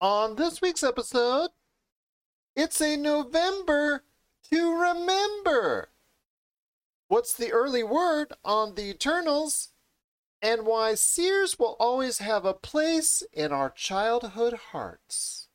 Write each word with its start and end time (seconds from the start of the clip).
On 0.00 0.36
this 0.36 0.60
week's 0.60 0.82
episode, 0.82 1.48
it's 2.54 2.82
a 2.82 2.98
November 2.98 4.04
to 4.52 4.78
remember. 4.78 5.88
What's 7.08 7.32
the 7.32 7.50
early 7.50 7.82
word 7.82 8.34
on 8.44 8.74
the 8.74 8.90
Eternals? 8.90 9.70
And 10.42 10.66
why 10.66 10.96
Sears 10.96 11.58
will 11.58 11.76
always 11.80 12.18
have 12.18 12.44
a 12.44 12.52
place 12.52 13.22
in 13.32 13.52
our 13.52 13.70
childhood 13.70 14.52
hearts. 14.72 15.48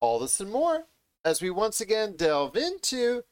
All 0.00 0.18
this 0.18 0.40
and 0.40 0.50
more 0.50 0.86
as 1.24 1.40
we 1.40 1.48
once 1.48 1.80
again 1.80 2.16
delve 2.16 2.56
into 2.56 3.22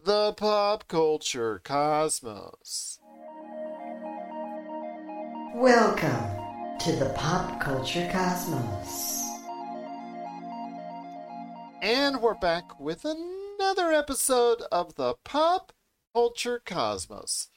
the 0.00 0.34
pop 0.34 0.86
culture 0.86 1.60
cosmos. 1.64 3.00
Welcome 5.56 6.78
to 6.78 6.92
the 6.92 7.12
pop 7.16 7.60
culture 7.60 8.08
cosmos. 8.12 9.31
And 11.82 12.22
we're 12.22 12.34
back 12.34 12.78
with 12.78 13.04
another 13.04 13.90
episode 13.90 14.62
of 14.70 14.94
the 14.94 15.14
Pop 15.24 15.72
Culture 16.14 16.62
Cosmos. 16.64 17.48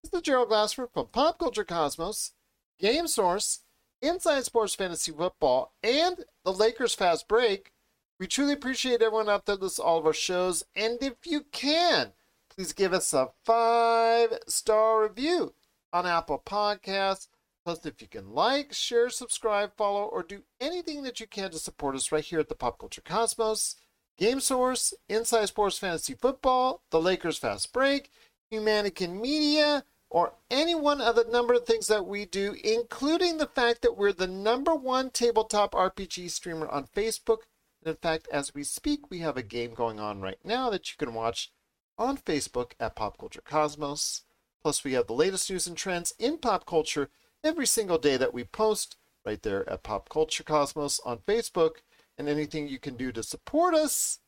This 0.00 0.04
is 0.04 0.10
the 0.12 0.22
Gerald 0.22 0.50
Glassford 0.50 0.90
from 0.94 1.08
Pop 1.08 1.40
Culture 1.40 1.64
Cosmos, 1.64 2.30
Game 2.78 3.08
Source, 3.08 3.64
Inside 4.00 4.44
Sports 4.44 4.76
Fantasy 4.76 5.10
Football, 5.10 5.74
and 5.82 6.24
the 6.44 6.52
Lakers 6.52 6.94
Fast 6.94 7.26
Break. 7.26 7.72
We 8.20 8.28
truly 8.28 8.52
appreciate 8.52 9.02
everyone 9.02 9.28
out 9.28 9.46
there 9.46 9.56
to 9.56 9.82
all 9.82 9.98
of 9.98 10.06
our 10.06 10.12
shows. 10.12 10.62
And 10.76 11.02
if 11.02 11.14
you 11.26 11.40
can, 11.50 12.12
please 12.54 12.72
give 12.72 12.92
us 12.92 13.12
a 13.12 13.30
five 13.44 14.38
star 14.46 15.02
review 15.02 15.54
on 15.92 16.06
Apple 16.06 16.40
Podcasts. 16.46 17.26
Plus, 17.64 17.86
if 17.86 18.02
you 18.02 18.08
can 18.08 18.34
like, 18.34 18.72
share, 18.72 19.08
subscribe, 19.08 19.76
follow, 19.76 20.04
or 20.04 20.22
do 20.22 20.42
anything 20.60 21.02
that 21.02 21.20
you 21.20 21.26
can 21.26 21.50
to 21.50 21.58
support 21.58 21.94
us 21.94 22.10
right 22.10 22.24
here 22.24 22.40
at 22.40 22.48
the 22.48 22.54
Pop 22.54 22.78
Culture 22.78 23.02
Cosmos, 23.02 23.76
Game 24.18 24.40
Source, 24.40 24.92
Inside 25.08 25.46
Sports 25.46 25.78
Fantasy 25.78 26.14
Football, 26.14 26.82
The 26.90 27.00
Lakers 27.00 27.38
Fast 27.38 27.72
Break, 27.72 28.10
Humanican 28.52 29.20
Media, 29.20 29.84
or 30.10 30.34
any 30.50 30.74
one 30.74 31.00
of 31.00 31.16
the 31.16 31.24
number 31.24 31.54
of 31.54 31.64
things 31.64 31.86
that 31.86 32.06
we 32.06 32.26
do, 32.26 32.54
including 32.64 33.38
the 33.38 33.46
fact 33.46 33.80
that 33.82 33.96
we're 33.96 34.12
the 34.12 34.26
number 34.26 34.74
one 34.74 35.10
tabletop 35.10 35.72
RPG 35.72 36.30
streamer 36.30 36.68
on 36.68 36.86
Facebook. 36.86 37.38
And 37.82 37.94
in 37.94 37.96
fact, 37.96 38.28
as 38.30 38.54
we 38.54 38.64
speak, 38.64 39.10
we 39.10 39.20
have 39.20 39.36
a 39.36 39.42
game 39.42 39.72
going 39.72 39.98
on 39.98 40.20
right 40.20 40.38
now 40.44 40.68
that 40.70 40.90
you 40.90 40.96
can 40.98 41.14
watch 41.14 41.50
on 41.96 42.18
Facebook 42.18 42.72
at 42.78 42.96
Pop 42.96 43.18
Culture 43.18 43.42
Cosmos. 43.42 44.22
Plus, 44.62 44.84
we 44.84 44.92
have 44.92 45.06
the 45.06 45.14
latest 45.14 45.50
news 45.50 45.66
and 45.66 45.76
trends 45.76 46.12
in 46.18 46.38
pop 46.38 46.66
culture 46.66 47.08
every 47.44 47.66
single 47.66 47.98
day 47.98 48.16
that 48.16 48.34
we 48.34 48.44
post 48.44 48.96
right 49.24 49.42
there 49.42 49.68
at 49.68 49.82
Pop 49.82 50.08
Culture 50.08 50.44
Cosmos 50.44 51.00
on 51.04 51.18
Facebook. 51.18 51.76
And 52.18 52.28
anything 52.28 52.68
you 52.68 52.78
can 52.78 52.96
do 52.96 53.10
to 53.12 53.22
support 53.22 53.74
us, 53.74 54.18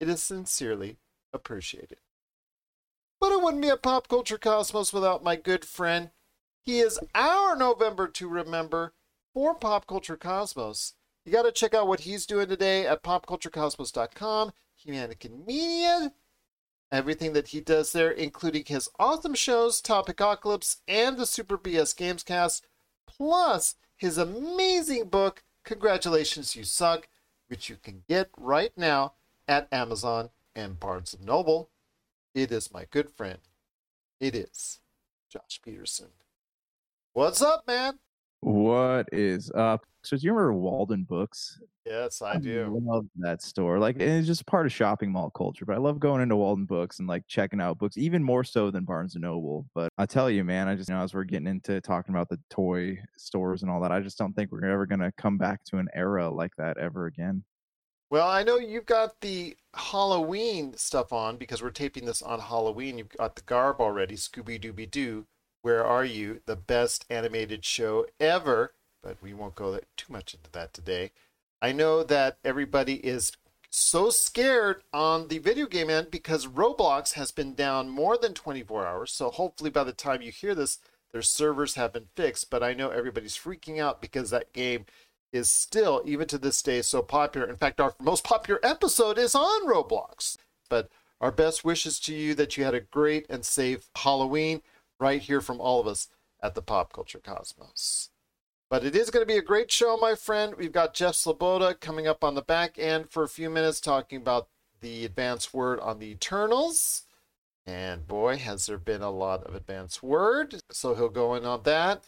it 0.00 0.08
is 0.08 0.22
sincerely 0.22 0.96
appreciated. 1.32 1.98
But 3.20 3.32
it 3.32 3.42
wouldn't 3.42 3.62
be 3.62 3.68
a 3.68 3.76
Pop 3.76 4.08
Culture 4.08 4.38
Cosmos 4.38 4.92
without 4.92 5.22
my 5.22 5.36
good 5.36 5.64
friend. 5.64 6.10
He 6.64 6.80
is 6.80 6.98
our 7.14 7.56
November 7.56 8.08
to 8.08 8.28
remember 8.28 8.94
for 9.34 9.54
Pop 9.54 9.86
Culture 9.86 10.16
Cosmos. 10.16 10.94
You 11.24 11.32
got 11.32 11.42
to 11.42 11.52
check 11.52 11.74
out 11.74 11.88
what 11.88 12.00
he's 12.00 12.26
doing 12.26 12.48
today 12.48 12.86
at 12.86 13.02
popculturecosmos.com, 13.02 14.52
Humanican 14.86 15.46
Media, 15.46 16.12
everything 16.90 17.32
that 17.34 17.48
he 17.48 17.60
does 17.60 17.92
there, 17.92 18.10
including 18.10 18.64
his 18.66 18.88
awesome 18.98 19.34
shows, 19.34 19.80
Topicocalypse 19.82 20.76
and 20.86 21.16
the 21.16 21.26
Super 21.26 21.58
BS 21.58 21.94
Gamescast, 21.94 22.62
plus 23.06 23.76
his 23.96 24.18
amazing 24.18 25.08
book, 25.08 25.44
Congratulations 25.64 26.56
You 26.56 26.64
Suck, 26.64 27.08
which 27.48 27.68
you 27.68 27.76
can 27.76 28.04
get 28.08 28.30
right 28.36 28.72
now 28.76 29.14
at 29.46 29.68
Amazon 29.72 30.30
and 30.54 30.78
Barnes 30.80 31.16
& 31.20 31.22
Noble. 31.24 31.70
It 32.34 32.52
is 32.52 32.72
my 32.72 32.86
good 32.90 33.10
friend. 33.10 33.38
It 34.20 34.34
is 34.34 34.80
Josh 35.30 35.60
Peterson. 35.62 36.08
What's 37.12 37.42
up, 37.42 37.66
man? 37.66 37.98
What 38.40 39.08
is 39.12 39.50
up? 39.54 39.84
So 40.02 40.16
do 40.16 40.24
you 40.24 40.32
remember 40.32 40.54
Walden 40.54 41.02
Books? 41.02 41.60
Yes, 41.84 42.22
I 42.22 42.36
do. 42.36 42.80
love 42.84 43.06
that 43.16 43.42
store. 43.42 43.78
Like 43.78 43.98
it's 43.98 44.26
just 44.26 44.46
part 44.46 44.64
of 44.66 44.72
shopping 44.72 45.10
mall 45.10 45.30
culture. 45.30 45.64
But 45.64 45.74
I 45.74 45.78
love 45.78 45.98
going 45.98 46.22
into 46.22 46.36
Walden 46.36 46.64
Books 46.64 47.00
and 47.00 47.08
like 47.08 47.26
checking 47.26 47.60
out 47.60 47.78
books, 47.78 47.98
even 47.98 48.22
more 48.22 48.44
so 48.44 48.70
than 48.70 48.84
Barnes 48.84 49.16
and 49.16 49.22
Noble. 49.22 49.66
But 49.74 49.90
I 49.98 50.06
tell 50.06 50.30
you, 50.30 50.44
man, 50.44 50.68
I 50.68 50.76
just 50.76 50.88
you 50.88 50.94
know 50.94 51.02
as 51.02 51.14
we're 51.14 51.24
getting 51.24 51.48
into 51.48 51.80
talking 51.80 52.14
about 52.14 52.28
the 52.28 52.38
toy 52.48 52.98
stores 53.16 53.62
and 53.62 53.70
all 53.70 53.80
that, 53.80 53.90
I 53.90 54.00
just 54.00 54.18
don't 54.18 54.34
think 54.34 54.52
we're 54.52 54.64
ever 54.64 54.86
gonna 54.86 55.12
come 55.16 55.36
back 55.36 55.64
to 55.64 55.78
an 55.78 55.88
era 55.94 56.30
like 56.30 56.54
that 56.58 56.78
ever 56.78 57.06
again. 57.06 57.42
Well, 58.10 58.28
I 58.28 58.42
know 58.42 58.56
you've 58.56 58.86
got 58.86 59.20
the 59.20 59.56
Halloween 59.74 60.74
stuff 60.76 61.12
on 61.12 61.36
because 61.36 61.60
we're 61.60 61.70
taping 61.70 62.06
this 62.06 62.22
on 62.22 62.40
Halloween. 62.40 62.98
You've 62.98 63.10
got 63.10 63.36
the 63.36 63.42
garb 63.42 63.80
already, 63.80 64.14
Scooby 64.14 64.62
Dooby 64.62 64.90
Doo. 64.90 65.26
Where 65.62 65.84
Are 65.84 66.04
You? 66.04 66.40
The 66.46 66.56
best 66.56 67.04
animated 67.10 67.64
show 67.64 68.06
ever. 68.20 68.74
But 69.02 69.16
we 69.22 69.34
won't 69.34 69.54
go 69.54 69.78
too 69.96 70.12
much 70.12 70.34
into 70.34 70.50
that 70.52 70.72
today. 70.72 71.12
I 71.60 71.72
know 71.72 72.02
that 72.04 72.38
everybody 72.44 72.94
is 72.94 73.32
so 73.70 74.10
scared 74.10 74.82
on 74.92 75.28
the 75.28 75.38
video 75.38 75.66
game 75.66 75.90
end 75.90 76.10
because 76.10 76.46
Roblox 76.46 77.14
has 77.14 77.30
been 77.30 77.54
down 77.54 77.88
more 77.88 78.16
than 78.16 78.34
24 78.34 78.86
hours. 78.86 79.12
So 79.12 79.30
hopefully 79.30 79.70
by 79.70 79.84
the 79.84 79.92
time 79.92 80.22
you 80.22 80.30
hear 80.30 80.54
this, 80.54 80.78
their 81.12 81.22
servers 81.22 81.74
have 81.74 81.92
been 81.92 82.08
fixed. 82.16 82.50
But 82.50 82.62
I 82.62 82.74
know 82.74 82.90
everybody's 82.90 83.36
freaking 83.36 83.78
out 83.78 84.00
because 84.00 84.30
that 84.30 84.52
game 84.52 84.86
is 85.32 85.50
still, 85.50 86.02
even 86.06 86.26
to 86.28 86.38
this 86.38 86.62
day, 86.62 86.80
so 86.82 87.02
popular. 87.02 87.48
In 87.48 87.56
fact, 87.56 87.80
our 87.80 87.94
most 88.00 88.24
popular 88.24 88.60
episode 88.62 89.18
is 89.18 89.34
on 89.34 89.66
Roblox. 89.66 90.36
But 90.70 90.88
our 91.20 91.32
best 91.32 91.64
wishes 91.64 91.98
to 92.00 92.14
you 92.14 92.34
that 92.36 92.56
you 92.56 92.64
had 92.64 92.74
a 92.74 92.80
great 92.80 93.26
and 93.28 93.44
safe 93.44 93.90
Halloween 93.96 94.62
right 94.98 95.20
here 95.20 95.40
from 95.40 95.60
all 95.60 95.80
of 95.80 95.86
us 95.86 96.08
at 96.42 96.54
the 96.54 96.62
Pop 96.62 96.92
Culture 96.92 97.20
Cosmos. 97.22 98.10
But 98.70 98.84
it 98.84 98.94
is 98.94 99.10
going 99.10 99.22
to 99.22 99.32
be 99.32 99.38
a 99.38 99.42
great 99.42 99.70
show, 99.70 99.96
my 99.96 100.14
friend. 100.14 100.54
We've 100.54 100.72
got 100.72 100.94
Jeff 100.94 101.14
Sloboda 101.14 101.80
coming 101.80 102.06
up 102.06 102.22
on 102.22 102.34
the 102.34 102.42
back 102.42 102.78
end 102.78 103.10
for 103.10 103.22
a 103.22 103.28
few 103.28 103.48
minutes 103.48 103.80
talking 103.80 104.18
about 104.18 104.48
the 104.80 105.04
advance 105.04 105.54
word 105.54 105.80
on 105.80 105.98
the 105.98 106.10
Eternals. 106.10 107.04
And 107.66 108.06
boy, 108.06 108.36
has 108.36 108.66
there 108.66 108.78
been 108.78 109.02
a 109.02 109.10
lot 109.10 109.44
of 109.44 109.54
advance 109.54 110.02
word. 110.02 110.62
So 110.70 110.94
he'll 110.94 111.08
go 111.08 111.34
in 111.34 111.44
on 111.44 111.62
that. 111.64 112.04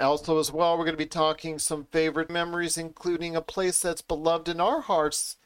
Also, 0.00 0.38
as 0.38 0.50
well, 0.50 0.76
we're 0.76 0.84
going 0.84 0.94
to 0.94 1.04
be 1.04 1.06
talking 1.06 1.58
some 1.58 1.86
favorite 1.92 2.30
memories, 2.30 2.78
including 2.78 3.36
a 3.36 3.42
place 3.42 3.80
that's 3.80 4.02
beloved 4.02 4.48
in 4.48 4.60
our 4.60 4.80
hearts. 4.80 5.36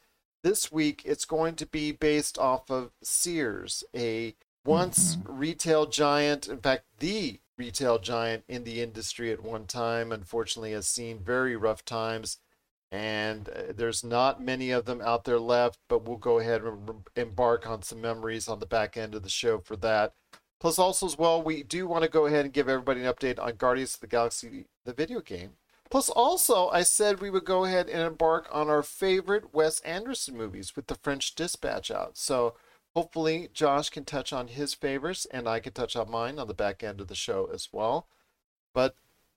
This 0.43 0.71
week, 0.71 1.01
it's 1.03 1.25
going 1.25 1.55
to 1.55 1.65
be 1.65 1.91
based 1.91 2.37
off 2.37 2.71
of 2.71 2.91
Sears, 3.03 3.83
a 3.95 4.35
once 4.67 5.15
mm-hmm. 5.15 5.37
retail 5.37 5.85
giant, 5.85 6.47
in 6.47 6.59
fact, 6.59 6.83
the 6.99 7.39
retail 7.57 7.97
giant 7.97 8.43
in 8.47 8.63
the 8.63 8.81
industry 8.81 9.31
at 9.31 9.41
one 9.41 9.65
time, 9.65 10.11
unfortunately, 10.11 10.73
has 10.73 10.87
seen 10.87 11.19
very 11.19 11.55
rough 11.55 11.83
times. 11.83 12.37
And 12.91 13.49
uh, 13.49 13.73
there's 13.75 14.03
not 14.03 14.41
many 14.41 14.71
of 14.71 14.85
them 14.85 15.01
out 15.01 15.25
there 15.25 15.39
left, 15.39 15.79
but 15.89 16.07
we'll 16.07 16.17
go 16.17 16.39
ahead 16.39 16.61
and 16.61 16.89
embark 17.15 17.67
on 17.67 17.81
some 17.81 17.99
memories 17.99 18.47
on 18.47 18.59
the 18.59 18.65
back 18.65 18.95
end 18.95 19.15
of 19.15 19.23
the 19.23 19.29
show 19.29 19.59
for 19.59 19.75
that. 19.77 20.13
Plus, 20.59 20.79
also 20.79 21.05
as 21.05 21.17
well, 21.17 21.41
we 21.41 21.63
do 21.63 21.87
want 21.87 22.03
to 22.03 22.09
go 22.09 22.25
ahead 22.25 22.45
and 22.45 22.53
give 22.53 22.69
everybody 22.69 23.03
an 23.03 23.13
update 23.13 23.39
on 23.39 23.55
Guardians 23.55 23.95
of 23.95 24.01
the 24.01 24.07
Galaxy, 24.07 24.65
the 24.85 24.93
video 24.93 25.19
game. 25.19 25.51
Plus, 25.89 26.09
also, 26.09 26.69
I 26.69 26.83
said 26.83 27.21
we 27.21 27.29
would 27.29 27.45
go 27.45 27.65
ahead 27.65 27.87
and 27.89 28.01
embark 28.01 28.47
on 28.51 28.69
our 28.69 28.83
favorite 28.83 29.53
Wes 29.53 29.79
Anderson 29.81 30.35
movies 30.35 30.75
with 30.75 30.87
the 30.87 30.95
French 30.95 31.35
Dispatch 31.35 31.91
out. 31.91 32.17
So, 32.17 32.55
hopefully, 32.97 33.47
Josh 33.53 33.91
can 33.91 34.05
touch 34.05 34.33
on 34.33 34.47
his 34.47 34.73
favorites 34.73 35.27
and 35.29 35.47
I 35.47 35.59
can 35.59 35.71
touch 35.71 35.95
on 35.95 36.09
mine 36.09 36.39
on 36.39 36.47
the 36.47 36.55
back 36.55 36.83
end 36.83 36.99
of 36.99 37.09
the 37.09 37.13
show 37.13 37.47
as 37.53 37.69
well. 37.71 38.07
But 38.73 38.95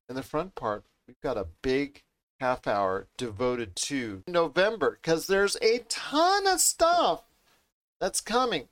in 0.09 0.15
the 0.15 0.23
front 0.23 0.55
part, 0.55 0.85
we've 1.07 1.21
got 1.21 1.37
a 1.37 1.49
big 1.61 2.03
half 2.41 2.67
hour 2.67 3.09
devoted 3.19 3.77
to 3.77 4.23
November 4.27 4.99
because 5.03 5.27
there's 5.27 5.59
a 5.61 5.85
ton 5.91 6.47
of 6.47 6.59
stuff 6.59 7.25
that's 8.01 8.23
coming 8.23 8.69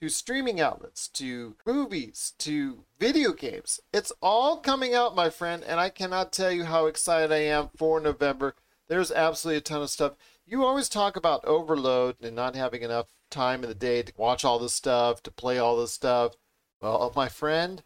to 0.00 0.08
streaming 0.08 0.62
outlets, 0.62 1.08
to 1.08 1.54
movies, 1.66 2.32
to 2.38 2.84
video 2.98 3.34
games. 3.34 3.80
It's 3.92 4.12
all 4.22 4.56
coming 4.56 4.94
out, 4.94 5.14
my 5.14 5.28
friend, 5.28 5.62
and 5.62 5.78
I 5.78 5.90
cannot 5.90 6.32
tell 6.32 6.50
you 6.50 6.64
how 6.64 6.86
excited 6.86 7.30
I 7.32 7.42
am 7.42 7.68
for 7.76 8.00
November. 8.00 8.54
There's 8.88 9.12
absolutely 9.12 9.58
a 9.58 9.60
ton 9.60 9.82
of 9.82 9.90
stuff. 9.90 10.14
You 10.46 10.64
always 10.64 10.88
talk 10.88 11.16
about 11.16 11.44
overload 11.44 12.16
and 12.22 12.36
not 12.36 12.54
having 12.54 12.82
enough 12.82 13.06
time 13.30 13.62
in 13.62 13.68
the 13.68 13.74
day 13.74 14.02
to 14.02 14.12
watch 14.16 14.44
all 14.44 14.58
this 14.58 14.74
stuff, 14.74 15.22
to 15.24 15.30
play 15.30 15.58
all 15.58 15.76
this 15.76 15.92
stuff. 15.92 16.34
Well, 16.80 17.12
my 17.16 17.28
friend, 17.28 17.82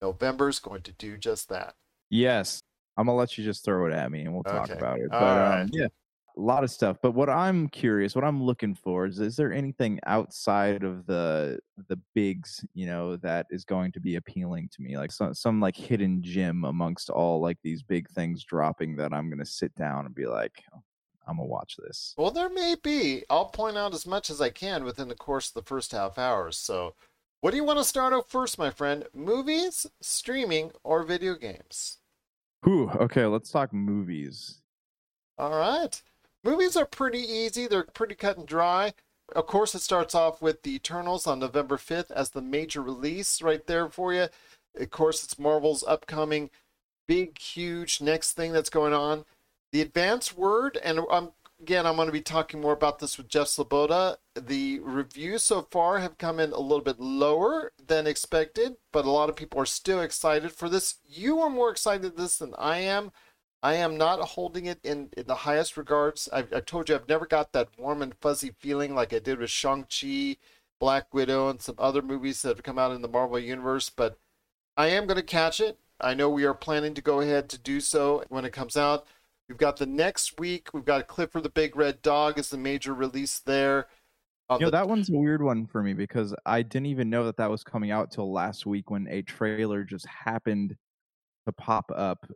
November's 0.00 0.58
going 0.58 0.82
to 0.82 0.92
do 0.92 1.18
just 1.18 1.48
that. 1.50 1.74
Yes. 2.10 2.62
I'm 2.98 3.06
gonna 3.06 3.16
let 3.16 3.38
you 3.38 3.44
just 3.44 3.64
throw 3.64 3.86
it 3.86 3.92
at 3.92 4.10
me 4.10 4.22
and 4.22 4.34
we'll 4.34 4.42
talk 4.42 4.68
okay. 4.68 4.78
about 4.78 4.98
it. 4.98 5.08
But 5.10 5.60
um, 5.60 5.68
yeah, 5.72 5.86
a 5.86 6.40
lot 6.40 6.64
of 6.64 6.70
stuff. 6.70 6.96
But 7.00 7.12
what 7.12 7.30
I'm 7.30 7.68
curious, 7.68 8.16
what 8.16 8.24
I'm 8.24 8.42
looking 8.42 8.74
for 8.74 9.06
is 9.06 9.20
is 9.20 9.36
there 9.36 9.52
anything 9.52 10.00
outside 10.04 10.82
of 10.82 11.06
the 11.06 11.60
the 11.88 11.98
bigs, 12.14 12.64
you 12.74 12.86
know, 12.86 13.16
that 13.18 13.46
is 13.50 13.64
going 13.64 13.92
to 13.92 14.00
be 14.00 14.16
appealing 14.16 14.68
to 14.72 14.82
me? 14.82 14.98
Like 14.98 15.12
some 15.12 15.32
some 15.32 15.60
like 15.60 15.76
hidden 15.76 16.22
gem 16.22 16.64
amongst 16.64 17.08
all 17.08 17.40
like 17.40 17.58
these 17.62 17.84
big 17.84 18.08
things 18.10 18.42
dropping 18.42 18.96
that 18.96 19.12
I'm 19.12 19.30
gonna 19.30 19.46
sit 19.46 19.72
down 19.76 20.04
and 20.04 20.14
be 20.14 20.26
like, 20.26 20.60
I'm 21.28 21.36
gonna 21.36 21.48
watch 21.48 21.76
this. 21.76 22.14
Well, 22.16 22.30
there 22.30 22.48
may 22.48 22.74
be. 22.82 23.24
I'll 23.28 23.46
point 23.46 23.76
out 23.76 23.94
as 23.94 24.06
much 24.06 24.30
as 24.30 24.40
I 24.40 24.50
can 24.50 24.84
within 24.84 25.08
the 25.08 25.14
course 25.14 25.48
of 25.48 25.54
the 25.54 25.68
first 25.68 25.92
half 25.92 26.18
hour. 26.18 26.50
So, 26.52 26.94
what 27.40 27.50
do 27.50 27.56
you 27.56 27.64
want 27.64 27.78
to 27.78 27.84
start 27.84 28.12
out 28.12 28.28
first, 28.28 28.58
my 28.58 28.70
friend? 28.70 29.04
Movies, 29.14 29.86
streaming, 30.00 30.72
or 30.82 31.04
video 31.04 31.34
games? 31.34 31.98
Whew, 32.64 32.90
okay, 32.90 33.26
let's 33.26 33.50
talk 33.50 33.72
movies. 33.72 34.62
All 35.36 35.56
right. 35.56 36.02
Movies 36.42 36.76
are 36.76 36.86
pretty 36.86 37.20
easy, 37.20 37.66
they're 37.66 37.84
pretty 37.84 38.14
cut 38.14 38.38
and 38.38 38.46
dry. 38.46 38.94
Of 39.36 39.46
course, 39.46 39.74
it 39.74 39.82
starts 39.82 40.14
off 40.14 40.40
with 40.40 40.62
The 40.62 40.74
Eternals 40.74 41.26
on 41.26 41.38
November 41.38 41.76
5th 41.76 42.10
as 42.10 42.30
the 42.30 42.40
major 42.40 42.80
release 42.80 43.42
right 43.42 43.64
there 43.66 43.88
for 43.88 44.14
you. 44.14 44.28
Of 44.74 44.90
course, 44.90 45.22
it's 45.22 45.38
Marvel's 45.38 45.84
upcoming 45.86 46.50
big, 47.06 47.38
huge 47.38 48.00
next 48.00 48.32
thing 48.32 48.52
that's 48.52 48.70
going 48.70 48.94
on. 48.94 49.24
The 49.72 49.80
advanced 49.82 50.36
word, 50.36 50.78
and 50.82 51.00
um, 51.10 51.32
again, 51.60 51.86
I'm 51.86 51.96
going 51.96 52.06
to 52.06 52.12
be 52.12 52.22
talking 52.22 52.60
more 52.60 52.72
about 52.72 52.98
this 52.98 53.18
with 53.18 53.28
Jeff 53.28 53.48
Sloboda. 53.48 54.16
The 54.34 54.78
reviews 54.80 55.42
so 55.42 55.66
far 55.70 55.98
have 55.98 56.16
come 56.16 56.40
in 56.40 56.52
a 56.52 56.60
little 56.60 56.84
bit 56.84 56.98
lower 56.98 57.72
than 57.84 58.06
expected, 58.06 58.76
but 58.92 59.04
a 59.04 59.10
lot 59.10 59.28
of 59.28 59.36
people 59.36 59.60
are 59.60 59.66
still 59.66 60.00
excited 60.00 60.52
for 60.52 60.68
this. 60.68 60.96
You 61.06 61.40
are 61.40 61.50
more 61.50 61.70
excited 61.70 62.16
this 62.16 62.38
than 62.38 62.54
I 62.58 62.78
am. 62.78 63.12
I 63.62 63.74
am 63.74 63.98
not 63.98 64.20
holding 64.20 64.66
it 64.66 64.78
in, 64.84 65.10
in 65.16 65.26
the 65.26 65.34
highest 65.34 65.76
regards. 65.76 66.28
I've, 66.32 66.52
I 66.52 66.60
told 66.60 66.88
you 66.88 66.94
I've 66.94 67.08
never 67.08 67.26
got 67.26 67.52
that 67.52 67.68
warm 67.76 68.02
and 68.02 68.14
fuzzy 68.14 68.54
feeling 68.58 68.94
like 68.94 69.12
I 69.12 69.18
did 69.18 69.38
with 69.38 69.50
Shang-Chi, 69.50 70.36
Black 70.78 71.12
Widow, 71.12 71.48
and 71.50 71.60
some 71.60 71.74
other 71.76 72.00
movies 72.00 72.40
that 72.42 72.56
have 72.56 72.62
come 72.62 72.78
out 72.78 72.92
in 72.92 73.02
the 73.02 73.08
Marvel 73.08 73.38
Universe, 73.38 73.90
but 73.90 74.16
I 74.76 74.86
am 74.88 75.06
going 75.06 75.16
to 75.16 75.24
catch 75.24 75.60
it. 75.60 75.78
I 76.00 76.14
know 76.14 76.30
we 76.30 76.44
are 76.44 76.54
planning 76.54 76.94
to 76.94 77.02
go 77.02 77.20
ahead 77.20 77.48
to 77.48 77.58
do 77.58 77.80
so 77.80 78.22
when 78.28 78.44
it 78.44 78.52
comes 78.52 78.76
out. 78.76 79.04
We've 79.48 79.58
got 79.58 79.78
the 79.78 79.86
next 79.86 80.38
week. 80.38 80.68
We've 80.74 80.84
got 80.84 81.06
Clifford 81.06 81.42
the 81.42 81.48
Big 81.48 81.74
Red 81.74 82.02
Dog 82.02 82.38
as 82.38 82.50
the 82.50 82.58
major 82.58 82.92
release 82.92 83.38
there. 83.40 83.86
Uh, 84.50 84.58
you 84.60 84.66
know, 84.66 84.70
the... 84.70 84.76
that 84.78 84.88
one's 84.88 85.08
a 85.08 85.12
weird 85.12 85.42
one 85.42 85.66
for 85.66 85.82
me 85.82 85.94
because 85.94 86.34
I 86.44 86.62
didn't 86.62 86.86
even 86.86 87.08
know 87.08 87.24
that 87.24 87.36
that 87.38 87.50
was 87.50 87.64
coming 87.64 87.90
out 87.90 88.10
till 88.10 88.30
last 88.30 88.66
week 88.66 88.90
when 88.90 89.06
a 89.08 89.22
trailer 89.22 89.84
just 89.84 90.06
happened 90.06 90.76
to 91.46 91.52
pop 91.52 91.90
up 91.94 92.26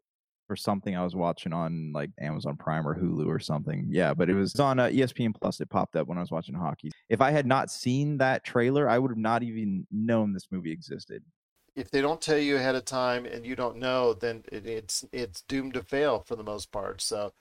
for 0.49 0.57
something 0.57 0.97
I 0.97 1.05
was 1.05 1.15
watching 1.15 1.53
on 1.53 1.93
like 1.95 2.11
Amazon 2.19 2.57
Prime 2.57 2.87
or 2.87 2.95
Hulu 2.95 3.27
or 3.27 3.39
something. 3.39 3.87
Yeah, 3.91 4.15
but 4.15 4.31
it 4.31 4.35
was 4.35 4.59
on 4.59 4.79
uh, 4.79 4.87
ESPN 4.87 5.35
Plus. 5.39 5.61
It 5.61 5.69
popped 5.69 5.97
up 5.97 6.09
when 6.09 6.19
I 6.19 6.23
was 6.23 6.31
watching 6.31 6.55
hockey. 6.55 6.91
If 7.11 7.21
I 7.21 7.31
had 7.31 7.47
not 7.47 7.71
seen 7.71 8.19
that 8.19 8.45
trailer, 8.45 8.89
I 8.89 8.99
would 8.99 9.11
have 9.11 9.19
not 9.19 9.43
even 9.43 9.87
known 9.91 10.33
this 10.33 10.49
movie 10.51 10.73
existed 10.73 11.23
if 11.75 11.91
they 11.91 12.01
don't 12.01 12.21
tell 12.21 12.39
you 12.39 12.57
ahead 12.57 12.75
of 12.75 12.85
time 12.85 13.25
and 13.27 13.47
you 13.47 13.57
don't 13.57 13.77
know, 13.77 14.13
then 14.15 14.45
it, 14.51 14.67
it's 14.67 15.05
it's 15.13 15.43
doomed 15.43 15.75
to 15.75 15.83
fail 15.83 16.21
for 16.21 16.37
the 16.37 16.43
most 16.43 16.71
part. 16.73 17.01
So 17.01 17.33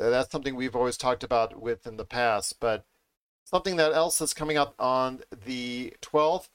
uh, 0.00 0.10
that's 0.10 0.30
something 0.30 0.54
we've 0.54 0.76
always 0.76 0.96
talked 0.96 1.24
about 1.24 1.60
with 1.60 1.86
in 1.86 1.96
the 1.96 2.04
past. 2.04 2.56
But 2.60 2.84
something 3.44 3.76
that 3.76 3.92
else 3.92 4.18
that's 4.18 4.34
coming 4.34 4.56
up 4.56 4.74
on 4.78 5.20
the 5.44 5.94
12th, 6.02 6.48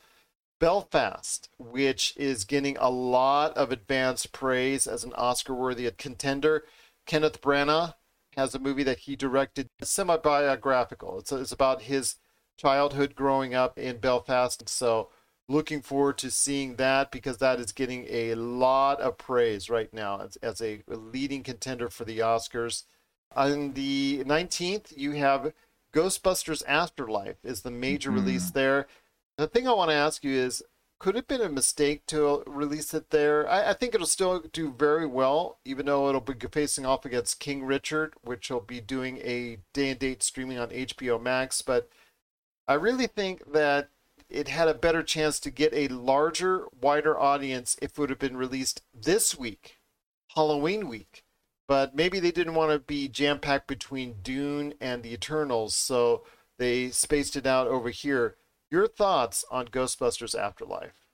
Belfast, 0.59 1.49
which 1.57 2.13
is 2.15 2.45
getting 2.45 2.77
a 2.77 2.89
lot 2.89 3.55
of 3.57 3.71
advanced 3.71 4.31
praise 4.31 4.87
as 4.87 5.03
an 5.03 5.13
Oscar-worthy 5.13 5.89
contender. 5.97 6.63
Kenneth 7.05 7.41
Branagh 7.41 7.95
has 8.35 8.55
a 8.55 8.59
movie 8.59 8.83
that 8.83 8.99
he 8.99 9.15
directed, 9.15 9.69
semi-biographical. 9.81 11.19
It's, 11.19 11.31
it's 11.31 11.51
about 11.51 11.83
his 11.83 12.15
childhood 12.57 13.15
growing 13.15 13.53
up 13.53 13.77
in 13.77 13.97
Belfast. 13.97 14.67
So 14.69 15.09
looking 15.47 15.81
forward 15.81 16.17
to 16.17 16.31
seeing 16.31 16.75
that 16.75 17.11
because 17.11 17.37
that 17.37 17.59
is 17.59 17.71
getting 17.71 18.05
a 18.09 18.35
lot 18.35 18.99
of 18.99 19.17
praise 19.17 19.69
right 19.69 19.93
now 19.93 20.19
as, 20.21 20.37
as 20.37 20.61
a 20.61 20.81
leading 20.87 21.43
contender 21.43 21.89
for 21.89 22.03
the 22.05 22.19
Oscars. 22.19 22.83
On 23.35 23.73
the 23.73 24.23
19th, 24.25 24.97
you 24.97 25.11
have 25.11 25.53
Ghostbusters 25.93 26.63
Afterlife 26.67 27.37
is 27.43 27.61
the 27.61 27.71
major 27.71 28.09
mm-hmm. 28.09 28.19
release 28.19 28.51
there. 28.51 28.87
The 29.37 29.47
thing 29.47 29.67
I 29.67 29.73
want 29.73 29.91
to 29.91 29.95
ask 29.95 30.23
you 30.23 30.33
is, 30.33 30.63
could 30.97 31.15
it 31.15 31.19
have 31.19 31.27
been 31.27 31.41
a 31.41 31.49
mistake 31.49 32.05
to 32.07 32.41
release 32.47 32.93
it 32.93 33.09
there? 33.09 33.47
I, 33.49 33.71
I 33.71 33.73
think 33.73 33.93
it'll 33.93 34.07
still 34.07 34.39
do 34.39 34.71
very 34.71 35.05
well, 35.05 35.59
even 35.65 35.85
though 35.85 36.07
it'll 36.07 36.21
be 36.21 36.33
facing 36.51 36.85
off 36.85 37.05
against 37.05 37.39
King 37.39 37.65
Richard, 37.65 38.13
which 38.23 38.49
will 38.49 38.61
be 38.61 38.79
doing 38.79 39.17
a 39.17 39.57
day 39.73 39.89
and 39.89 39.99
date 39.99 40.23
streaming 40.23 40.57
on 40.57 40.69
HBO 40.69 41.21
Max. 41.21 41.61
But 41.61 41.89
I 42.67 42.75
really 42.75 43.07
think 43.07 43.51
that 43.51 43.89
it 44.29 44.47
had 44.47 44.67
a 44.67 44.73
better 44.73 45.03
chance 45.03 45.39
to 45.41 45.51
get 45.51 45.73
a 45.73 45.87
larger, 45.87 46.65
wider 46.81 47.19
audience 47.19 47.77
if 47.81 47.91
it 47.91 47.97
would 47.97 48.09
have 48.09 48.19
been 48.19 48.37
released 48.37 48.81
this 48.93 49.37
week, 49.37 49.77
Halloween 50.35 50.87
week. 50.87 51.23
But 51.67 51.95
maybe 51.95 52.19
they 52.19 52.31
didn't 52.31 52.55
want 52.55 52.71
to 52.71 52.79
be 52.79 53.07
jam 53.07 53.39
packed 53.39 53.67
between 53.67 54.17
Dune 54.21 54.73
and 54.79 55.01
the 55.01 55.13
Eternals, 55.13 55.75
so 55.75 56.23
they 56.57 56.89
spaced 56.91 57.35
it 57.35 57.47
out 57.47 57.67
over 57.67 57.89
here. 57.89 58.35
Your 58.69 58.87
thoughts 58.87 59.43
on 59.49 59.67
Ghostbusters 59.67 60.37
Afterlife? 60.37 61.05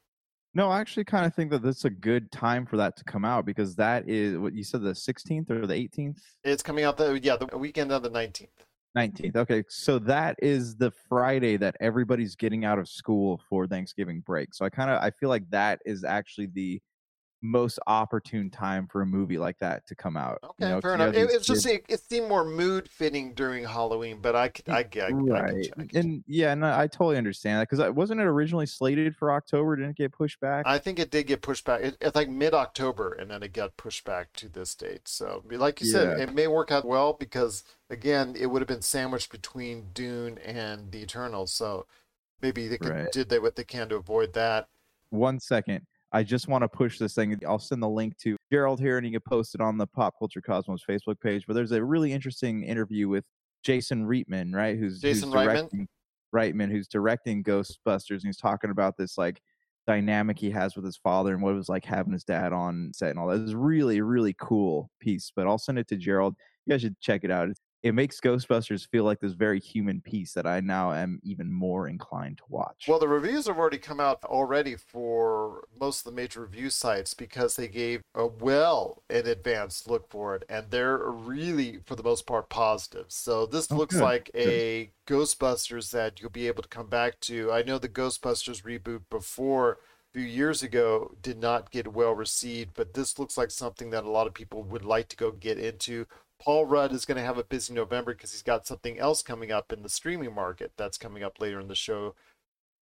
No, 0.53 0.69
I 0.69 0.81
actually 0.81 1.05
kind 1.05 1.25
of 1.25 1.33
think 1.33 1.51
that 1.51 1.61
this 1.61 1.77
is 1.77 1.85
a 1.85 1.89
good 1.89 2.31
time 2.31 2.65
for 2.65 2.75
that 2.77 2.97
to 2.97 3.05
come 3.05 3.23
out 3.23 3.45
because 3.45 3.75
that 3.75 4.09
is 4.09 4.37
what 4.37 4.53
you 4.53 4.65
said 4.65 4.81
the 4.81 4.91
16th 4.91 5.49
or 5.49 5.65
the 5.65 5.73
18th. 5.73 6.19
It's 6.43 6.63
coming 6.63 6.83
out 6.83 6.97
the 6.97 7.17
yeah 7.21 7.37
the 7.37 7.57
weekend 7.57 7.91
of 7.91 8.03
the 8.03 8.09
19th. 8.09 8.49
19th. 8.97 9.35
Okay. 9.35 9.63
So 9.69 9.99
that 9.99 10.35
is 10.41 10.75
the 10.75 10.91
Friday 10.91 11.57
that 11.57 11.75
everybody's 11.79 12.35
getting 12.35 12.65
out 12.65 12.79
of 12.79 12.87
school 12.89 13.41
for 13.49 13.67
Thanksgiving 13.67 14.21
break. 14.21 14.53
So 14.53 14.65
I 14.65 14.69
kind 14.69 14.89
of 14.89 15.01
I 15.01 15.11
feel 15.11 15.29
like 15.29 15.49
that 15.51 15.81
is 15.85 16.03
actually 16.03 16.47
the 16.47 16.81
most 17.41 17.79
opportune 17.87 18.49
time 18.49 18.87
for 18.87 19.01
a 19.01 19.05
movie 19.05 19.37
like 19.37 19.57
that 19.59 19.85
to 19.87 19.95
come 19.95 20.15
out. 20.15 20.39
Okay, 20.43 20.53
you 20.59 20.69
know, 20.69 20.81
fair 20.81 20.95
enough. 20.95 21.15
It, 21.15 21.29
it's 21.31 21.47
just 21.47 21.65
it, 21.65 21.83
it 21.89 21.99
seemed 21.99 22.29
more 22.29 22.45
mood 22.45 22.87
fitting 22.87 23.33
during 23.33 23.63
Halloween, 23.63 24.19
but 24.21 24.35
I 24.35 24.49
could, 24.49 24.69
I, 24.69 24.85
I, 24.95 25.09
right. 25.09 25.69
I 25.77 25.87
and 25.95 26.23
yeah, 26.27 26.51
and 26.51 26.65
I 26.65 26.87
totally 26.87 27.17
understand 27.17 27.59
that 27.59 27.69
because 27.69 27.93
wasn't 27.93 28.21
it 28.21 28.25
originally 28.25 28.65
slated 28.65 29.15
for 29.15 29.31
October? 29.31 29.75
Didn't 29.75 29.91
it 29.91 29.97
get 29.97 30.11
pushed 30.11 30.39
back? 30.39 30.65
I 30.67 30.77
think 30.77 30.99
it 30.99 31.11
did 31.11 31.27
get 31.27 31.41
pushed 31.41 31.65
back. 31.65 31.81
It, 31.81 31.97
it's 31.99 32.15
like 32.15 32.29
mid 32.29 32.53
October, 32.53 33.13
and 33.13 33.31
then 33.31 33.43
it 33.43 33.53
got 33.53 33.75
pushed 33.77 34.05
back 34.05 34.33
to 34.33 34.49
this 34.49 34.75
date. 34.75 35.07
So, 35.07 35.43
like 35.49 35.81
you 35.81 35.87
yeah. 35.87 35.93
said, 35.93 36.19
it 36.19 36.33
may 36.33 36.47
work 36.47 36.71
out 36.71 36.85
well 36.85 37.13
because 37.13 37.63
again, 37.91 38.35
it 38.39 38.47
would 38.47 38.61
have 38.61 38.67
been 38.67 38.81
sandwiched 38.81 39.31
between 39.31 39.87
Dune 39.93 40.37
and 40.39 40.91
the 40.91 41.03
Eternals. 41.03 41.51
So 41.51 41.85
maybe 42.41 42.67
they 42.67 42.77
could, 42.77 42.89
right. 42.89 43.11
did 43.11 43.29
they 43.29 43.39
what 43.39 43.55
they 43.55 43.63
can 43.63 43.89
to 43.89 43.97
avoid 43.97 44.33
that. 44.33 44.67
One 45.09 45.39
second. 45.39 45.85
I 46.13 46.23
just 46.23 46.47
want 46.47 46.63
to 46.63 46.67
push 46.67 46.97
this 46.97 47.13
thing. 47.13 47.39
I'll 47.47 47.59
send 47.59 47.81
the 47.81 47.89
link 47.89 48.17
to 48.19 48.35
Gerald 48.51 48.81
here 48.81 48.97
and 48.97 49.05
you 49.05 49.13
can 49.13 49.21
post 49.21 49.55
it 49.55 49.61
on 49.61 49.77
the 49.77 49.87
Pop 49.87 50.15
Culture 50.19 50.41
Cosmos 50.41 50.83
Facebook 50.89 51.19
page. 51.21 51.45
But 51.47 51.53
there's 51.53 51.71
a 51.71 51.83
really 51.83 52.11
interesting 52.11 52.63
interview 52.63 53.07
with 53.07 53.23
Jason 53.63 54.05
Reitman, 54.05 54.53
right? 54.53 54.77
Who's 54.77 54.99
Jason 54.99 55.31
who's 55.31 55.41
directing, 55.41 55.87
Reitman? 56.35 56.53
Reitman, 56.53 56.71
who's 56.71 56.87
directing 56.87 57.43
Ghostbusters. 57.43 58.09
And 58.09 58.25
he's 58.25 58.37
talking 58.37 58.71
about 58.71 58.97
this 58.97 59.17
like 59.17 59.39
dynamic 59.87 60.37
he 60.37 60.51
has 60.51 60.75
with 60.75 60.83
his 60.83 60.97
father 60.97 61.33
and 61.33 61.41
what 61.41 61.51
it 61.51 61.57
was 61.57 61.69
like 61.69 61.85
having 61.85 62.13
his 62.13 62.25
dad 62.25 62.51
on 62.51 62.91
set 62.93 63.11
and 63.11 63.19
all 63.19 63.27
that. 63.27 63.39
It's 63.41 63.53
really, 63.53 64.01
really 64.01 64.35
cool 64.37 64.89
piece. 64.99 65.31
But 65.33 65.47
I'll 65.47 65.57
send 65.57 65.79
it 65.79 65.87
to 65.89 65.95
Gerald. 65.95 66.35
You 66.65 66.73
guys 66.73 66.81
should 66.81 66.99
check 66.99 67.23
it 67.23 67.31
out. 67.31 67.49
It 67.83 67.95
makes 67.95 68.19
Ghostbusters 68.19 68.87
feel 68.87 69.03
like 69.03 69.19
this 69.19 69.33
very 69.33 69.59
human 69.59 70.01
piece 70.01 70.33
that 70.33 70.45
I 70.45 70.59
now 70.59 70.93
am 70.93 71.19
even 71.23 71.51
more 71.51 71.87
inclined 71.87 72.37
to 72.37 72.43
watch. 72.47 72.85
Well, 72.87 72.99
the 72.99 73.07
reviews 73.07 73.47
have 73.47 73.57
already 73.57 73.79
come 73.79 73.99
out 73.99 74.23
already 74.23 74.75
for 74.75 75.67
most 75.79 75.99
of 75.99 76.05
the 76.05 76.15
major 76.15 76.41
review 76.41 76.69
sites 76.69 77.15
because 77.15 77.55
they 77.55 77.67
gave 77.67 78.01
a 78.13 78.27
well 78.27 79.01
in 79.09 79.25
advance 79.25 79.87
look 79.87 80.11
for 80.11 80.35
it, 80.35 80.43
and 80.47 80.69
they're 80.69 80.99
really, 80.99 81.79
for 81.85 81.95
the 81.95 82.03
most 82.03 82.27
part, 82.27 82.49
positive. 82.49 83.05
So 83.07 83.47
this 83.47 83.71
oh, 83.71 83.75
looks 83.75 83.95
good. 83.95 84.03
like 84.03 84.31
a 84.35 84.91
good. 85.05 85.17
Ghostbusters 85.17 85.91
that 85.91 86.21
you'll 86.21 86.29
be 86.29 86.47
able 86.47 86.61
to 86.63 86.69
come 86.69 86.87
back 86.87 87.19
to. 87.21 87.51
I 87.51 87.63
know 87.63 87.79
the 87.79 87.89
Ghostbusters 87.89 88.63
reboot 88.63 89.01
before 89.09 89.79
a 90.13 90.19
few 90.19 90.27
years 90.27 90.61
ago 90.61 91.15
did 91.21 91.39
not 91.39 91.71
get 91.71 91.93
well 91.93 92.13
received, 92.13 92.71
but 92.75 92.93
this 92.93 93.17
looks 93.17 93.37
like 93.37 93.49
something 93.49 93.89
that 93.89 94.03
a 94.03 94.09
lot 94.09 94.27
of 94.27 94.33
people 94.33 94.61
would 94.63 94.85
like 94.85 95.07
to 95.09 95.15
go 95.15 95.31
get 95.31 95.57
into. 95.57 96.05
Paul 96.41 96.65
Rudd 96.65 96.91
is 96.91 97.05
going 97.05 97.17
to 97.17 97.23
have 97.23 97.37
a 97.37 97.43
busy 97.43 97.71
November 97.71 98.15
because 98.15 98.31
he's 98.31 98.41
got 98.41 98.65
something 98.65 98.97
else 98.97 99.21
coming 99.21 99.51
up 99.51 99.71
in 99.71 99.83
the 99.83 99.89
streaming 99.89 100.33
market 100.33 100.71
that's 100.75 100.97
coming 100.97 101.21
up 101.21 101.39
later 101.39 101.59
in 101.59 101.67
the 101.67 101.75
show. 101.75 102.15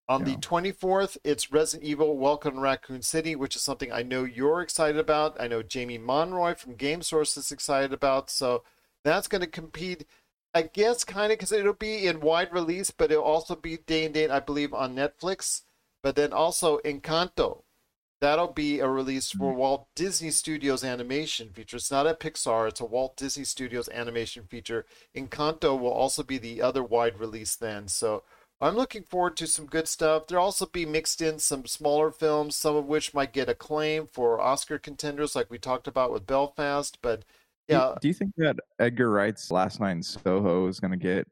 On 0.07 0.25
yeah. 0.25 0.35
the 0.35 0.41
24th, 0.41 1.17
it's 1.25 1.51
Resident 1.51 1.85
Evil 1.85 2.17
Welcome 2.17 2.53
to 2.53 2.61
Raccoon 2.61 3.01
City, 3.01 3.35
which 3.35 3.57
is 3.57 3.61
something 3.61 3.91
I 3.91 4.01
know 4.01 4.23
you're 4.23 4.61
excited 4.61 4.97
about. 4.97 5.35
I 5.41 5.49
know 5.49 5.61
Jamie 5.61 5.97
Monroy 5.97 6.55
from 6.55 6.75
Game 6.75 7.01
Source 7.01 7.35
is 7.35 7.51
excited 7.51 7.91
about. 7.91 8.29
So 8.29 8.63
that's 9.03 9.27
going 9.27 9.41
to 9.41 9.47
compete, 9.47 10.05
I 10.53 10.61
guess, 10.61 11.03
kind 11.03 11.33
of 11.33 11.37
because 11.37 11.51
it'll 11.51 11.73
be 11.73 12.07
in 12.07 12.21
wide 12.21 12.53
release, 12.53 12.91
but 12.91 13.11
it'll 13.11 13.25
also 13.25 13.57
be 13.57 13.75
day 13.75 14.05
and 14.05 14.13
date, 14.13 14.31
I 14.31 14.39
believe, 14.39 14.73
on 14.73 14.95
Netflix. 14.95 15.63
But 16.01 16.15
then 16.15 16.31
also 16.31 16.77
Encanto, 16.85 17.63
That'll 18.21 18.51
be 18.51 18.79
a 18.79 18.87
release 18.87 19.31
for 19.31 19.51
mm-hmm. 19.51 19.59
Walt 19.59 19.87
Disney 19.95 20.31
Studios 20.31 20.83
animation 20.83 21.49
feature. 21.53 21.77
It's 21.77 21.91
not 21.91 22.07
a 22.07 22.13
Pixar, 22.13 22.67
it's 22.67 22.81
a 22.81 22.85
Walt 22.85 23.15
Disney 23.15 23.45
Studios 23.45 23.87
animation 23.89 24.43
feature. 24.43 24.85
Encanto 25.15 25.79
will 25.79 25.91
also 25.91 26.21
be 26.23 26.37
the 26.37 26.61
other 26.61 26.83
wide 26.83 27.17
release 27.17 27.55
then. 27.55 27.87
So 27.87 28.23
I'm 28.59 28.75
looking 28.75 29.03
forward 29.03 29.37
to 29.37 29.47
some 29.47 29.67
good 29.67 29.87
stuff. 29.87 30.27
There'll 30.27 30.43
also 30.43 30.65
be 30.65 30.85
mixed 30.85 31.21
in 31.21 31.39
some 31.39 31.65
smaller 31.65 32.11
films, 32.11 32.57
some 32.57 32.75
of 32.75 32.85
which 32.85 33.13
might 33.13 33.31
get 33.31 33.47
acclaim 33.47 34.05
for 34.05 34.41
Oscar 34.41 34.77
contenders, 34.77 35.33
like 35.33 35.49
we 35.49 35.57
talked 35.57 35.87
about 35.87 36.11
with 36.11 36.27
Belfast. 36.27 36.97
But 37.01 37.23
Yeah. 37.69 37.95
Do 38.01 38.09
you 38.09 38.13
think 38.13 38.33
that 38.35 38.57
Edgar 38.79 39.09
Wright's 39.11 39.49
Last 39.49 39.79
Night 39.79 39.91
in 39.91 40.03
Soho 40.03 40.67
is 40.67 40.81
going 40.81 40.91
to 40.91 40.97
get? 40.97 41.25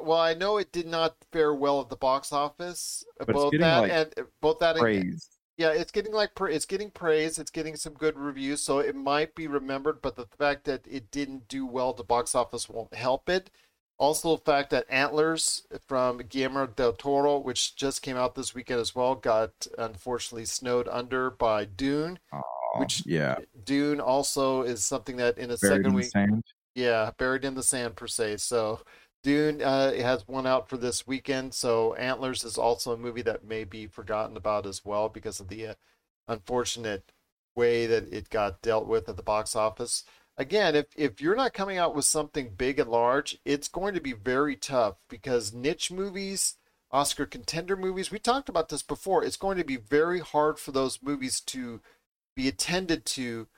Well, 0.00 0.18
I 0.18 0.34
know 0.34 0.58
it 0.58 0.70
did 0.70 0.86
not 0.86 1.16
fare 1.32 1.54
well 1.54 1.80
at 1.80 1.88
the 1.88 1.96
box 1.96 2.32
office. 2.32 3.04
it's 3.20 3.32
both 3.32 3.52
that 3.58 3.78
like, 3.78 3.90
and 3.90 4.14
both 4.40 4.58
that 4.60 4.76
and 4.76 4.80
praise? 4.80 5.35
Yeah, 5.56 5.70
it's 5.70 5.90
getting 5.90 6.12
like 6.12 6.30
it's 6.40 6.66
getting 6.66 6.90
praise. 6.90 7.38
It's 7.38 7.50
getting 7.50 7.76
some 7.76 7.94
good 7.94 8.18
reviews, 8.18 8.60
so 8.60 8.78
it 8.78 8.94
might 8.94 9.34
be 9.34 9.46
remembered. 9.46 10.02
But 10.02 10.16
the 10.16 10.26
fact 10.38 10.64
that 10.64 10.86
it 10.86 11.10
didn't 11.10 11.48
do 11.48 11.64
well 11.64 11.90
at 11.90 11.96
the 11.96 12.04
box 12.04 12.34
office 12.34 12.68
won't 12.68 12.94
help 12.94 13.28
it. 13.30 13.50
Also, 13.98 14.36
the 14.36 14.42
fact 14.42 14.68
that 14.70 14.84
Antlers 14.90 15.66
uh, 15.74 15.78
from 15.86 16.18
Guillermo 16.18 16.66
del 16.66 16.92
Toro, 16.92 17.38
which 17.38 17.74
just 17.76 18.02
came 18.02 18.18
out 18.18 18.34
this 18.34 18.54
weekend 18.54 18.80
as 18.80 18.94
well, 18.94 19.14
got 19.14 19.66
unfortunately 19.78 20.44
snowed 20.44 20.86
under 20.88 21.30
by 21.30 21.64
Dune. 21.64 22.18
Oh, 22.34 22.42
Which- 22.80 23.06
yeah, 23.06 23.32
uh, 23.32 23.40
Dune 23.64 24.00
also 24.00 24.60
is 24.60 24.84
something 24.84 25.16
that 25.16 25.38
in 25.38 25.44
a 25.50 25.56
buried 25.56 25.60
second 25.60 25.86
in 25.86 25.94
week, 25.94 26.04
sand. 26.10 26.44
yeah, 26.74 27.10
buried 27.16 27.46
in 27.46 27.54
the 27.54 27.62
sand 27.62 27.96
per 27.96 28.06
se. 28.06 28.36
So 28.36 28.80
Dune 29.26 29.60
uh, 29.60 29.92
has 29.92 30.28
one 30.28 30.46
out 30.46 30.68
for 30.68 30.76
this 30.76 31.04
weekend. 31.04 31.52
So 31.52 31.94
Antlers 31.94 32.44
is 32.44 32.56
also 32.56 32.92
a 32.92 32.96
movie 32.96 33.22
that 33.22 33.44
may 33.44 33.64
be 33.64 33.88
forgotten 33.88 34.36
about 34.36 34.66
as 34.66 34.84
well 34.84 35.08
because 35.08 35.40
of 35.40 35.48
the 35.48 35.66
uh, 35.66 35.74
unfortunate 36.28 37.10
way 37.56 37.86
that 37.86 38.12
it 38.12 38.30
got 38.30 38.62
dealt 38.62 38.86
with 38.86 39.08
at 39.08 39.16
the 39.16 39.24
box 39.24 39.56
office. 39.56 40.04
Again, 40.38 40.76
if 40.76 40.86
if 40.94 41.20
you're 41.20 41.34
not 41.34 41.54
coming 41.54 41.76
out 41.76 41.92
with 41.92 42.04
something 42.04 42.50
big 42.56 42.78
and 42.78 42.88
large, 42.88 43.36
it's 43.44 43.66
going 43.66 43.94
to 43.94 44.00
be 44.00 44.12
very 44.12 44.54
tough 44.54 44.94
because 45.10 45.52
niche 45.52 45.90
movies, 45.90 46.54
Oscar 46.92 47.26
contender 47.26 47.74
movies, 47.74 48.12
we 48.12 48.20
talked 48.20 48.48
about 48.48 48.68
this 48.68 48.84
before. 48.84 49.24
It's 49.24 49.36
going 49.36 49.58
to 49.58 49.64
be 49.64 49.76
very 49.76 50.20
hard 50.20 50.60
for 50.60 50.70
those 50.70 51.02
movies 51.02 51.40
to 51.46 51.80
be 52.36 52.46
attended 52.46 53.04
to 53.06 53.48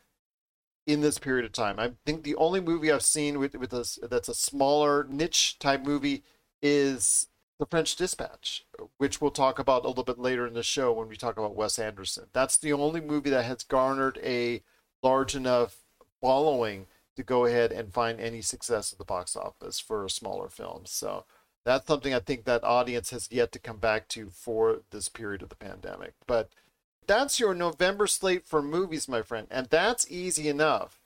in 0.88 1.02
this 1.02 1.18
period 1.18 1.44
of 1.44 1.52
time. 1.52 1.78
I 1.78 1.92
think 2.06 2.24
the 2.24 2.34
only 2.36 2.60
movie 2.60 2.90
I've 2.90 3.02
seen 3.02 3.38
with 3.38 3.54
with 3.54 3.70
this 3.70 3.98
that's 4.02 4.30
a 4.30 4.34
smaller 4.34 5.06
niche 5.08 5.58
type 5.58 5.84
movie 5.84 6.24
is 6.62 7.26
The 7.60 7.66
French 7.66 7.94
Dispatch, 7.94 8.64
which 8.96 9.20
we'll 9.20 9.30
talk 9.30 9.58
about 9.58 9.84
a 9.84 9.88
little 9.88 10.02
bit 10.02 10.18
later 10.18 10.46
in 10.46 10.54
the 10.54 10.62
show 10.62 10.90
when 10.90 11.06
we 11.06 11.16
talk 11.16 11.36
about 11.36 11.54
Wes 11.54 11.78
Anderson. 11.78 12.24
That's 12.32 12.56
the 12.56 12.72
only 12.72 13.02
movie 13.02 13.28
that 13.28 13.44
has 13.44 13.62
garnered 13.64 14.18
a 14.24 14.62
large 15.02 15.36
enough 15.36 15.76
following 16.22 16.86
to 17.16 17.22
go 17.22 17.44
ahead 17.44 17.70
and 17.70 17.92
find 17.92 18.18
any 18.18 18.40
success 18.40 18.90
at 18.90 18.98
the 18.98 19.04
box 19.04 19.36
office 19.36 19.78
for 19.78 20.06
a 20.06 20.10
smaller 20.10 20.48
film. 20.48 20.82
So 20.86 21.26
that's 21.66 21.86
something 21.86 22.14
I 22.14 22.20
think 22.20 22.46
that 22.46 22.64
audience 22.64 23.10
has 23.10 23.28
yet 23.30 23.52
to 23.52 23.58
come 23.58 23.76
back 23.76 24.08
to 24.08 24.30
for 24.30 24.80
this 24.90 25.10
period 25.10 25.42
of 25.42 25.50
the 25.50 25.54
pandemic. 25.54 26.14
But 26.26 26.50
that's 27.08 27.40
your 27.40 27.54
November 27.54 28.06
slate 28.06 28.46
for 28.46 28.62
movies, 28.62 29.08
my 29.08 29.22
friend, 29.22 29.48
and 29.50 29.66
that's 29.66 30.08
easy 30.08 30.48
enough. 30.48 31.00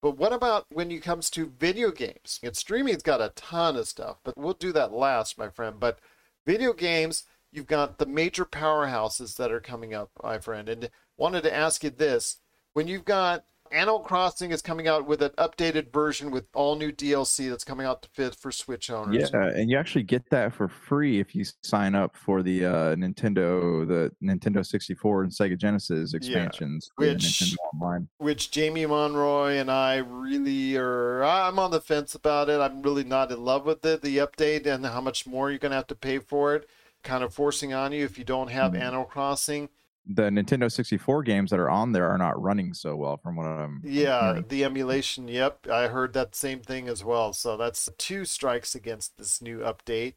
But 0.00 0.16
what 0.16 0.32
about 0.32 0.66
when 0.72 0.90
it 0.90 1.04
comes 1.04 1.30
to 1.30 1.52
video 1.56 1.92
games? 1.92 2.40
And 2.42 2.56
streaming's 2.56 3.04
got 3.04 3.20
a 3.20 3.32
ton 3.36 3.76
of 3.76 3.86
stuff, 3.86 4.16
but 4.24 4.36
we'll 4.36 4.54
do 4.54 4.72
that 4.72 4.92
last, 4.92 5.38
my 5.38 5.48
friend. 5.48 5.78
But 5.78 6.00
video 6.44 6.72
games, 6.72 7.22
you've 7.52 7.68
got 7.68 7.98
the 7.98 8.06
major 8.06 8.44
powerhouses 8.44 9.36
that 9.36 9.52
are 9.52 9.60
coming 9.60 9.94
up, 9.94 10.10
my 10.20 10.38
friend. 10.38 10.68
And 10.68 10.90
wanted 11.16 11.44
to 11.44 11.54
ask 11.54 11.84
you 11.84 11.90
this: 11.90 12.38
when 12.72 12.88
you've 12.88 13.04
got 13.04 13.44
Animal 13.72 14.00
Crossing 14.00 14.50
is 14.52 14.60
coming 14.62 14.86
out 14.86 15.06
with 15.06 15.22
an 15.22 15.30
updated 15.38 15.92
version 15.92 16.30
with 16.30 16.44
all 16.54 16.76
new 16.76 16.92
DLC 16.92 17.48
that's 17.48 17.64
coming 17.64 17.86
out 17.86 18.02
to 18.02 18.08
fit 18.10 18.34
for 18.34 18.52
Switch 18.52 18.90
owners. 18.90 19.30
Yeah, 19.32 19.46
and 19.48 19.70
you 19.70 19.78
actually 19.78 20.02
get 20.04 20.28
that 20.30 20.52
for 20.54 20.68
free 20.68 21.20
if 21.20 21.34
you 21.34 21.44
sign 21.62 21.94
up 21.94 22.16
for 22.16 22.42
the 22.42 22.64
uh, 22.66 22.94
Nintendo, 22.96 23.86
the 23.86 24.12
Nintendo 24.22 24.64
64 24.64 25.22
and 25.24 25.32
Sega 25.32 25.56
Genesis 25.58 26.14
expansions, 26.14 26.90
the 26.98 27.12
which- 27.14 27.54
Online. 27.74 28.08
which 28.18 28.50
Jamie 28.50 28.86
Monroy 28.86 29.52
and 29.54 29.70
I 29.70 29.96
really 29.96 30.76
are. 30.76 31.22
I'm 31.24 31.58
on 31.58 31.70
the 31.70 31.80
fence 31.80 32.14
about 32.14 32.48
it. 32.48 32.60
I'm 32.60 32.82
really 32.82 33.04
not 33.04 33.32
in 33.32 33.42
love 33.44 33.64
with 33.64 33.84
it. 33.84 34.02
The 34.02 34.18
update 34.18 34.66
and 34.66 34.84
how 34.84 35.00
much 35.00 35.26
more 35.26 35.50
you're 35.50 35.58
going 35.58 35.70
to 35.70 35.76
have 35.76 35.86
to 35.88 35.94
pay 35.94 36.18
for 36.18 36.54
it, 36.54 36.68
kind 37.02 37.24
of 37.24 37.32
forcing 37.34 37.72
on 37.72 37.92
you 37.92 38.04
if 38.04 38.18
you 38.18 38.24
don't 38.24 38.48
have 38.50 38.72
Mhm. 38.72 38.80
Animal 38.82 39.04
Crossing. 39.06 39.68
The 40.04 40.24
Nintendo 40.24 40.70
64 40.70 41.22
games 41.22 41.50
that 41.50 41.60
are 41.60 41.70
on 41.70 41.92
there 41.92 42.08
are 42.10 42.18
not 42.18 42.40
running 42.40 42.74
so 42.74 42.96
well, 42.96 43.16
from 43.16 43.36
what 43.36 43.46
I'm. 43.46 43.80
Yeah, 43.84 44.32
hearing. 44.32 44.44
the 44.48 44.64
emulation. 44.64 45.28
Yep, 45.28 45.68
I 45.68 45.86
heard 45.86 46.12
that 46.14 46.34
same 46.34 46.60
thing 46.60 46.88
as 46.88 47.04
well. 47.04 47.32
So 47.32 47.56
that's 47.56 47.88
two 47.98 48.24
strikes 48.24 48.74
against 48.74 49.16
this 49.16 49.40
new 49.40 49.58
update. 49.58 50.14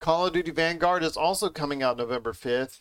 Call 0.00 0.26
of 0.26 0.32
Duty 0.32 0.52
Vanguard 0.52 1.02
is 1.02 1.16
also 1.16 1.48
coming 1.48 1.82
out 1.82 1.96
November 1.96 2.32
5th. 2.32 2.80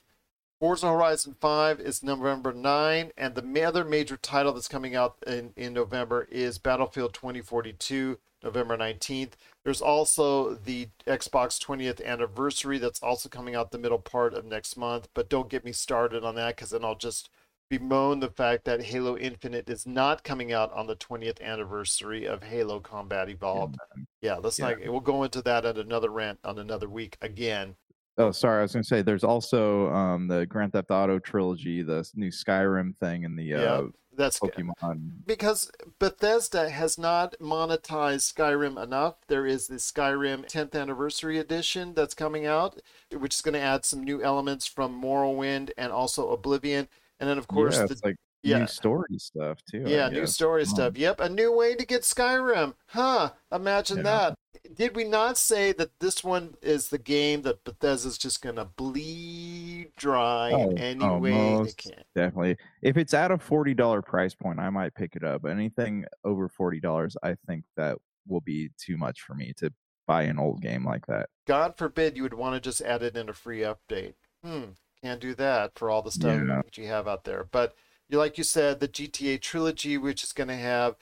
Forza 0.59 0.87
Horizon 0.87 1.35
5 1.39 1.79
is 1.79 2.01
November 2.01 2.51
9, 2.51 3.11
and 3.15 3.35
the 3.35 3.63
other 3.63 3.83
major 3.83 4.17
title 4.17 4.53
that's 4.53 4.67
coming 4.67 4.95
out 4.95 5.17
in, 5.25 5.53
in 5.55 5.73
November 5.73 6.27
is 6.31 6.57
Battlefield 6.57 7.13
2042, 7.13 8.17
November 8.43 8.77
19th. 8.77 9.33
There's 9.63 9.81
also 9.81 10.53
the 10.55 10.89
Xbox 11.05 11.63
20th 11.63 12.03
anniversary 12.03 12.77
that's 12.77 13.01
also 13.01 13.29
coming 13.29 13.55
out 13.55 13.71
the 13.71 13.77
middle 13.77 13.99
part 13.99 14.33
of 14.33 14.45
next 14.45 14.77
month, 14.77 15.09
but 15.13 15.29
don't 15.29 15.49
get 15.49 15.65
me 15.65 15.71
started 15.71 16.23
on 16.23 16.35
that 16.35 16.55
because 16.55 16.69
then 16.69 16.85
I'll 16.85 16.95
just 16.95 17.29
bemoan 17.69 18.21
the 18.21 18.29
fact 18.29 18.63
that 18.65 18.83
Halo 18.83 19.17
Infinite 19.17 19.69
is 19.69 19.85
not 19.85 20.23
coming 20.23 20.53
out 20.53 20.71
on 20.71 20.87
the 20.87 20.95
20th 20.95 21.41
anniversary 21.41 22.25
of 22.25 22.43
Halo 22.43 22.79
Combat 22.79 23.29
Evolved. 23.29 23.77
Yeah, 24.21 24.35
let's 24.35 24.57
Yeah. 24.57 24.69
not. 24.69 24.79
We'll 24.85 25.01
go 25.01 25.23
into 25.23 25.41
that 25.41 25.65
at 25.65 25.77
another 25.77 26.09
rant 26.09 26.39
on 26.43 26.59
another 26.59 26.87
week 26.87 27.17
again. 27.21 27.75
Oh, 28.17 28.31
sorry. 28.31 28.59
I 28.59 28.61
was 28.63 28.73
going 28.73 28.83
to 28.83 28.87
say 28.87 29.01
there's 29.01 29.23
also 29.23 29.91
um, 29.93 30.27
the 30.27 30.45
Grand 30.45 30.73
Theft 30.73 30.91
Auto 30.91 31.19
trilogy, 31.19 31.83
the 31.83 32.09
new 32.15 32.31
Skyrim 32.31 32.95
thing, 32.95 33.25
and 33.25 33.37
the 33.37 33.43
Yeah, 33.43 33.57
uh, 33.57 33.87
that's 34.17 34.39
Pokemon. 34.39 35.11
because 35.25 35.71
Bethesda 35.99 36.69
has 36.69 36.97
not 36.97 37.35
monetized 37.39 38.33
Skyrim 38.33 38.81
enough. 38.81 39.15
There 39.27 39.45
is 39.45 39.67
the 39.67 39.75
Skyrim 39.75 40.49
10th 40.51 40.73
anniversary 40.73 41.37
edition 41.37 41.93
that's 41.93 42.15
coming 42.15 42.47
out, 42.47 42.81
which 43.15 43.35
is 43.35 43.41
going 43.41 43.53
to 43.53 43.61
add 43.61 43.85
some 43.85 44.03
new 44.03 44.23
elements 44.23 44.65
from 44.65 44.99
Morrowind 44.99 45.69
and 45.77 45.91
also 45.91 46.31
Oblivion, 46.31 46.87
and 47.19 47.29
then 47.29 47.37
of 47.37 47.47
course 47.47 47.77
yeah, 47.77 47.85
the 47.85 47.99
like 48.03 48.15
yeah. 48.43 48.59
new 48.59 48.67
story 48.67 49.17
stuff 49.17 49.59
too. 49.69 49.83
Yeah, 49.85 50.09
new 50.09 50.25
story 50.27 50.65
stuff. 50.65 50.97
Yep, 50.97 51.19
a 51.19 51.29
new 51.29 51.51
way 51.55 51.75
to 51.75 51.85
get 51.85 52.01
Skyrim. 52.01 52.73
Huh, 52.87 53.31
imagine 53.51 53.97
Yeah. 53.97 54.03
that. 54.03 54.35
Did 54.73 54.95
we 54.95 55.05
not 55.05 55.37
say 55.37 55.71
that 55.73 55.91
this 55.99 56.23
one 56.23 56.55
is 56.61 56.89
the 56.89 56.97
game 56.97 57.43
that 57.43 57.63
Bethesda's 57.63 58.17
just 58.17 58.41
going 58.41 58.57
to 58.57 58.65
bleed 58.65 59.91
dry 59.95 60.49
in 60.49 60.55
Oh, 60.55 60.71
any 60.75 61.05
oh, 61.05 61.17
way 61.19 61.63
they 61.63 61.71
can? 61.71 62.03
Definitely. 62.15 62.57
If 62.81 62.97
it's 62.97 63.13
at 63.13 63.31
a 63.31 63.37
forty 63.37 63.73
dollar 63.73 64.01
price 64.01 64.33
point, 64.33 64.59
I 64.59 64.69
might 64.69 64.93
pick 64.95 65.15
it 65.15 65.23
up. 65.23 65.45
Anything 65.45 66.05
over 66.25 66.49
forty 66.49 66.79
dollars, 66.79 67.15
I 67.23 67.35
think 67.47 67.63
that 67.77 67.97
will 68.27 68.41
be 68.41 68.69
too 68.77 68.97
much 68.97 69.21
for 69.21 69.35
me 69.35 69.53
to 69.57 69.71
buy 70.05 70.23
an 70.23 70.39
old 70.39 70.61
game 70.61 70.85
like 70.85 71.05
that. 71.07 71.29
God 71.45 71.77
forbid 71.77 72.17
you 72.17 72.23
would 72.23 72.33
want 72.33 72.55
to 72.55 72.59
just 72.61 72.81
add 72.81 73.03
it 73.03 73.15
in 73.15 73.29
a 73.29 73.33
free 73.33 73.59
update. 73.61 74.15
Hmm, 74.43 74.71
can't 75.01 75.19
do 75.21 75.33
that 75.35 75.77
for 75.77 75.89
all 75.89 76.01
the 76.01 76.11
stuff 76.11 76.41
Yeah. 76.45 76.61
that 76.63 76.77
you 76.77 76.87
have 76.87 77.07
out 77.07 77.23
there. 77.23 77.47
But 77.51 77.75
you 78.09 78.17
like 78.17 78.37
you 78.37 78.43
said, 78.43 78.79
the 78.79 78.87
GTA 78.87 79.41
trilogy, 79.41 79.97
which 79.97 80.23
is 80.23 80.33
going 80.33 80.47
to 80.49 80.55
have 80.55 80.95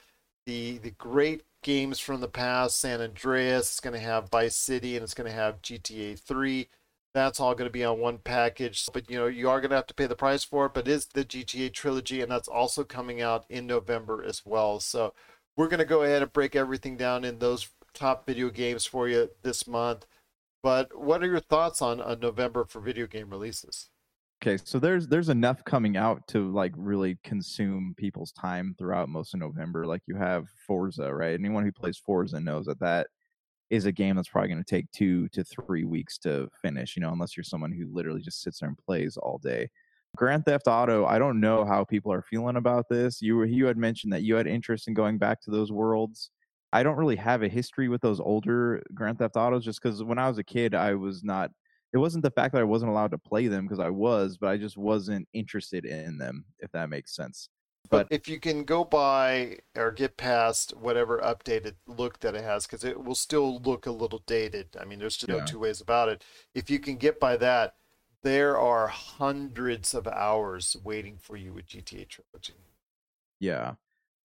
the 0.46 0.78
the 0.78 0.90
great 0.92 1.42
games 1.62 1.98
from 1.98 2.20
the 2.20 2.28
past, 2.28 2.78
San 2.80 3.00
Andreas, 3.00 3.70
it's 3.70 3.80
going 3.80 3.94
to 3.94 4.00
have 4.00 4.30
Vice 4.30 4.56
City, 4.56 4.96
and 4.96 5.02
it's 5.02 5.14
going 5.14 5.28
to 5.28 5.36
have 5.36 5.62
GTA 5.62 6.18
3. 6.18 6.68
That's 7.14 7.40
all 7.40 7.54
going 7.54 7.68
to 7.68 7.72
be 7.72 7.84
on 7.84 7.98
one 7.98 8.18
package, 8.18 8.88
but 8.92 9.10
you 9.10 9.18
know 9.18 9.26
you 9.26 9.48
are 9.48 9.60
going 9.60 9.70
to 9.70 9.76
have 9.76 9.86
to 9.88 9.94
pay 9.94 10.06
the 10.06 10.14
price 10.16 10.44
for 10.44 10.66
it. 10.66 10.74
But 10.74 10.88
it 10.88 10.92
is 10.92 11.06
the 11.06 11.24
GTA 11.24 11.72
trilogy, 11.72 12.20
and 12.22 12.30
that's 12.30 12.48
also 12.48 12.84
coming 12.84 13.20
out 13.22 13.44
in 13.48 13.66
November 13.66 14.22
as 14.24 14.42
well. 14.44 14.80
So 14.80 15.14
we're 15.56 15.68
going 15.68 15.78
to 15.78 15.84
go 15.84 16.02
ahead 16.02 16.22
and 16.22 16.32
break 16.32 16.54
everything 16.56 16.96
down 16.96 17.24
in 17.24 17.38
those 17.38 17.68
top 17.94 18.26
video 18.26 18.50
games 18.50 18.84
for 18.86 19.08
you 19.08 19.30
this 19.42 19.66
month. 19.66 20.06
But 20.62 20.98
what 20.98 21.22
are 21.22 21.26
your 21.26 21.40
thoughts 21.40 21.80
on, 21.82 22.00
on 22.00 22.20
November 22.20 22.64
for 22.64 22.80
video 22.80 23.06
game 23.06 23.30
releases? 23.30 23.88
Okay, 24.42 24.58
so 24.58 24.78
there's 24.78 25.08
there's 25.08 25.30
enough 25.30 25.64
coming 25.64 25.96
out 25.96 26.26
to 26.28 26.50
like 26.52 26.72
really 26.76 27.18
consume 27.24 27.94
people's 27.96 28.32
time 28.32 28.74
throughout 28.78 29.08
most 29.08 29.32
of 29.34 29.40
November. 29.40 29.86
Like 29.86 30.02
you 30.06 30.14
have 30.16 30.48
Forza, 30.66 31.12
right? 31.14 31.32
Anyone 31.34 31.64
who 31.64 31.72
plays 31.72 31.96
Forza 31.98 32.38
knows 32.40 32.66
that 32.66 32.78
that 32.80 33.08
is 33.70 33.86
a 33.86 33.92
game 33.92 34.16
that's 34.16 34.28
probably 34.28 34.50
going 34.50 34.62
to 34.64 34.70
take 34.70 34.90
two 34.92 35.28
to 35.30 35.44
three 35.44 35.84
weeks 35.84 36.18
to 36.18 36.48
finish. 36.62 36.96
You 36.96 37.02
know, 37.02 37.12
unless 37.12 37.36
you're 37.36 37.44
someone 37.44 37.72
who 37.72 37.86
literally 37.92 38.22
just 38.22 38.42
sits 38.42 38.60
there 38.60 38.68
and 38.68 38.78
plays 38.78 39.16
all 39.16 39.38
day. 39.38 39.70
Grand 40.16 40.44
Theft 40.46 40.68
Auto, 40.68 41.06
I 41.06 41.18
don't 41.18 41.40
know 41.40 41.64
how 41.64 41.84
people 41.84 42.12
are 42.12 42.22
feeling 42.22 42.56
about 42.56 42.88
this. 42.90 43.22
You 43.22 43.36
were 43.36 43.46
you 43.46 43.66
had 43.66 43.78
mentioned 43.78 44.12
that 44.12 44.22
you 44.22 44.36
had 44.36 44.46
interest 44.46 44.88
in 44.88 44.94
going 44.94 45.18
back 45.18 45.40
to 45.42 45.50
those 45.50 45.72
worlds. 45.72 46.30
I 46.72 46.82
don't 46.82 46.96
really 46.96 47.16
have 47.16 47.42
a 47.42 47.48
history 47.48 47.88
with 47.88 48.02
those 48.02 48.20
older 48.20 48.82
Grand 48.94 49.18
Theft 49.18 49.36
Autos 49.36 49.64
just 49.64 49.82
because 49.82 50.02
when 50.04 50.18
I 50.18 50.28
was 50.28 50.38
a 50.38 50.44
kid, 50.44 50.74
I 50.74 50.94
was 50.94 51.24
not 51.24 51.50
it 51.92 51.98
wasn't 51.98 52.22
the 52.22 52.30
fact 52.30 52.52
that 52.52 52.60
I 52.60 52.64
wasn't 52.64 52.90
allowed 52.90 53.12
to 53.12 53.18
play 53.18 53.46
them 53.46 53.64
because 53.64 53.78
I 53.78 53.90
was, 53.90 54.36
but 54.36 54.48
I 54.48 54.56
just 54.56 54.76
wasn't 54.76 55.28
interested 55.32 55.84
in 55.84 56.18
them, 56.18 56.44
if 56.58 56.70
that 56.72 56.88
makes 56.90 57.14
sense. 57.14 57.48
But 57.88 58.08
But- 58.08 58.14
if 58.16 58.28
you 58.28 58.40
can 58.40 58.64
go 58.64 58.84
by 58.84 59.60
or 59.76 59.92
get 59.92 60.16
past 60.16 60.74
whatever 60.76 61.18
updated 61.20 61.76
look 61.86 62.18
that 62.20 62.34
it 62.34 62.42
has, 62.42 62.66
because 62.66 62.82
it 62.84 63.02
will 63.04 63.14
still 63.14 63.60
look 63.60 63.86
a 63.86 63.92
little 63.92 64.18
dated. 64.26 64.76
I 64.80 64.84
mean, 64.84 64.98
there's 64.98 65.16
just 65.16 65.28
no 65.28 65.44
two 65.44 65.60
ways 65.60 65.80
about 65.80 66.08
it. 66.08 66.24
If 66.54 66.68
you 66.68 66.80
can 66.80 66.96
get 66.96 67.20
by 67.20 67.36
that, 67.36 67.76
there 68.22 68.58
are 68.58 68.88
hundreds 68.88 69.94
of 69.94 70.08
hours 70.08 70.76
waiting 70.82 71.16
for 71.16 71.36
you 71.36 71.52
with 71.52 71.66
GTA 71.66 72.06
Trilogy. 72.08 72.54
Yeah. 73.38 73.74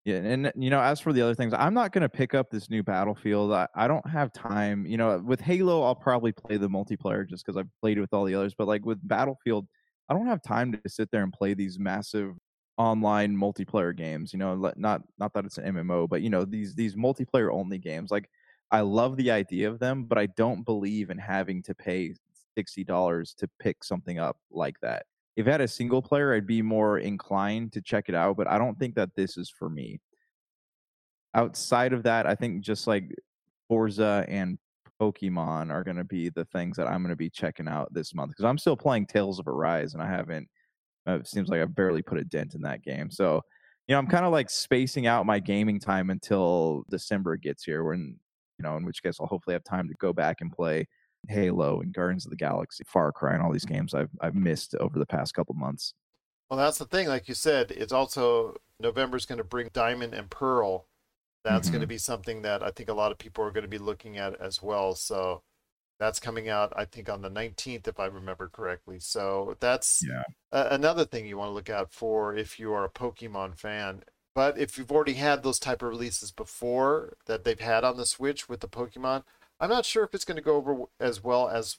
Yeah, 0.03 0.15
and 0.17 0.51
you 0.55 0.71
know, 0.71 0.81
as 0.81 0.99
for 0.99 1.13
the 1.13 1.21
other 1.21 1.35
things, 1.35 1.53
I'm 1.53 1.75
not 1.75 1.91
going 1.91 2.01
to 2.01 2.09
pick 2.09 2.33
up 2.33 2.49
this 2.49 2.71
new 2.71 2.81
Battlefield. 2.81 3.51
I, 3.53 3.67
I 3.75 3.87
don't 3.87 4.07
have 4.09 4.33
time. 4.33 4.85
You 4.87 4.97
know, 4.97 5.19
with 5.19 5.39
Halo, 5.41 5.83
I'll 5.83 5.95
probably 5.95 6.31
play 6.31 6.57
the 6.57 6.67
multiplayer 6.69 7.27
just 7.27 7.45
because 7.45 7.55
I've 7.57 7.69
played 7.81 7.97
it 7.97 8.01
with 8.01 8.13
all 8.13 8.25
the 8.25 8.33
others. 8.33 8.55
But 8.57 8.67
like 8.67 8.83
with 8.83 9.07
Battlefield, 9.07 9.67
I 10.09 10.15
don't 10.15 10.25
have 10.25 10.41
time 10.41 10.71
to 10.71 10.89
sit 10.89 11.11
there 11.11 11.21
and 11.21 11.31
play 11.31 11.53
these 11.53 11.77
massive 11.77 12.33
online 12.77 13.37
multiplayer 13.37 13.95
games. 13.95 14.33
You 14.33 14.39
know, 14.39 14.55
not 14.75 15.03
not 15.19 15.33
that 15.33 15.45
it's 15.45 15.59
an 15.59 15.65
MMO, 15.65 16.07
but 16.07 16.23
you 16.23 16.31
know 16.31 16.45
these 16.45 16.73
these 16.73 16.95
multiplayer 16.95 17.53
only 17.53 17.77
games. 17.77 18.09
Like 18.09 18.27
I 18.71 18.81
love 18.81 19.17
the 19.17 19.29
idea 19.29 19.69
of 19.69 19.77
them, 19.79 20.05
but 20.05 20.17
I 20.17 20.25
don't 20.25 20.63
believe 20.63 21.11
in 21.11 21.19
having 21.19 21.61
to 21.63 21.75
pay 21.75 22.15
sixty 22.57 22.83
dollars 22.83 23.35
to 23.35 23.47
pick 23.59 23.83
something 23.83 24.17
up 24.17 24.37
like 24.49 24.79
that 24.81 25.05
if 25.35 25.47
it 25.47 25.51
had 25.51 25.61
a 25.61 25.67
single 25.67 26.01
player, 26.01 26.33
I'd 26.33 26.47
be 26.47 26.61
more 26.61 26.99
inclined 26.99 27.73
to 27.73 27.81
check 27.81 28.09
it 28.09 28.15
out, 28.15 28.37
but 28.37 28.47
I 28.47 28.57
don't 28.57 28.77
think 28.77 28.95
that 28.95 29.15
this 29.15 29.37
is 29.37 29.49
for 29.49 29.69
me. 29.69 29.99
Outside 31.33 31.93
of 31.93 32.03
that, 32.03 32.27
I 32.27 32.35
think 32.35 32.61
just 32.63 32.87
like 32.87 33.15
Forza 33.69 34.25
and 34.27 34.57
Pokemon 34.99 35.71
are 35.71 35.83
going 35.83 35.97
to 35.97 36.03
be 36.03 36.29
the 36.29 36.45
things 36.45 36.77
that 36.77 36.87
I'm 36.87 37.01
going 37.01 37.09
to 37.09 37.15
be 37.15 37.29
checking 37.29 37.67
out 37.67 37.93
this 37.93 38.13
month 38.13 38.31
because 38.31 38.45
I'm 38.45 38.57
still 38.57 38.75
playing 38.75 39.07
Tales 39.07 39.39
of 39.39 39.47
Arise 39.47 39.93
and 39.93 40.03
I 40.03 40.07
haven't. 40.07 40.47
Uh, 41.07 41.13
it 41.13 41.27
seems 41.27 41.49
like 41.49 41.61
I've 41.61 41.73
barely 41.73 42.03
put 42.03 42.19
a 42.19 42.23
dent 42.23 42.53
in 42.53 42.61
that 42.61 42.83
game. 42.83 43.09
So, 43.09 43.41
you 43.87 43.95
know, 43.95 43.99
I'm 43.99 44.07
kind 44.07 44.25
of 44.25 44.31
like 44.31 44.49
spacing 44.49 45.07
out 45.07 45.25
my 45.25 45.39
gaming 45.39 45.79
time 45.79 46.11
until 46.11 46.83
December 46.89 47.37
gets 47.37 47.63
here, 47.63 47.83
when 47.83 48.19
you 48.59 48.63
know, 48.63 48.77
in 48.77 48.85
which 48.85 49.01
case 49.01 49.17
I'll 49.19 49.25
hopefully 49.25 49.53
have 49.53 49.63
time 49.63 49.87
to 49.87 49.95
go 49.99 50.13
back 50.13 50.41
and 50.41 50.51
play 50.51 50.87
Halo 51.29 51.81
and 51.81 51.93
Guardians 51.93 52.25
of 52.25 52.31
the 52.31 52.37
Galaxy, 52.37 52.83
Far 52.85 53.11
Cry, 53.11 53.33
and 53.33 53.41
all 53.41 53.51
these 53.51 53.65
games 53.65 53.93
I've 53.93 54.09
I've 54.21 54.35
missed 54.35 54.75
over 54.75 54.97
the 54.97 55.05
past 55.05 55.33
couple 55.33 55.55
months. 55.55 55.93
Well, 56.49 56.57
that's 56.57 56.77
the 56.77 56.85
thing. 56.85 57.07
Like 57.07 57.29
you 57.29 57.33
said, 57.33 57.71
it's 57.71 57.93
also 57.93 58.55
November's 58.79 59.25
going 59.25 59.37
to 59.37 59.43
bring 59.43 59.69
Diamond 59.71 60.13
and 60.13 60.29
Pearl. 60.29 60.87
That's 61.43 61.67
mm-hmm. 61.67 61.73
going 61.73 61.81
to 61.81 61.87
be 61.87 61.97
something 61.97 62.41
that 62.41 62.61
I 62.61 62.71
think 62.71 62.89
a 62.89 62.93
lot 62.93 63.11
of 63.11 63.17
people 63.17 63.43
are 63.43 63.51
going 63.51 63.63
to 63.63 63.69
be 63.69 63.77
looking 63.77 64.17
at 64.17 64.39
as 64.41 64.61
well. 64.61 64.93
So 64.93 65.43
that's 66.01 66.19
coming 66.19 66.49
out, 66.49 66.73
I 66.75 66.85
think, 66.85 67.09
on 67.09 67.21
the 67.21 67.29
19th, 67.29 67.87
if 67.87 67.99
I 67.99 68.07
remember 68.07 68.49
correctly. 68.49 68.99
So 68.99 69.55
that's 69.59 70.03
yeah. 70.05 70.23
a- 70.51 70.73
another 70.73 71.05
thing 71.05 71.25
you 71.25 71.37
want 71.37 71.49
to 71.49 71.53
look 71.53 71.69
out 71.69 71.93
for 71.93 72.35
if 72.35 72.59
you 72.59 72.73
are 72.73 72.83
a 72.83 72.89
Pokemon 72.89 73.55
fan. 73.57 74.03
But 74.33 74.57
if 74.57 74.77
you've 74.77 74.91
already 74.91 75.13
had 75.13 75.43
those 75.43 75.59
type 75.59 75.81
of 75.81 75.89
releases 75.89 76.31
before 76.31 77.17
that 77.27 77.43
they've 77.43 77.59
had 77.59 77.83
on 77.83 77.97
the 77.97 78.05
Switch 78.05 78.49
with 78.49 78.61
the 78.61 78.67
Pokemon, 78.67 79.23
I'm 79.61 79.69
not 79.69 79.85
sure 79.85 80.03
if 80.03 80.13
it's 80.13 80.25
going 80.25 80.37
to 80.37 80.41
go 80.41 80.55
over 80.55 80.75
as 80.99 81.23
well 81.23 81.47
as 81.47 81.77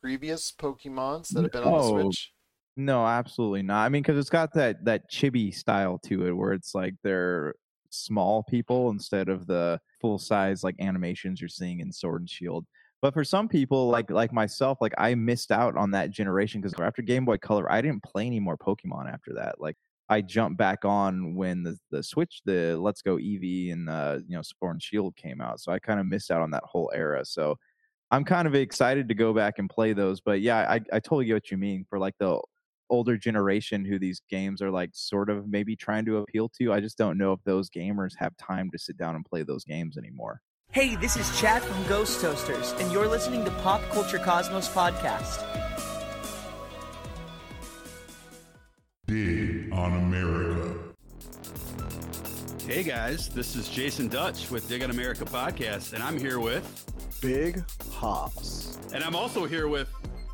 previous 0.00 0.50
Pokemons 0.50 1.28
that 1.28 1.42
have 1.42 1.52
been 1.52 1.62
on 1.62 1.72
the 1.72 2.02
Switch. 2.02 2.32
No, 2.76 3.06
absolutely 3.06 3.62
not. 3.62 3.84
I 3.84 3.88
mean, 3.90 4.02
because 4.02 4.18
it's 4.18 4.30
got 4.30 4.54
that 4.54 4.84
that 4.84 5.10
chibi 5.10 5.54
style 5.54 5.98
to 6.06 6.26
it, 6.26 6.32
where 6.32 6.52
it's 6.52 6.74
like 6.74 6.94
they're 7.02 7.54
small 7.90 8.42
people 8.44 8.90
instead 8.90 9.28
of 9.28 9.46
the 9.46 9.80
full 10.00 10.18
size 10.18 10.64
like 10.64 10.76
animations 10.80 11.40
you're 11.40 11.48
seeing 11.48 11.80
in 11.80 11.92
Sword 11.92 12.22
and 12.22 12.30
Shield. 12.30 12.64
But 13.02 13.14
for 13.14 13.24
some 13.24 13.48
people, 13.48 13.88
like 13.88 14.10
like 14.10 14.32
myself, 14.32 14.78
like 14.80 14.94
I 14.96 15.14
missed 15.14 15.52
out 15.52 15.76
on 15.76 15.90
that 15.90 16.10
generation 16.10 16.60
because 16.60 16.78
after 16.80 17.02
Game 17.02 17.24
Boy 17.24 17.36
Color, 17.36 17.70
I 17.70 17.80
didn't 17.82 18.02
play 18.02 18.26
any 18.26 18.40
more 18.40 18.56
Pokemon 18.56 19.12
after 19.12 19.34
that. 19.34 19.60
Like 19.60 19.76
I 20.08 20.22
jumped 20.22 20.56
back 20.56 20.84
on 20.84 21.34
when 21.34 21.62
the 21.62 21.78
the 21.90 22.02
Switch, 22.02 22.40
the 22.44 22.76
Let's 22.76 23.02
Go 23.02 23.16
Eevee 23.16 23.72
and 23.72 23.88
uh, 23.88 24.18
you 24.26 24.36
know 24.36 24.42
and 24.68 24.82
Shield 24.82 25.16
came 25.16 25.40
out. 25.40 25.60
So 25.60 25.72
I 25.72 25.78
kind 25.78 26.00
of 26.00 26.06
missed 26.06 26.30
out 26.30 26.42
on 26.42 26.50
that 26.52 26.64
whole 26.64 26.90
era. 26.94 27.24
So 27.24 27.56
I'm 28.10 28.24
kind 28.24 28.48
of 28.48 28.54
excited 28.54 29.08
to 29.08 29.14
go 29.14 29.34
back 29.34 29.58
and 29.58 29.68
play 29.68 29.92
those. 29.92 30.20
But 30.20 30.40
yeah, 30.40 30.58
I, 30.58 30.80
I 30.92 30.98
totally 31.00 31.26
get 31.26 31.34
what 31.34 31.50
you 31.50 31.58
mean 31.58 31.84
for 31.88 31.98
like 31.98 32.14
the 32.18 32.40
older 32.90 33.18
generation 33.18 33.84
who 33.84 33.98
these 33.98 34.22
games 34.30 34.62
are 34.62 34.70
like 34.70 34.90
sort 34.94 35.28
of 35.28 35.46
maybe 35.48 35.76
trying 35.76 36.06
to 36.06 36.18
appeal 36.18 36.48
to. 36.58 36.72
I 36.72 36.80
just 36.80 36.96
don't 36.96 37.18
know 37.18 37.32
if 37.32 37.40
those 37.44 37.68
gamers 37.68 38.12
have 38.16 38.36
time 38.38 38.70
to 38.70 38.78
sit 38.78 38.96
down 38.96 39.14
and 39.14 39.24
play 39.24 39.42
those 39.42 39.64
games 39.64 39.98
anymore. 39.98 40.40
Hey, 40.70 40.96
this 40.96 41.16
is 41.16 41.38
Chad 41.38 41.62
from 41.62 41.86
Ghost 41.86 42.20
Toasters, 42.20 42.72
and 42.78 42.92
you're 42.92 43.08
listening 43.08 43.44
to 43.44 43.50
Pop 43.50 43.82
Culture 43.90 44.18
Cosmos 44.18 44.68
Podcast. 44.68 45.67
Dig 49.08 49.72
on 49.72 49.94
America. 49.94 50.74
Hey 52.66 52.82
guys, 52.82 53.30
this 53.30 53.56
is 53.56 53.66
Jason 53.70 54.08
Dutch 54.08 54.50
with 54.50 54.68
Dig 54.68 54.82
on 54.82 54.90
America 54.90 55.24
podcast, 55.24 55.94
and 55.94 56.02
I'm 56.02 56.18
here 56.18 56.38
with 56.38 56.84
Big 57.22 57.64
Hops. 57.90 58.78
And 58.92 59.02
I'm 59.02 59.16
also 59.16 59.46
here 59.46 59.66
with 59.66 59.88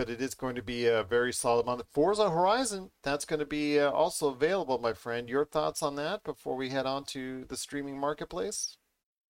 but 0.00 0.08
it 0.08 0.22
is 0.22 0.32
going 0.32 0.54
to 0.54 0.62
be 0.62 0.86
a 0.86 1.02
very 1.02 1.30
solid 1.30 1.66
month. 1.66 1.82
Forza 1.92 2.30
Horizon, 2.30 2.90
that's 3.02 3.26
going 3.26 3.38
to 3.38 3.44
be 3.44 3.78
uh, 3.78 3.90
also 3.90 4.30
available, 4.30 4.78
my 4.78 4.94
friend. 4.94 5.28
Your 5.28 5.44
thoughts 5.44 5.82
on 5.82 5.94
that 5.96 6.24
before 6.24 6.56
we 6.56 6.70
head 6.70 6.86
on 6.86 7.04
to 7.08 7.44
the 7.50 7.56
streaming 7.58 8.00
marketplace? 8.00 8.78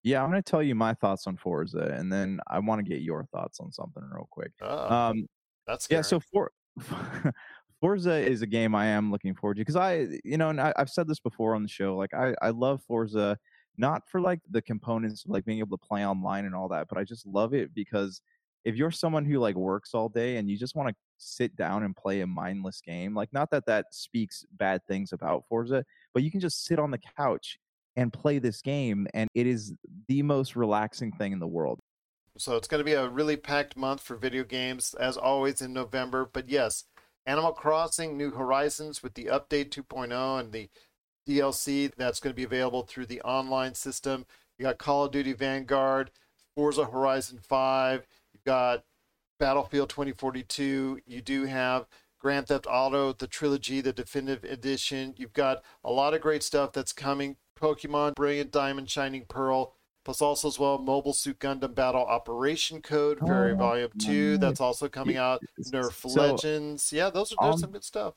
Yeah, 0.03 0.23
I'm 0.23 0.31
going 0.31 0.43
to 0.43 0.51
tell 0.51 0.63
you 0.63 0.75
my 0.75 0.93
thoughts 0.93 1.27
on 1.27 1.39
Forza, 1.39 1.95
and 1.97 2.13
then 2.13 2.39
I 2.49 2.59
want 2.59 2.85
to 2.85 2.87
get 2.87 3.01
your 3.01 3.25
thoughts 3.33 3.61
on 3.61 3.73
something 3.73 4.03
real 4.13 4.29
quick. 4.31 4.53
Oh, 4.61 4.95
um, 4.95 5.27
that's 5.67 5.87
scary. 5.87 6.01
yeah. 6.01 6.03
So 6.03 6.21
for 6.21 6.53
Forza 7.81 8.19
is 8.19 8.43
a 8.43 8.47
game 8.47 8.75
I 8.75 8.89
am 8.89 9.11
looking 9.11 9.35
forward 9.35 9.55
to 9.55 9.63
because 9.63 9.77
I, 9.77 10.07
you 10.23 10.37
know, 10.37 10.51
and 10.51 10.61
I, 10.61 10.75
have 10.77 10.91
said 10.91 11.09
this 11.09 11.19
before 11.19 11.55
on 11.55 11.63
the 11.63 11.69
show. 11.71 11.97
Like 11.97 12.13
I, 12.13 12.35
I 12.43 12.51
love 12.51 12.83
Forza 12.87 13.39
not 13.79 14.03
for 14.11 14.21
like 14.21 14.41
the 14.51 14.61
components, 14.61 15.25
like 15.27 15.47
being 15.47 15.61
able 15.61 15.79
to 15.79 15.87
play 15.87 16.07
online 16.07 16.45
and 16.45 16.55
all 16.55 16.69
that, 16.69 16.89
but 16.91 16.99
I 16.99 17.05
just 17.05 17.25
love 17.27 17.55
it 17.55 17.73
because 17.75 18.21
if 18.65 18.77
you're 18.77 18.91
someone 18.91 19.25
who 19.25 19.39
like 19.39 19.57
works 19.57 19.95
all 19.95 20.09
day 20.09 20.37
and 20.37 20.51
you 20.51 20.57
just 20.57 20.75
want 20.75 20.89
to 20.89 20.95
sit 21.19 21.57
down 21.57 21.83
and 21.83 21.97
play 21.97 22.21
a 22.21 22.27
mindless 22.27 22.81
game, 22.81 23.15
like 23.15 23.33
not 23.33 23.51
that 23.51 23.67
that 23.67 23.87
speaks 23.93 24.45
bad 24.53 24.81
things 24.87 25.13
about 25.13 25.45
Forza, 25.49 25.85
but 26.15 26.23
you 26.23 26.31
can 26.31 26.41
just 26.41 26.65
sit 26.65 26.79
on 26.79 26.91
the 26.91 27.01
couch 27.17 27.59
and 27.97 28.13
play 28.13 28.39
this 28.39 28.63
game 28.63 29.07
and 29.15 29.29
it 29.35 29.47
is 29.47 29.75
the 30.07 30.23
most 30.23 30.55
relaxing 30.55 31.13
thing 31.13 31.33
in 31.33 31.39
the 31.39 31.47
world. 31.47 31.81
So 32.37 32.57
it's 32.57 32.69
going 32.69 32.79
to 32.79 32.85
be 32.85 32.93
a 32.93 33.09
really 33.09 33.37
packed 33.37 33.77
month 33.77 34.01
for 34.01 34.17
video 34.17 34.45
games 34.45 34.95
as 35.01 35.17
always 35.17 35.61
in 35.61 35.73
November, 35.73 36.29
but 36.33 36.49
yes, 36.49 36.85
Animal 37.27 37.53
Crossing 37.53 38.17
New 38.17 38.31
Horizons 38.31 39.03
with 39.03 39.15
the 39.15 39.27
update 39.27 39.71
2.0 39.71 40.41
and 40.41 40.53
the 40.53 40.71
DLC 41.29 41.93
that's 41.97 42.21
going 42.21 42.33
to 42.33 42.37
be 42.37 42.45
available 42.45 42.83
through 42.83 43.07
the 43.07 43.21
online 43.23 43.75
system. 43.75 44.25
You 44.59 44.65
got 44.65 44.79
Call 44.79 45.05
of 45.05 45.13
Duty 45.13 45.35
Vanguard, 45.35 46.11
Forza 46.55 46.87
Horizon 46.87 47.39
5, 47.43 48.07
got 48.49 48.85
Battlefield 49.39 49.91
2042. 49.91 51.01
You 51.05 51.21
do 51.21 51.45
have 51.45 51.87
Grand 52.19 52.49
Theft 52.49 52.67
Auto, 52.67 53.13
the 53.13 53.27
trilogy, 53.27 53.83
the 53.83 53.93
definitive 53.93 54.51
edition. 54.51 55.13
You've 55.19 55.35
got 55.35 55.63
a 55.85 55.93
lot 55.93 56.15
of 56.15 56.23
great 56.23 56.43
stuff 56.43 56.73
that's 56.73 56.95
coming. 56.95 57.37
Pokemon 57.61 58.15
Brilliant 58.15 58.51
Diamond, 58.51 58.89
Shining 58.89 59.27
Pearl, 59.29 59.75
plus 60.03 60.23
also 60.23 60.49
as 60.49 60.59
well 60.59 60.79
Mobile 60.79 61.13
Suit 61.13 61.39
Gundam 61.41 61.75
Battle 61.75 62.07
Operation 62.07 62.81
Code, 62.81 63.19
Fairy 63.19 63.53
oh, 63.53 63.57
Volume 63.57 63.91
Two. 64.01 64.39
That's 64.39 64.63
also 64.63 64.89
coming 64.89 65.19
out. 65.19 65.43
Nerf 65.71 66.09
so, 66.09 66.21
Legends. 66.21 66.91
Yeah, 66.91 67.11
those 67.11 67.35
are 67.39 67.59
some 67.59 67.73
good 67.73 67.85
stuff. 67.85 68.15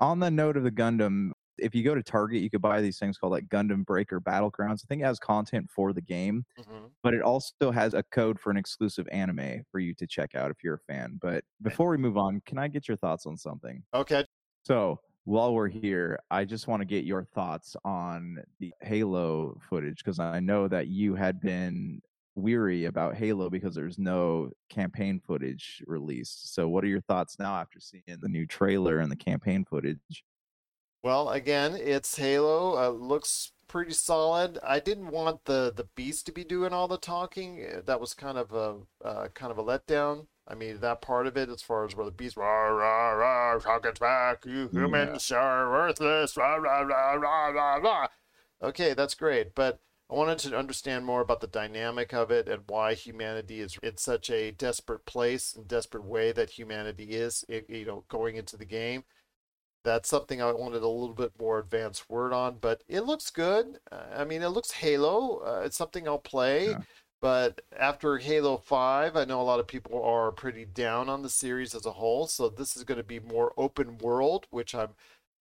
On 0.00 0.20
the 0.20 0.30
note 0.30 0.56
of 0.56 0.62
the 0.62 0.70
Gundam, 0.70 1.32
if 1.60 1.74
you 1.74 1.82
go 1.82 1.94
to 1.94 2.02
Target, 2.02 2.42
you 2.42 2.50
could 2.50 2.62
buy 2.62 2.80
these 2.80 2.98
things 2.98 3.18
called 3.18 3.32
like 3.32 3.48
Gundam 3.48 3.84
Breaker 3.84 4.20
Battlegrounds. 4.20 4.82
I 4.84 4.86
think 4.88 5.02
it 5.02 5.06
has 5.06 5.18
content 5.18 5.68
for 5.70 5.92
the 5.92 6.00
game, 6.00 6.44
mm-hmm. 6.58 6.86
but 7.02 7.14
it 7.14 7.22
also 7.22 7.70
has 7.70 7.94
a 7.94 8.02
code 8.02 8.38
for 8.38 8.50
an 8.50 8.56
exclusive 8.56 9.06
anime 9.12 9.64
for 9.70 9.78
you 9.78 9.94
to 9.94 10.06
check 10.06 10.34
out 10.34 10.50
if 10.50 10.58
you're 10.62 10.74
a 10.74 10.92
fan. 10.92 11.18
But 11.20 11.44
before 11.62 11.88
we 11.88 11.96
move 11.96 12.16
on, 12.16 12.42
can 12.46 12.58
I 12.58 12.68
get 12.68 12.88
your 12.88 12.96
thoughts 12.96 13.26
on 13.26 13.36
something? 13.36 13.82
Okay. 13.94 14.24
So 14.64 15.00
while 15.24 15.54
we're 15.54 15.68
here, 15.68 16.18
I 16.30 16.44
just 16.44 16.66
want 16.66 16.80
to 16.80 16.86
get 16.86 17.04
your 17.04 17.24
thoughts 17.24 17.76
on 17.84 18.42
the 18.58 18.72
Halo 18.80 19.58
footage 19.68 19.98
because 19.98 20.18
I 20.18 20.40
know 20.40 20.68
that 20.68 20.88
you 20.88 21.14
had 21.14 21.40
been 21.40 22.00
weary 22.34 22.86
about 22.86 23.16
Halo 23.16 23.50
because 23.50 23.74
there's 23.74 23.98
no 23.98 24.50
campaign 24.68 25.20
footage 25.24 25.82
released. 25.86 26.54
So, 26.54 26.68
what 26.68 26.84
are 26.84 26.88
your 26.88 27.02
thoughts 27.02 27.38
now 27.38 27.54
after 27.54 27.80
seeing 27.80 28.02
the 28.06 28.28
new 28.28 28.46
trailer 28.46 28.98
and 28.98 29.10
the 29.10 29.16
campaign 29.16 29.64
footage? 29.64 30.24
Well, 31.02 31.30
again, 31.30 31.76
it's 31.76 32.16
Halo. 32.16 32.76
Uh, 32.76 32.90
looks 32.90 33.52
pretty 33.68 33.92
solid. 33.92 34.58
I 34.62 34.80
didn't 34.80 35.10
want 35.10 35.44
the 35.44 35.72
the 35.74 35.88
beast 35.94 36.26
to 36.26 36.32
be 36.32 36.44
doing 36.44 36.72
all 36.72 36.88
the 36.88 36.98
talking. 36.98 37.64
Uh, 37.64 37.80
that 37.86 38.00
was 38.00 38.14
kind 38.14 38.36
of 38.36 38.52
a 38.52 39.06
uh, 39.06 39.28
kind 39.28 39.50
of 39.50 39.58
a 39.58 39.64
letdown. 39.64 40.26
I 40.46 40.54
mean, 40.54 40.80
that 40.80 41.00
part 41.00 41.26
of 41.26 41.36
it, 41.36 41.48
as 41.48 41.62
far 41.62 41.84
as 41.84 41.94
where 41.94 42.04
the 42.04 42.10
beast, 42.10 42.36
rah 42.36 42.66
rah 42.66 43.10
rah, 43.12 43.58
talk 43.60 43.98
back, 44.00 44.44
you 44.44 44.68
humans 44.72 45.30
yeah. 45.30 45.38
are 45.38 45.70
worthless, 45.70 46.36
rah 46.36 46.56
rah 46.56 46.80
rah 46.80 47.12
rah 47.12 47.46
rah 47.46 47.76
rah. 47.76 48.08
Okay, 48.62 48.92
that's 48.92 49.14
great. 49.14 49.54
But 49.54 49.78
I 50.10 50.14
wanted 50.14 50.38
to 50.40 50.58
understand 50.58 51.06
more 51.06 51.20
about 51.20 51.40
the 51.40 51.46
dynamic 51.46 52.12
of 52.12 52.32
it 52.32 52.48
and 52.48 52.64
why 52.66 52.94
humanity 52.94 53.60
is 53.60 53.78
in 53.82 53.96
such 53.96 54.28
a 54.28 54.50
desperate 54.50 55.06
place 55.06 55.54
and 55.54 55.68
desperate 55.68 56.04
way 56.04 56.32
that 56.32 56.50
humanity 56.50 57.12
is, 57.12 57.44
you 57.48 57.86
know, 57.86 58.04
going 58.08 58.34
into 58.34 58.56
the 58.56 58.64
game. 58.64 59.04
That's 59.84 60.08
something 60.08 60.42
I 60.42 60.52
wanted 60.52 60.82
a 60.82 60.88
little 60.88 61.14
bit 61.14 61.32
more 61.38 61.58
advanced 61.58 62.08
word 62.10 62.32
on, 62.32 62.58
but 62.60 62.82
it 62.88 63.00
looks 63.02 63.30
good. 63.30 63.78
Uh, 63.90 64.02
I 64.14 64.24
mean, 64.24 64.42
it 64.42 64.48
looks 64.48 64.72
Halo. 64.72 65.38
Uh, 65.38 65.62
it's 65.64 65.76
something 65.76 66.06
I'll 66.06 66.18
play. 66.18 66.70
Yeah. 66.70 66.80
But 67.22 67.60
after 67.78 68.18
Halo 68.18 68.56
5, 68.56 69.16
I 69.16 69.24
know 69.26 69.40
a 69.40 69.42
lot 69.42 69.60
of 69.60 69.66
people 69.66 70.02
are 70.02 70.32
pretty 70.32 70.64
down 70.64 71.10
on 71.10 71.22
the 71.22 71.28
series 71.28 71.74
as 71.74 71.84
a 71.84 71.92
whole. 71.92 72.26
So 72.26 72.48
this 72.48 72.76
is 72.76 72.84
going 72.84 72.98
to 72.98 73.04
be 73.04 73.20
more 73.20 73.52
open 73.58 73.98
world, 73.98 74.46
which 74.50 74.74
I'm 74.74 74.90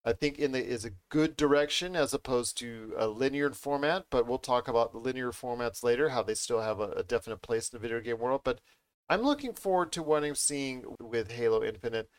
I 0.06 0.14
think 0.14 0.40
in 0.40 0.54
the 0.54 0.66
is 0.66 0.86
a 0.86 0.92
good 1.10 1.36
direction 1.36 1.96
as 1.96 2.14
opposed 2.14 2.58
to 2.60 2.94
a 2.98 3.08
linear 3.08 3.52
format, 3.52 4.06
but 4.10 4.26
we'll 4.26 4.40
talk 4.40 4.68
about 4.68 4.92
the 4.92 4.98
linear 4.98 5.32
formats 5.32 5.84
later, 5.84 6.10
how 6.10 6.24
they 6.24 6.36
still 6.36 6.62
have 6.62 6.80
a, 6.80 6.92
a 6.92 7.04
definite 7.04 7.42
place 7.42 7.70
in 7.70 7.78
the 7.78 7.82
video 7.82 8.00
game 8.00 8.20
world. 8.20 8.42
But 8.44 8.62
I'm 9.10 9.22
looking 9.22 9.54
forward 9.54 9.92
to 9.94 10.04
what 10.04 10.24
I'm 10.24 10.36
seeing 10.36 10.86
with 11.02 11.32
Halo 11.32 11.64
Infinite, 11.64 12.10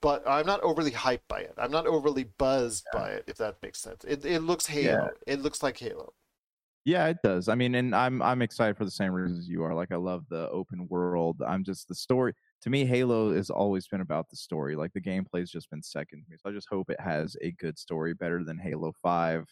but 0.00 0.22
I'm 0.26 0.46
not 0.46 0.60
overly 0.62 0.90
hyped 0.90 1.28
by 1.28 1.40
it. 1.40 1.54
I'm 1.58 1.70
not 1.70 1.86
overly 1.86 2.24
buzzed 2.38 2.86
by 2.92 3.10
it, 3.10 3.24
if 3.26 3.36
that 3.38 3.56
makes 3.62 3.80
sense. 3.80 4.04
It, 4.04 4.24
it 4.24 4.40
looks 4.40 4.66
Halo. 4.66 5.10
It 5.26 5.40
looks 5.40 5.62
like 5.62 5.78
Halo. 5.78 6.12
Yeah, 6.84 7.08
it 7.08 7.16
does. 7.24 7.48
I 7.48 7.56
mean, 7.56 7.74
and 7.74 7.96
I'm 7.96 8.22
I'm 8.22 8.42
excited 8.42 8.76
for 8.76 8.84
the 8.84 8.92
same 8.92 9.12
reasons 9.12 9.48
you 9.48 9.64
are. 9.64 9.74
Like 9.74 9.90
I 9.90 9.96
love 9.96 10.24
the 10.30 10.48
open 10.50 10.86
world. 10.88 11.42
I'm 11.44 11.64
just 11.64 11.88
the 11.88 11.96
story. 11.96 12.32
To 12.62 12.70
me, 12.70 12.84
Halo 12.84 13.34
has 13.34 13.50
always 13.50 13.88
been 13.88 14.02
about 14.02 14.30
the 14.30 14.36
story. 14.36 14.76
Like 14.76 14.92
the 14.92 15.00
gameplay's 15.00 15.50
just 15.50 15.68
been 15.68 15.82
second 15.82 16.22
to 16.22 16.30
me. 16.30 16.36
So 16.40 16.48
I 16.48 16.52
just 16.52 16.68
hope 16.70 16.88
it 16.88 17.00
has 17.00 17.36
a 17.42 17.50
good 17.52 17.76
story, 17.76 18.14
better 18.14 18.44
than 18.44 18.56
Halo 18.56 18.92
Five, 19.02 19.46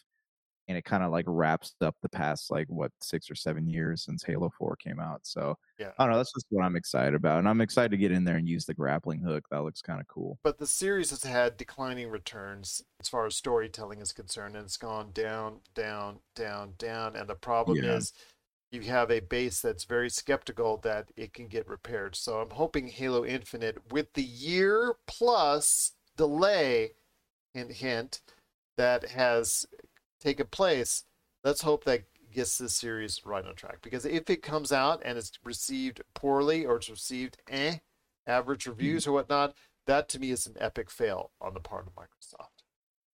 and 0.67 0.77
it 0.77 0.83
kind 0.83 1.03
of 1.03 1.11
like 1.11 1.25
wraps 1.27 1.75
up 1.81 1.95
the 2.01 2.09
past 2.09 2.49
like 2.49 2.67
what 2.69 2.91
six 3.01 3.29
or 3.29 3.35
seven 3.35 3.67
years 3.67 4.03
since 4.03 4.23
Halo 4.23 4.51
Four 4.57 4.75
came 4.77 4.99
out. 4.99 5.19
So 5.23 5.57
Yeah. 5.77 5.91
I 5.99 6.03
don't 6.03 6.11
know. 6.11 6.17
That's 6.17 6.33
just 6.33 6.47
what 6.49 6.63
I'm 6.63 6.75
excited 6.75 7.13
about, 7.13 7.39
and 7.39 7.47
I'm 7.47 7.61
excited 7.61 7.91
to 7.91 7.97
get 7.97 8.11
in 8.11 8.23
there 8.23 8.37
and 8.37 8.47
use 8.49 8.65
the 8.65 8.73
grappling 8.73 9.19
hook. 9.21 9.45
That 9.51 9.63
looks 9.63 9.81
kind 9.81 10.01
of 10.01 10.07
cool. 10.07 10.39
But 10.43 10.57
the 10.57 10.67
series 10.67 11.11
has 11.11 11.23
had 11.23 11.57
declining 11.57 12.09
returns 12.09 12.81
as 12.99 13.09
far 13.09 13.25
as 13.25 13.35
storytelling 13.35 14.01
is 14.01 14.11
concerned, 14.11 14.55
and 14.55 14.65
it's 14.65 14.77
gone 14.77 15.11
down, 15.13 15.59
down, 15.73 16.19
down, 16.35 16.73
down. 16.77 17.15
And 17.15 17.29
the 17.29 17.35
problem 17.35 17.77
Yeah. 17.83 17.95
is 17.97 18.13
you 18.71 18.81
have 18.81 19.11
a 19.11 19.19
base 19.21 19.61
that's 19.61 19.83
very 19.85 20.09
skeptical 20.09 20.77
that 20.77 21.09
it 21.15 21.33
can 21.33 21.47
get 21.47 21.67
repaired. 21.67 22.15
So 22.15 22.41
I'm 22.41 22.49
hoping 22.49 22.87
Halo 22.87 23.23
Infinite, 23.23 23.91
with 23.91 24.11
the 24.13 24.23
year 24.23 24.95
plus 25.05 25.91
delay, 26.17 26.93
hint, 27.53 27.71
hint, 27.73 28.21
that 28.77 29.11
has 29.11 29.65
taken 30.25 30.47
place, 30.47 31.03
let's 31.43 31.61
hope 31.61 31.83
that 31.85 32.03
gets 32.33 32.57
this 32.57 32.75
series 32.75 33.21
right 33.25 33.45
on 33.45 33.55
track. 33.55 33.77
Because 33.81 34.05
if 34.05 34.29
it 34.29 34.41
comes 34.41 34.71
out 34.71 35.01
and 35.05 35.17
it's 35.17 35.31
received 35.43 36.01
poorly 36.13 36.65
or 36.65 36.77
it's 36.77 36.89
received 36.89 37.37
eh, 37.49 37.77
average 38.27 38.67
reviews 38.67 39.07
or 39.07 39.13
whatnot, 39.13 39.55
that 39.87 40.09
to 40.09 40.19
me 40.19 40.31
is 40.31 40.47
an 40.47 40.55
epic 40.59 40.89
fail 40.89 41.31
on 41.39 41.53
the 41.53 41.59
part 41.59 41.87
of 41.87 41.93
Microsoft. 41.93 42.49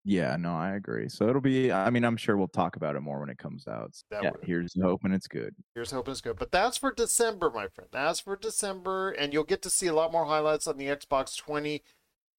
Yeah, 0.03 0.35
no, 0.35 0.55
I 0.55 0.75
agree. 0.75 1.09
So 1.09 1.29
it'll 1.29 1.41
be. 1.41 1.71
I 1.71 1.91
mean, 1.91 2.03
I'm 2.03 2.17
sure 2.17 2.35
we'll 2.35 2.47
talk 2.47 2.75
about 2.75 2.95
it 2.95 3.01
more 3.01 3.19
when 3.19 3.29
it 3.29 3.37
comes 3.37 3.67
out. 3.67 3.91
So, 3.93 4.19
yeah, 4.23 4.31
here's 4.41 4.73
hoping 4.81 5.11
it's 5.11 5.27
good. 5.27 5.53
Here's 5.75 5.91
hoping 5.91 6.13
it's 6.13 6.21
good. 6.21 6.39
But 6.39 6.51
that's 6.51 6.75
for 6.75 6.91
December, 6.91 7.51
my 7.51 7.67
friend. 7.67 7.87
That's 7.91 8.19
for 8.19 8.35
December. 8.35 9.11
And 9.11 9.31
you'll 9.31 9.43
get 9.43 9.61
to 9.61 9.69
see 9.69 9.85
a 9.85 9.93
lot 9.93 10.11
more 10.11 10.25
highlights 10.25 10.65
on 10.65 10.77
the 10.77 10.87
Xbox 10.87 11.37
20 11.37 11.83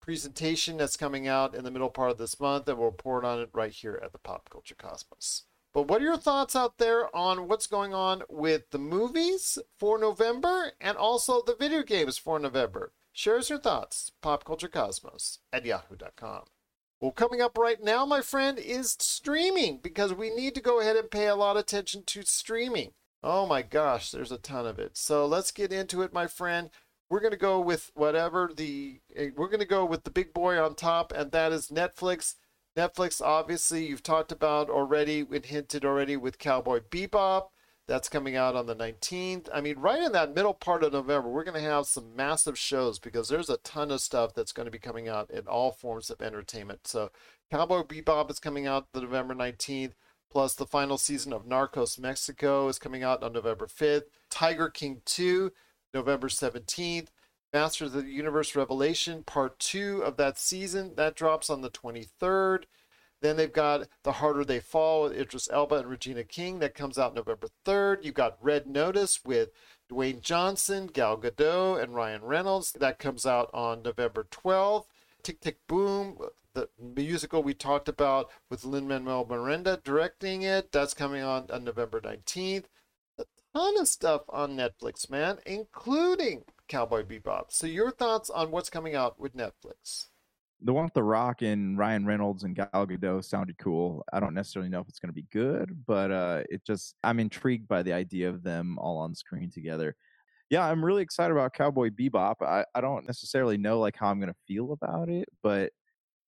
presentation 0.02 0.76
that's 0.76 0.98
coming 0.98 1.26
out 1.26 1.54
in 1.54 1.64
the 1.64 1.70
middle 1.70 1.88
part 1.88 2.10
of 2.10 2.18
this 2.18 2.38
month. 2.38 2.68
And 2.68 2.76
we'll 2.76 2.90
report 2.90 3.24
on 3.24 3.40
it 3.40 3.48
right 3.54 3.72
here 3.72 3.98
at 4.04 4.12
the 4.12 4.18
Pop 4.18 4.50
Culture 4.50 4.74
Cosmos. 4.74 5.44
But 5.72 5.88
what 5.88 6.02
are 6.02 6.04
your 6.04 6.18
thoughts 6.18 6.54
out 6.54 6.76
there 6.76 7.14
on 7.16 7.48
what's 7.48 7.66
going 7.66 7.94
on 7.94 8.24
with 8.28 8.70
the 8.70 8.78
movies 8.78 9.56
for 9.78 9.98
November 9.98 10.72
and 10.78 10.98
also 10.98 11.40
the 11.40 11.56
video 11.58 11.82
games 11.82 12.18
for 12.18 12.38
November? 12.38 12.92
Share 13.12 13.38
us 13.38 13.48
your 13.48 13.58
thoughts. 13.58 14.12
PopCultureCosmos 14.22 15.38
at 15.52 15.64
yahoo.com. 15.64 16.44
Well, 17.00 17.10
coming 17.10 17.40
up 17.40 17.58
right 17.58 17.82
now, 17.82 18.04
my 18.04 18.20
friend, 18.20 18.58
is 18.58 18.96
streaming 19.00 19.80
because 19.82 20.14
we 20.14 20.30
need 20.30 20.54
to 20.54 20.60
go 20.60 20.80
ahead 20.80 20.96
and 20.96 21.10
pay 21.10 21.26
a 21.26 21.34
lot 21.34 21.56
of 21.56 21.62
attention 21.62 22.04
to 22.06 22.22
streaming. 22.22 22.92
Oh 23.24 23.46
my 23.46 23.62
gosh, 23.62 24.10
there's 24.10 24.32
a 24.32 24.38
ton 24.38 24.66
of 24.66 24.78
it. 24.78 24.96
So 24.96 25.26
let's 25.26 25.52
get 25.52 25.72
into 25.72 26.02
it, 26.02 26.12
my 26.12 26.26
friend. 26.26 26.70
We're 27.12 27.20
going 27.20 27.33
to 27.33 27.37
go 27.37 27.61
with 27.61 27.90
whatever 27.92 28.51
the 28.57 28.98
eh, 29.14 29.29
we're 29.37 29.48
going 29.48 29.61
to 29.61 29.66
go 29.66 29.85
with 29.85 30.05
the 30.05 30.11
big 30.11 30.33
boy 30.33 30.59
on 30.59 30.75
top 30.75 31.12
and 31.14 31.31
that 31.33 31.53
is 31.53 31.68
Netflix. 31.68 32.37
Netflix 32.75 33.20
obviously 33.20 33.85
you've 33.85 34.03
talked 34.03 34.33
about 34.33 34.70
already 34.70 35.27
and 35.31 35.44
hinted 35.44 35.85
already 35.85 36.16
with 36.16 36.38
Cowboy 36.38 36.81
Bebop. 36.81 37.48
That's 37.87 38.09
coming 38.09 38.35
out 38.35 38.57
on 38.57 38.64
the 38.64 38.75
19th. 38.75 39.51
I 39.53 39.61
mean, 39.61 39.79
right 39.79 40.03
in 40.03 40.12
that 40.12 40.35
middle 40.35 40.55
part 40.55 40.83
of 40.83 40.94
November, 40.94 41.29
we're 41.29 41.44
going 41.44 41.62
to 41.62 41.68
have 41.68 41.85
some 41.85 42.16
massive 42.16 42.57
shows 42.57 42.98
because 42.98 43.29
there's 43.29 43.51
a 43.51 43.59
ton 43.59 43.90
of 43.90 44.01
stuff 44.01 44.33
that's 44.33 44.53
going 44.53 44.64
to 44.64 44.72
be 44.72 44.79
coming 44.79 45.07
out 45.07 45.31
in 45.31 45.46
all 45.46 45.70
forms 45.70 46.09
of 46.09 46.22
entertainment. 46.22 46.87
So, 46.87 47.11
Cowboy 47.51 47.83
Bebop 47.83 48.31
is 48.31 48.38
coming 48.38 48.66
out 48.66 48.87
the 48.94 49.03
November 49.03 49.35
19th, 49.35 49.92
plus 50.31 50.55
the 50.55 50.64
final 50.64 50.96
season 50.96 51.35
of 51.35 51.44
Narcos 51.44 51.98
Mexico 51.98 52.68
is 52.68 52.79
coming 52.79 53.03
out 53.03 53.22
on 53.22 53.35
November 53.35 53.66
5th. 53.66 54.05
Tiger 54.31 54.70
King 54.70 55.03
2, 55.05 55.53
November 55.94 56.28
17th. 56.28 57.09
Masters 57.52 57.94
of 57.94 58.05
the 58.05 58.11
Universe 58.11 58.57
Revelation, 58.57 59.24
part 59.24 59.59
two 59.59 60.02
of 60.02 60.16
that 60.16 60.38
season, 60.38 60.94
that 60.96 61.14
drops 61.14 61.50
on 61.50 61.61
the 61.61 61.70
23rd. 61.70 62.64
Then 63.20 63.37
they've 63.37 63.52
got 63.52 63.87
The 64.02 64.12
Harder 64.12 64.44
They 64.44 64.59
Fall 64.59 65.02
with 65.02 65.12
Idris 65.12 65.48
Elba 65.52 65.76
and 65.76 65.88
Regina 65.88 66.24
King. 66.24 66.59
That 66.59 66.74
comes 66.74 66.98
out 66.98 67.14
November 67.14 67.48
3rd. 67.64 68.05
You've 68.05 68.14
got 68.14 68.38
Red 68.40 68.66
Notice 68.66 69.20
with 69.24 69.50
Dwayne 69.90 70.20
Johnson, 70.22 70.88
Gal 70.88 71.18
Gadot, 71.18 71.81
and 71.81 71.94
Ryan 71.94 72.22
Reynolds. 72.22 72.72
That 72.72 72.98
comes 72.98 73.24
out 73.24 73.50
on 73.52 73.83
November 73.83 74.26
12th. 74.31 74.87
Tick 75.22 75.40
Tick 75.40 75.59
Boom, 75.68 76.18
the 76.55 76.68
musical 76.81 77.42
we 77.42 77.55
talked 77.55 77.88
about 77.88 78.31
with 78.50 78.64
Lin 78.64 78.88
Manuel 78.88 79.26
Miranda 79.28 79.81
directing 79.85 80.42
it. 80.42 80.72
That's 80.72 80.94
coming 80.94 81.22
on 81.22 81.46
on 81.50 81.62
November 81.64 82.00
19th. 82.00 82.64
Ton 83.54 83.78
of 83.78 83.88
stuff 83.88 84.22
on 84.28 84.56
Netflix, 84.56 85.10
man, 85.10 85.38
including 85.44 86.44
Cowboy 86.68 87.02
Bebop. 87.02 87.46
So, 87.50 87.66
your 87.66 87.90
thoughts 87.90 88.30
on 88.30 88.50
what's 88.50 88.70
coming 88.70 88.94
out 88.94 89.20
with 89.20 89.36
Netflix? 89.36 90.06
the 90.64 90.72
one 90.72 90.84
with 90.84 90.94
the 90.94 91.02
Rock 91.02 91.42
and 91.42 91.76
Ryan 91.76 92.06
Reynolds 92.06 92.44
and 92.44 92.54
Gal 92.54 92.68
Gadot 92.72 93.24
sounded 93.24 93.58
cool. 93.58 94.04
I 94.12 94.20
don't 94.20 94.34
necessarily 94.34 94.70
know 94.70 94.80
if 94.80 94.88
it's 94.88 94.98
going 94.98 95.08
to 95.08 95.14
be 95.14 95.26
good, 95.32 95.84
but 95.86 96.10
uh, 96.10 96.42
it 96.48 96.64
just 96.64 96.94
I'm 97.02 97.18
intrigued 97.18 97.68
by 97.68 97.82
the 97.82 97.92
idea 97.92 98.28
of 98.28 98.42
them 98.42 98.78
all 98.78 98.98
on 98.98 99.14
screen 99.14 99.50
together. 99.50 99.96
Yeah, 100.50 100.68
I'm 100.68 100.84
really 100.84 101.02
excited 101.02 101.32
about 101.32 101.54
Cowboy 101.54 101.90
Bebop. 101.90 102.36
I, 102.42 102.64
I 102.74 102.80
don't 102.80 103.06
necessarily 103.06 103.56
know 103.56 103.80
like 103.80 103.96
how 103.96 104.08
I'm 104.08 104.20
going 104.20 104.32
to 104.32 104.38
feel 104.46 104.72
about 104.72 105.08
it, 105.08 105.28
but 105.42 105.72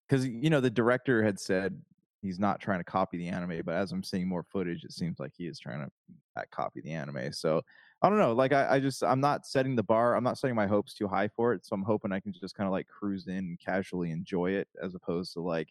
because 0.09 0.27
you 0.27 0.51
know 0.51 0.61
the 0.61 0.71
director 0.71 1.23
had 1.23 1.39
said 1.39 1.81
he's 2.25 2.39
not 2.39 2.61
trying 2.61 2.81
to 2.81 2.85
copy 2.85 3.19
the 3.19 3.29
anime, 3.29 3.61
but 3.65 3.75
as 3.75 3.93
I'm 3.93 4.03
seeing 4.03 4.29
more 4.29 4.43
footage, 4.43 4.85
it 4.85 4.93
seems 4.93 5.21
like 5.21 5.33
he 5.37 5.47
is 5.47 5.59
trying 5.59 5.81
to 5.81 5.91
uh, 6.37 6.43
copy 6.51 6.81
the 6.81 6.93
anime. 6.93 7.33
So 7.33 7.63
I 8.03 8.09
don't 8.09 8.19
know. 8.19 8.33
Like 8.33 8.53
I, 8.53 8.75
I 8.75 8.81
just 8.81 9.03
I'm 9.03 9.21
not 9.21 9.47
setting 9.47 9.77
the 9.77 9.83
bar. 9.83 10.17
I'm 10.17 10.25
not 10.25 10.39
setting 10.39 10.57
my 10.57 10.67
hopes 10.67 10.95
too 10.95 11.09
high 11.09 11.29
for 11.29 11.53
it. 11.53 11.65
So 11.65 11.75
I'm 11.75 11.83
hoping 11.83 12.13
I 12.13 12.21
can 12.21 12.33
just 12.33 12.55
kind 12.55 12.67
of 12.67 12.73
like 12.73 12.87
cruise 12.87 13.29
in 13.29 13.37
and 13.37 13.61
casually 13.61 14.11
enjoy 14.11 14.51
it 14.53 14.69
as 14.83 14.95
opposed 14.95 15.33
to 15.35 15.41
like 15.41 15.69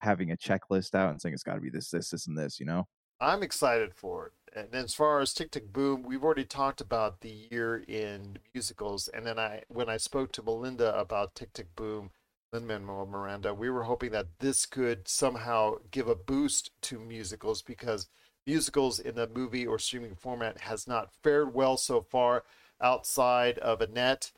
having 0.00 0.32
a 0.32 0.36
checklist 0.36 0.94
out 0.94 1.10
and 1.10 1.20
saying 1.20 1.34
it's 1.34 1.42
got 1.42 1.54
to 1.54 1.60
be 1.60 1.70
this, 1.70 1.90
this, 1.90 2.10
this, 2.10 2.26
and 2.26 2.36
this. 2.36 2.58
You 2.60 2.66
know? 2.66 2.86
I'm 3.20 3.42
excited 3.42 3.94
for 3.94 4.26
it. 4.26 4.32
And 4.56 4.74
as 4.74 4.94
far 4.94 5.20
as 5.20 5.32
Tick 5.32 5.50
Tick 5.50 5.72
Boom, 5.72 6.02
we've 6.02 6.22
already 6.22 6.44
talked 6.44 6.80
about 6.80 7.20
the 7.20 7.48
year 7.50 7.82
in 7.88 8.38
musicals. 8.52 9.08
And 9.08 9.26
then 9.26 9.38
I, 9.38 9.62
when 9.68 9.88
I 9.88 9.96
spoke 9.96 10.32
to 10.32 10.42
Melinda 10.42 10.96
about 10.98 11.34
Tick 11.34 11.52
Tick 11.52 11.74
Boom, 11.74 12.10
Lin 12.54 12.68
Manuel 12.68 13.04
Miranda, 13.04 13.52
we 13.52 13.68
were 13.68 13.82
hoping 13.82 14.12
that 14.12 14.38
this 14.38 14.64
could 14.64 15.08
somehow 15.08 15.74
give 15.90 16.06
a 16.06 16.14
boost 16.14 16.70
to 16.82 17.00
musicals 17.00 17.62
because 17.62 18.06
musicals 18.46 19.00
in 19.00 19.16
the 19.16 19.26
movie 19.26 19.66
or 19.66 19.76
streaming 19.76 20.14
format 20.14 20.60
has 20.60 20.86
not 20.86 21.12
fared 21.12 21.52
well 21.52 21.76
so 21.76 22.00
far 22.00 22.44
outside 22.80 23.58
of 23.58 23.80
Annette. 23.80 24.30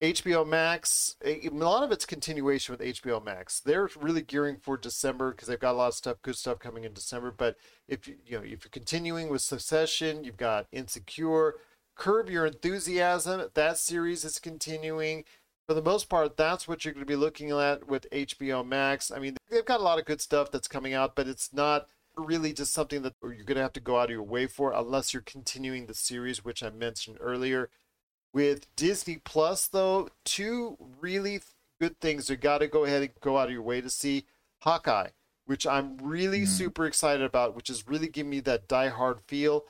HBO 0.00 0.46
Max, 0.46 1.16
a 1.24 1.48
lot 1.48 1.82
of 1.82 1.90
it's 1.90 2.06
continuation 2.06 2.72
with 2.72 2.94
HBO 2.94 3.24
Max. 3.24 3.58
They're 3.58 3.90
really 4.00 4.22
gearing 4.22 4.58
for 4.58 4.76
December 4.76 5.32
because 5.32 5.48
they've 5.48 5.58
got 5.58 5.72
a 5.72 5.78
lot 5.78 5.88
of 5.88 5.94
stuff, 5.94 6.22
good 6.22 6.36
stuff 6.36 6.60
coming 6.60 6.84
in 6.84 6.92
December. 6.92 7.34
But 7.36 7.56
if 7.88 8.06
you, 8.06 8.14
you 8.24 8.38
know, 8.38 8.44
if 8.44 8.62
you're 8.62 8.70
continuing 8.70 9.28
with 9.28 9.40
Succession, 9.40 10.22
you've 10.22 10.36
got 10.36 10.68
Insecure, 10.70 11.56
Curb 11.96 12.30
Your 12.30 12.46
Enthusiasm. 12.46 13.50
That 13.54 13.78
series 13.78 14.24
is 14.24 14.38
continuing. 14.38 15.24
For 15.68 15.74
the 15.74 15.82
most 15.82 16.08
part, 16.08 16.36
that's 16.36 16.66
what 16.66 16.84
you're 16.84 16.94
going 16.94 17.04
to 17.04 17.10
be 17.10 17.16
looking 17.16 17.50
at 17.50 17.86
with 17.86 18.10
HBO 18.10 18.66
Max. 18.66 19.10
I 19.10 19.18
mean, 19.18 19.36
they've 19.50 19.64
got 19.64 19.80
a 19.80 19.82
lot 19.82 19.98
of 19.98 20.06
good 20.06 20.20
stuff 20.20 20.50
that's 20.50 20.66
coming 20.66 20.94
out, 20.94 21.14
but 21.14 21.28
it's 21.28 21.52
not 21.52 21.88
really 22.16 22.52
just 22.54 22.72
something 22.72 23.02
that 23.02 23.14
you're 23.22 23.34
going 23.34 23.56
to 23.56 23.62
have 23.62 23.74
to 23.74 23.80
go 23.80 23.98
out 23.98 24.06
of 24.06 24.10
your 24.10 24.22
way 24.22 24.46
for 24.46 24.72
unless 24.72 25.12
you're 25.12 25.22
continuing 25.22 25.86
the 25.86 25.94
series, 25.94 26.44
which 26.44 26.62
I 26.62 26.70
mentioned 26.70 27.18
earlier. 27.20 27.68
With 28.32 28.74
Disney 28.76 29.18
Plus, 29.22 29.68
though, 29.68 30.08
two 30.24 30.78
really 31.00 31.42
good 31.80 32.00
things 32.00 32.30
you 32.30 32.36
got 32.36 32.58
to 32.58 32.66
go 32.66 32.84
ahead 32.84 33.02
and 33.02 33.10
go 33.20 33.36
out 33.36 33.48
of 33.48 33.52
your 33.52 33.62
way 33.62 33.80
to 33.80 33.90
see. 33.90 34.24
Hawkeye 34.62 35.10
which 35.48 35.66
I'm 35.66 35.96
really 35.96 36.42
Mhm. 36.42 36.46
super 36.48 36.84
excited 36.84 37.24
about, 37.24 37.54
which 37.56 37.70
is 37.70 37.88
really 37.88 38.08
giving 38.08 38.28
me 38.28 38.40
that 38.40 38.68
Die 38.68 38.88
Hard 38.88 39.22
feel. 39.22 39.64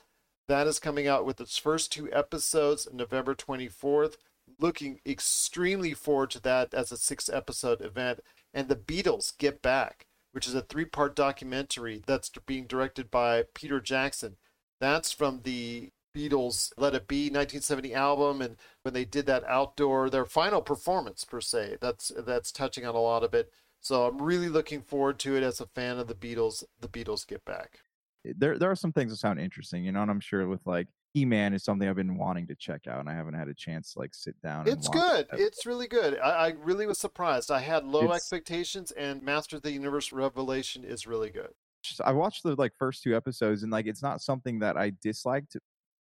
That 0.48 0.66
is 0.66 0.80
coming 0.80 1.06
out 1.06 1.24
with 1.24 1.40
its 1.40 1.56
first 1.56 1.92
two 1.92 2.12
episodes 2.12 2.88
November 2.92 3.36
24th. 3.36 4.16
Looking 4.58 5.00
extremely 5.06 5.94
forward 5.94 6.30
to 6.30 6.40
that 6.42 6.74
as 6.74 6.92
a 6.92 6.96
six 6.96 7.28
episode 7.28 7.80
event. 7.80 8.20
And 8.54 8.68
The 8.68 8.76
Beatles 8.76 9.36
Get 9.36 9.62
Back, 9.62 10.06
which 10.32 10.46
is 10.46 10.54
a 10.54 10.62
three 10.62 10.84
part 10.84 11.14
documentary 11.14 12.02
that's 12.06 12.30
being 12.46 12.66
directed 12.66 13.10
by 13.10 13.44
Peter 13.54 13.80
Jackson. 13.80 14.36
That's 14.80 15.12
from 15.12 15.40
the 15.42 15.90
Beatles 16.14 16.72
Let 16.76 16.94
It 16.94 17.06
Be 17.06 17.24
1970 17.24 17.94
album 17.94 18.42
and 18.42 18.56
when 18.82 18.94
they 18.94 19.04
did 19.04 19.26
that 19.26 19.44
outdoor 19.44 20.10
their 20.10 20.24
final 20.24 20.62
performance 20.62 21.24
per 21.24 21.40
se. 21.40 21.78
That's 21.80 22.10
that's 22.26 22.52
touching 22.52 22.86
on 22.86 22.94
a 22.94 23.00
lot 23.00 23.22
of 23.22 23.34
it. 23.34 23.50
So 23.80 24.06
I'm 24.06 24.20
really 24.20 24.48
looking 24.48 24.82
forward 24.82 25.18
to 25.20 25.36
it 25.36 25.42
as 25.42 25.60
a 25.60 25.66
fan 25.66 25.98
of 25.98 26.08
the 26.08 26.14
Beatles. 26.14 26.64
The 26.80 26.88
Beatles 26.88 27.26
Get 27.26 27.44
Back. 27.44 27.80
there 28.24 28.58
there 28.58 28.70
are 28.70 28.76
some 28.76 28.92
things 28.92 29.10
that 29.10 29.18
sound 29.18 29.40
interesting, 29.40 29.84
you 29.84 29.92
know, 29.92 30.02
and 30.02 30.10
I'm 30.10 30.20
sure 30.20 30.46
with 30.48 30.66
like 30.66 30.88
He 31.14 31.24
Man 31.24 31.54
is 31.54 31.64
something 31.64 31.88
I've 31.88 31.96
been 31.96 32.16
wanting 32.18 32.46
to 32.48 32.54
check 32.54 32.86
out, 32.86 33.00
and 33.00 33.08
I 33.08 33.14
haven't 33.14 33.34
had 33.34 33.48
a 33.48 33.54
chance 33.54 33.92
to 33.94 33.98
like 34.00 34.14
sit 34.14 34.40
down. 34.42 34.60
and 34.60 34.76
It's 34.76 34.88
good. 34.88 35.26
that. 35.30 35.40
It's 35.40 35.64
really 35.66 35.88
good. 35.88 36.18
I, 36.18 36.28
I 36.30 36.48
really 36.62 36.86
was 36.86 36.98
surprised. 36.98 37.50
I 37.50 37.60
had 37.60 37.84
low 37.84 38.00
It's- 38.04 38.16
expectations, 38.16 38.90
and 38.92 39.22
Master 39.22 39.56
of 39.56 39.62
the 39.62 39.72
Universe 39.72 40.12
Revelation 40.12 40.84
is 40.84 41.06
really 41.06 41.30
good. 41.30 41.50
I 42.04 42.12
watched 42.12 42.42
the 42.42 42.54
like 42.56 42.72
first 42.78 43.02
two 43.02 43.16
episodes, 43.16 43.62
and 43.62 43.72
like 43.72 43.86
it's 43.86 44.02
not 44.02 44.20
something 44.20 44.58
that 44.58 44.76
I 44.76 44.92
disliked 45.00 45.56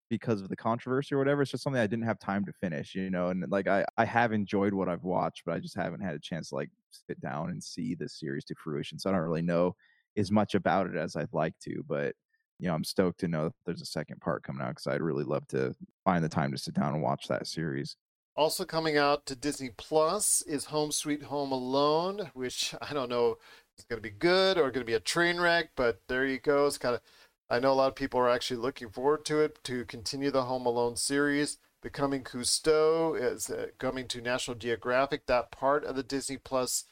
because 0.10 0.42
of 0.42 0.50
the 0.50 0.56
controversy 0.56 1.16
or 1.16 1.18
whatever. 1.18 1.42
It's 1.42 1.52
just 1.52 1.64
something 1.64 1.82
I 1.82 1.88
didn't 1.88 2.06
have 2.06 2.20
time 2.20 2.44
to 2.46 2.52
finish, 2.54 2.94
you 2.96 3.10
know. 3.10 3.30
And 3.30 3.44
like 3.50 3.68
I 3.68 3.86
I 3.98 4.04
have 4.06 4.34
enjoyed 4.34 4.74
what 4.74 4.90
I've 4.90 5.04
watched, 5.04 5.44
but 5.46 5.54
I 5.56 5.60
just 5.60 5.76
haven't 5.76 6.02
had 6.02 6.16
a 6.16 6.20
chance 6.20 6.50
to 6.50 6.56
like 6.56 6.70
sit 6.92 7.20
down 7.22 7.50
and 7.52 7.64
see 7.64 7.96
the 7.96 8.10
series 8.10 8.44
to 8.46 8.56
fruition. 8.56 9.00
So 9.00 9.10
I 9.10 9.14
don't 9.14 9.22
really 9.22 9.42
know 9.42 9.76
as 10.18 10.32
much 10.32 10.56
about 10.56 10.88
it 10.88 10.96
as 10.98 11.16
I'd 11.16 11.32
like 11.34 11.58
to, 11.64 11.84
but. 11.88 12.14
You 12.60 12.68
know, 12.68 12.76
I'm 12.76 12.84
stoked 12.84 13.20
to 13.22 13.28
know 13.28 13.46
that 13.46 13.54
there's 13.66 13.82
a 13.82 13.86
second 13.86 14.20
part 14.20 14.44
coming 14.44 14.62
out 14.62 14.70
because 14.70 14.88
I'd 14.88 15.02
really 15.02 15.24
love 15.24 15.48
to 15.50 15.76
find 16.04 16.24
the 16.24 16.30
time 16.30 16.52
to 16.52 16.58
sit 16.58 16.74
down 16.74 16.94
and 16.94 17.04
watch 17.04 17.28
that 17.28 17.48
series. 17.48 17.96
Also 18.36 18.66
coming 18.66 18.98
out 18.98 19.26
to 19.26 19.36
Disney 19.36 19.72
Plus 19.76 20.44
is 20.44 20.66
Home 20.66 20.92
Sweet 20.92 21.24
Home 21.24 21.52
Alone, 21.52 22.32
which 22.34 22.76
I 22.82 22.94
don't 22.94 23.10
know 23.10 23.38
is 23.78 23.86
going 23.86 24.02
to 24.02 24.10
be 24.10 24.16
good 24.16 24.58
or 24.58 24.72
going 24.72 24.86
to 24.86 24.86
be 24.86 24.94
a 24.94 25.00
train 25.00 25.40
wreck, 25.40 25.72
but 25.76 26.02
there 26.08 26.26
you 26.26 26.40
go. 26.40 26.68
It's 26.68 26.78
kind 26.78 26.96
of 26.96 27.02
I 27.50 27.60
know 27.60 27.72
a 27.72 27.76
lot 27.76 27.88
of 27.88 27.96
people 27.96 28.20
are 28.20 28.30
actually 28.30 28.58
looking 28.58 28.90
forward 28.90 29.24
to 29.26 29.40
it 29.40 29.64
to 29.64 29.86
continue 29.86 30.32
the 30.32 30.44
Home 30.44 30.66
Alone 30.66 30.98
series. 30.98 31.58
Becoming 31.82 32.24
Cousteau 32.24 33.16
is 33.20 33.50
uh, 33.50 33.68
coming 33.78 34.08
to 34.10 34.20
National 34.20 34.58
Geographic, 34.58 35.28
that 35.28 35.52
part 35.52 35.86
of 35.86 35.96
the 35.96 36.04
Disney 36.04 36.38
Plus 36.38 36.84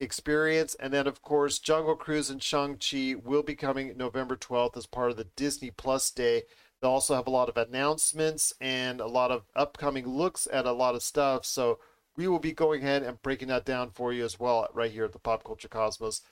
experience. 0.00 0.74
And 0.76 0.92
then, 0.92 1.06
of 1.06 1.22
course, 1.22 1.58
Jungle 1.58 1.96
Cruise 1.96 2.30
and 2.30 2.42
Shang-Chi 2.42 3.16
will 3.22 3.42
be 3.42 3.54
coming 3.54 3.96
November 3.96 4.36
12th 4.36 4.76
as 4.76 4.86
part 4.86 5.10
of 5.10 5.16
the 5.16 5.28
Disney 5.36 5.70
Plus 5.70 6.10
Day. 6.10 6.42
They'll 6.80 6.92
also 6.92 7.14
have 7.14 7.26
a 7.26 7.30
lot 7.30 7.48
of 7.48 7.56
announcements 7.56 8.52
and 8.60 9.00
a 9.00 9.06
lot 9.06 9.30
of 9.30 9.44
upcoming 9.56 10.06
looks 10.06 10.46
at 10.52 10.66
a 10.66 10.72
lot 10.72 10.94
of 10.94 11.02
stuff. 11.02 11.44
So 11.44 11.78
we 12.16 12.28
will 12.28 12.38
be 12.38 12.52
going 12.52 12.82
ahead 12.82 13.02
and 13.02 13.20
breaking 13.22 13.48
that 13.48 13.64
down 13.64 13.90
for 13.90 14.12
you 14.12 14.24
as 14.24 14.38
well 14.38 14.68
right 14.72 14.90
here 14.90 15.04
at 15.04 15.12
the 15.12 15.18
Pop 15.18 15.44
Culture 15.44 15.68
Cosmos. 15.68 16.22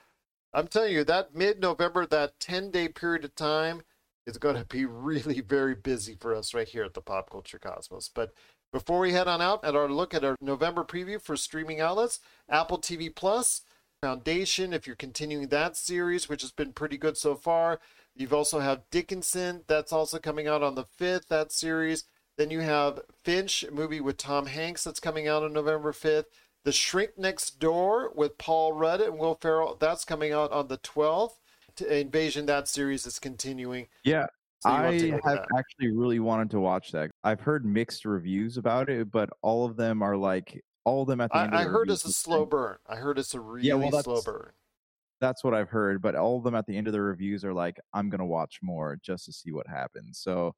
I'm 0.53 0.69
telling 0.69 0.93
you, 0.93 1.05
that 1.05 1.35
mid 1.35 1.61
November, 1.61 2.07
that 2.07 2.39
10 2.41 2.71
day 2.71 2.89
period 2.89 3.25
of 3.25 3.35
time 3.35 3.83
is 4.27 4.39
going 4.39 4.57
to 4.57 4.65
be 4.65 4.85
really 4.87 5.41
very 5.41 5.75
busy 5.75 6.17
for 6.19 6.35
us 6.35 6.55
right 6.55 6.69
here 6.69 6.85
at 6.85 6.95
the 6.95 7.01
Pop 7.01 7.31
Culture 7.31 7.59
Cosmos. 7.59 8.11
But 8.13 8.33
before 8.77 9.01
we 9.01 9.13
head 9.13 9.27
on 9.27 9.41
out 9.41 9.65
at 9.65 9.75
our 9.75 9.89
look 9.89 10.13
at 10.13 10.23
our 10.23 10.37
November 10.39 10.85
preview 10.85 11.19
for 11.19 11.35
streaming 11.35 11.81
outlets, 11.81 12.21
Apple 12.47 12.77
TV 12.77 13.09
Plus, 13.15 13.63
Foundation, 14.03 14.75
if 14.75 14.87
you're 14.87 14.95
continuing 14.95 15.49
that 15.49 15.79
series, 15.79 16.29
which 16.29 16.43
has 16.43 16.53
been 16.53 16.75
pretty 16.75 16.99
good 16.99 17.17
so 17.17 17.35
far. 17.35 17.81
You've 18.15 18.35
also 18.35 18.59
have 18.59 18.83
Dickinson, 18.91 19.63
that's 19.67 19.95
also 19.95 20.19
coming 20.19 20.47
out 20.47 20.63
on 20.63 20.75
the 20.75 20.85
5th, 20.85 21.29
that 21.29 21.53
series. 21.53 22.05
Then 22.37 22.51
you 22.51 22.61
have 22.61 23.01
Finch, 23.25 23.65
movie 23.73 24.03
with 24.03 24.19
Tom 24.19 24.45
Hanks 24.45 24.85
that's 24.85 25.01
coming 25.01 25.27
out 25.27 25.43
on 25.43 25.55
November 25.55 25.93
5th. 25.93 26.27
The 26.65 26.73
Shrink 26.73 27.17
Next 27.17 27.59
Door 27.59 28.13
with 28.15 28.37
Paul 28.37 28.75
Rudd 28.75 29.01
and 29.01 29.19
Will 29.19 29.37
Ferrell, 29.37 29.79
that's 29.81 30.05
coming 30.05 30.35
out 30.35 30.53
on 30.53 30.69
the 30.69 30.77
12th. 30.77 31.37
Invasion, 31.89 32.45
that 32.45 32.69
series 32.69 33.07
is 33.07 33.19
continuing. 33.19 33.87
Yeah, 34.05 34.27
So 34.61 34.71
I 34.71 34.99
take 34.99 35.13
a 35.13 35.17
look 35.17 35.27
at 35.27 35.39
have 35.39 35.47
actually 35.57 35.93
really 35.93 36.19
wanted 36.19 36.51
to 36.53 36.61
watch 36.61 36.93
that. 36.93 37.11
I've 37.23 37.41
heard 37.41 37.65
mixed 37.65 38.05
reviews 38.05 38.57
about 38.57 38.89
it, 38.89 39.11
but 39.11 39.29
all 39.43 39.67
of 39.67 39.77
them 39.77 40.03
are 40.03 40.17
like 40.17 40.63
all 40.85 41.03
of 41.03 41.09
them 41.09 41.21
at 41.21 41.31
the 41.31 41.39
end. 41.39 41.55
I, 41.55 41.61
of 41.61 41.61
I 41.61 41.65
the 41.65 41.71
heard 41.71 41.91
it's 41.91 42.05
a 42.05 42.13
slow 42.13 42.47
burn. 42.47 42.77
I 42.87 42.97
heard 42.97 43.19
it's 43.19 43.35
a 43.35 43.41
really 43.41 43.73
well, 43.73 44.03
slow 44.03 44.23
burn. 44.23 44.53
That's 45.21 45.45
what 45.45 45.55
I've 45.55 45.69
heard, 45.69 46.01
but 46.01 46.15
all 46.15 46.39
of 46.39 46.45
them 46.45 46.55
at 46.55 46.67
the 46.67 46.77
end 46.77 46.87
of 46.87 46.93
the 46.93 47.01
reviews 47.01 47.45
are 47.45 47.53
like, 47.53 47.79
"I'm 47.93 48.09
gonna 48.09 48.27
watch 48.27 48.61
more 48.63 48.99
just 49.03 49.27
to 49.27 49.33
see 49.33 49.53
what 49.53 49.67
happens." 49.67 50.19
So, 50.19 50.55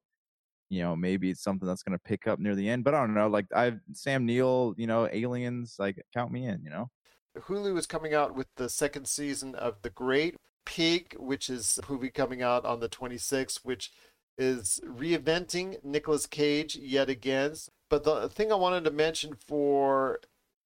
you 0.69 0.81
know, 0.81 0.95
maybe 0.95 1.29
it's 1.31 1.41
something 1.43 1.67
that's 1.67 1.83
gonna 1.83 1.99
pick 1.99 2.27
up 2.27 2.39
near 2.39 2.55
the 2.55 2.69
end. 2.69 2.83
But 2.83 2.93
I 2.93 3.01
don't 3.01 3.13
know. 3.13 3.27
Like 3.27 3.47
I've 3.53 3.79
Sam 3.93 4.25
Neill, 4.25 4.75
you 4.77 4.87
know, 4.87 5.09
Aliens, 5.11 5.75
like 5.77 6.01
count 6.13 6.31
me 6.31 6.45
in. 6.45 6.63
You 6.63 6.69
know. 6.69 6.89
Hulu 7.37 7.77
is 7.77 7.85
coming 7.85 8.13
out 8.13 8.35
with 8.35 8.47
the 8.55 8.69
second 8.69 9.07
season 9.07 9.55
of 9.55 9.81
The 9.81 9.89
Great 9.91 10.35
Pig, 10.69 11.15
which 11.17 11.49
is 11.49 11.79
a 11.79 11.91
movie 11.91 12.11
coming 12.11 12.43
out 12.43 12.63
on 12.63 12.79
the 12.79 12.87
26th, 12.87 13.61
which 13.63 13.91
is 14.37 14.79
reinventing 14.85 15.83
Nicolas 15.83 16.27
Cage 16.27 16.75
yet 16.75 17.09
again. 17.09 17.55
But 17.89 18.03
the 18.03 18.29
thing 18.29 18.51
I 18.51 18.55
wanted 18.55 18.83
to 18.83 18.91
mention 18.91 19.33
for 19.33 20.19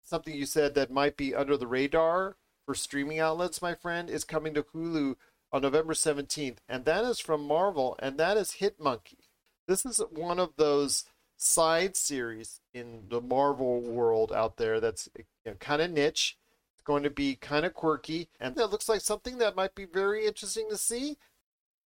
something 0.03 0.35
you 0.35 0.45
said 0.45 0.75
that 0.75 0.91
might 0.91 1.15
be 1.15 1.33
under 1.33 1.55
the 1.55 1.67
radar 1.67 2.35
for 2.65 2.75
streaming 2.75 3.21
outlets, 3.21 3.61
my 3.61 3.75
friend, 3.75 4.09
is 4.09 4.25
coming 4.25 4.53
to 4.55 4.63
Hulu 4.63 5.15
on 5.53 5.61
November 5.61 5.93
17th, 5.93 6.57
and 6.67 6.83
that 6.83 7.05
is 7.05 7.21
from 7.21 7.47
Marvel, 7.47 7.95
and 7.99 8.17
that 8.17 8.35
is 8.35 8.53
Hit 8.53 8.81
Monkey. 8.81 9.29
This 9.69 9.85
is 9.85 10.01
one 10.11 10.37
of 10.37 10.57
those 10.57 11.05
side 11.37 11.95
series 11.95 12.59
in 12.73 13.03
the 13.09 13.21
Marvel 13.21 13.79
world 13.79 14.33
out 14.33 14.57
there 14.57 14.81
that's 14.81 15.07
you 15.17 15.23
know, 15.45 15.53
kind 15.61 15.81
of 15.81 15.91
niche. 15.91 16.37
Going 16.85 17.03
to 17.03 17.09
be 17.09 17.35
kind 17.35 17.65
of 17.65 17.73
quirky, 17.73 18.27
and 18.39 18.55
that 18.55 18.71
looks 18.71 18.89
like 18.89 19.01
something 19.01 19.37
that 19.37 19.55
might 19.55 19.73
be 19.73 19.85
very 19.85 20.25
interesting 20.25 20.67
to 20.69 20.77
see. 20.77 21.17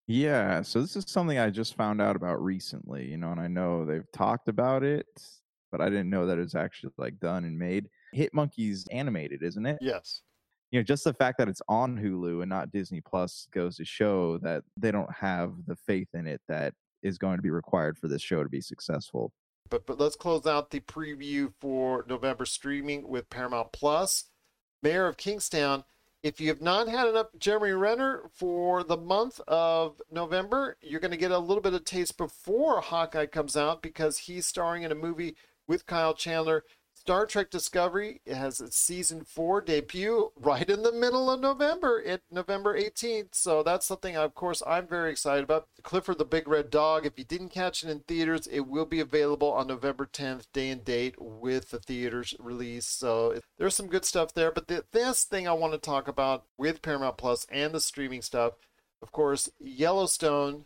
Yeah, 0.06 0.62
so 0.62 0.80
this 0.80 0.94
is 0.94 1.04
something 1.08 1.38
I 1.38 1.50
just 1.50 1.76
found 1.76 2.00
out 2.00 2.16
about 2.16 2.42
recently, 2.42 3.06
you 3.06 3.16
know, 3.16 3.32
and 3.32 3.40
I 3.40 3.48
know 3.48 3.84
they've 3.84 4.10
talked 4.12 4.48
about 4.48 4.84
it, 4.84 5.06
but 5.72 5.80
I 5.80 5.90
didn't 5.90 6.10
know 6.10 6.26
that 6.26 6.38
it's 6.38 6.54
actually 6.54 6.92
like 6.96 7.18
done 7.18 7.44
and 7.44 7.58
made. 7.58 7.88
Hit 8.12 8.32
Monkey's 8.32 8.86
animated, 8.92 9.42
isn't 9.42 9.66
it? 9.66 9.78
Yes. 9.80 10.22
You 10.70 10.78
know, 10.78 10.84
just 10.84 11.04
the 11.04 11.12
fact 11.12 11.38
that 11.38 11.48
it's 11.48 11.62
on 11.68 11.98
Hulu 11.98 12.42
and 12.42 12.48
not 12.48 12.70
Disney 12.70 13.00
Plus 13.00 13.48
goes 13.52 13.76
to 13.76 13.84
show 13.84 14.38
that 14.38 14.62
they 14.76 14.92
don't 14.92 15.12
have 15.12 15.54
the 15.66 15.76
faith 15.76 16.08
in 16.14 16.26
it 16.26 16.40
that 16.48 16.72
is 17.02 17.18
going 17.18 17.36
to 17.36 17.42
be 17.42 17.50
required 17.50 17.98
for 17.98 18.08
this 18.08 18.22
show 18.22 18.42
to 18.42 18.48
be 18.48 18.60
successful. 18.60 19.32
But 19.68 19.86
but 19.86 19.98
let's 19.98 20.16
close 20.16 20.46
out 20.46 20.70
the 20.70 20.80
preview 20.80 21.52
for 21.60 22.04
November 22.08 22.46
streaming 22.46 23.08
with 23.08 23.28
Paramount 23.28 23.72
Plus. 23.72 24.24
Mayor 24.82 25.06
of 25.06 25.16
Kingstown. 25.16 25.84
If 26.22 26.40
you 26.40 26.48
have 26.48 26.60
not 26.60 26.88
had 26.88 27.08
enough 27.08 27.28
Jeremy 27.38 27.72
Renner 27.72 28.22
for 28.32 28.82
the 28.82 28.96
month 28.96 29.40
of 29.46 30.00
November, 30.10 30.76
you're 30.80 31.00
going 31.00 31.12
to 31.12 31.16
get 31.16 31.30
a 31.30 31.38
little 31.38 31.62
bit 31.62 31.74
of 31.74 31.84
taste 31.84 32.16
before 32.16 32.80
Hawkeye 32.80 33.26
comes 33.26 33.56
out 33.56 33.80
because 33.82 34.18
he's 34.18 34.46
starring 34.46 34.82
in 34.82 34.90
a 34.90 34.96
movie 34.96 35.36
with 35.68 35.86
Kyle 35.86 36.14
Chandler. 36.14 36.64
Star 37.06 37.24
Trek 37.24 37.50
Discovery 37.50 38.20
has 38.26 38.60
its 38.60 38.76
season 38.76 39.22
four 39.22 39.60
debut 39.60 40.32
right 40.34 40.68
in 40.68 40.82
the 40.82 40.90
middle 40.90 41.30
of 41.30 41.38
November, 41.38 42.02
at 42.04 42.22
November 42.32 42.76
18th. 42.76 43.32
So 43.32 43.62
that's 43.62 43.86
something, 43.86 44.16
of 44.16 44.34
course, 44.34 44.60
I'm 44.66 44.88
very 44.88 45.12
excited 45.12 45.44
about. 45.44 45.68
Clifford 45.84 46.18
the 46.18 46.24
Big 46.24 46.48
Red 46.48 46.68
Dog. 46.68 47.06
If 47.06 47.16
you 47.16 47.22
didn't 47.22 47.50
catch 47.50 47.84
it 47.84 47.90
in 47.90 48.00
theaters, 48.00 48.48
it 48.48 48.66
will 48.66 48.86
be 48.86 48.98
available 48.98 49.52
on 49.52 49.68
November 49.68 50.04
10th, 50.12 50.46
day 50.52 50.68
and 50.68 50.84
date 50.84 51.14
with 51.16 51.70
the 51.70 51.78
theaters 51.78 52.34
release. 52.40 52.86
So 52.86 53.38
there's 53.56 53.76
some 53.76 53.86
good 53.86 54.04
stuff 54.04 54.34
there. 54.34 54.50
But 54.50 54.66
the 54.66 54.84
this 54.90 55.22
thing 55.22 55.46
I 55.46 55.52
want 55.52 55.74
to 55.74 55.78
talk 55.78 56.08
about 56.08 56.46
with 56.58 56.82
Paramount 56.82 57.18
Plus 57.18 57.46
and 57.52 57.72
the 57.72 57.78
streaming 57.78 58.22
stuff, 58.22 58.54
of 59.00 59.12
course, 59.12 59.48
Yellowstone, 59.60 60.64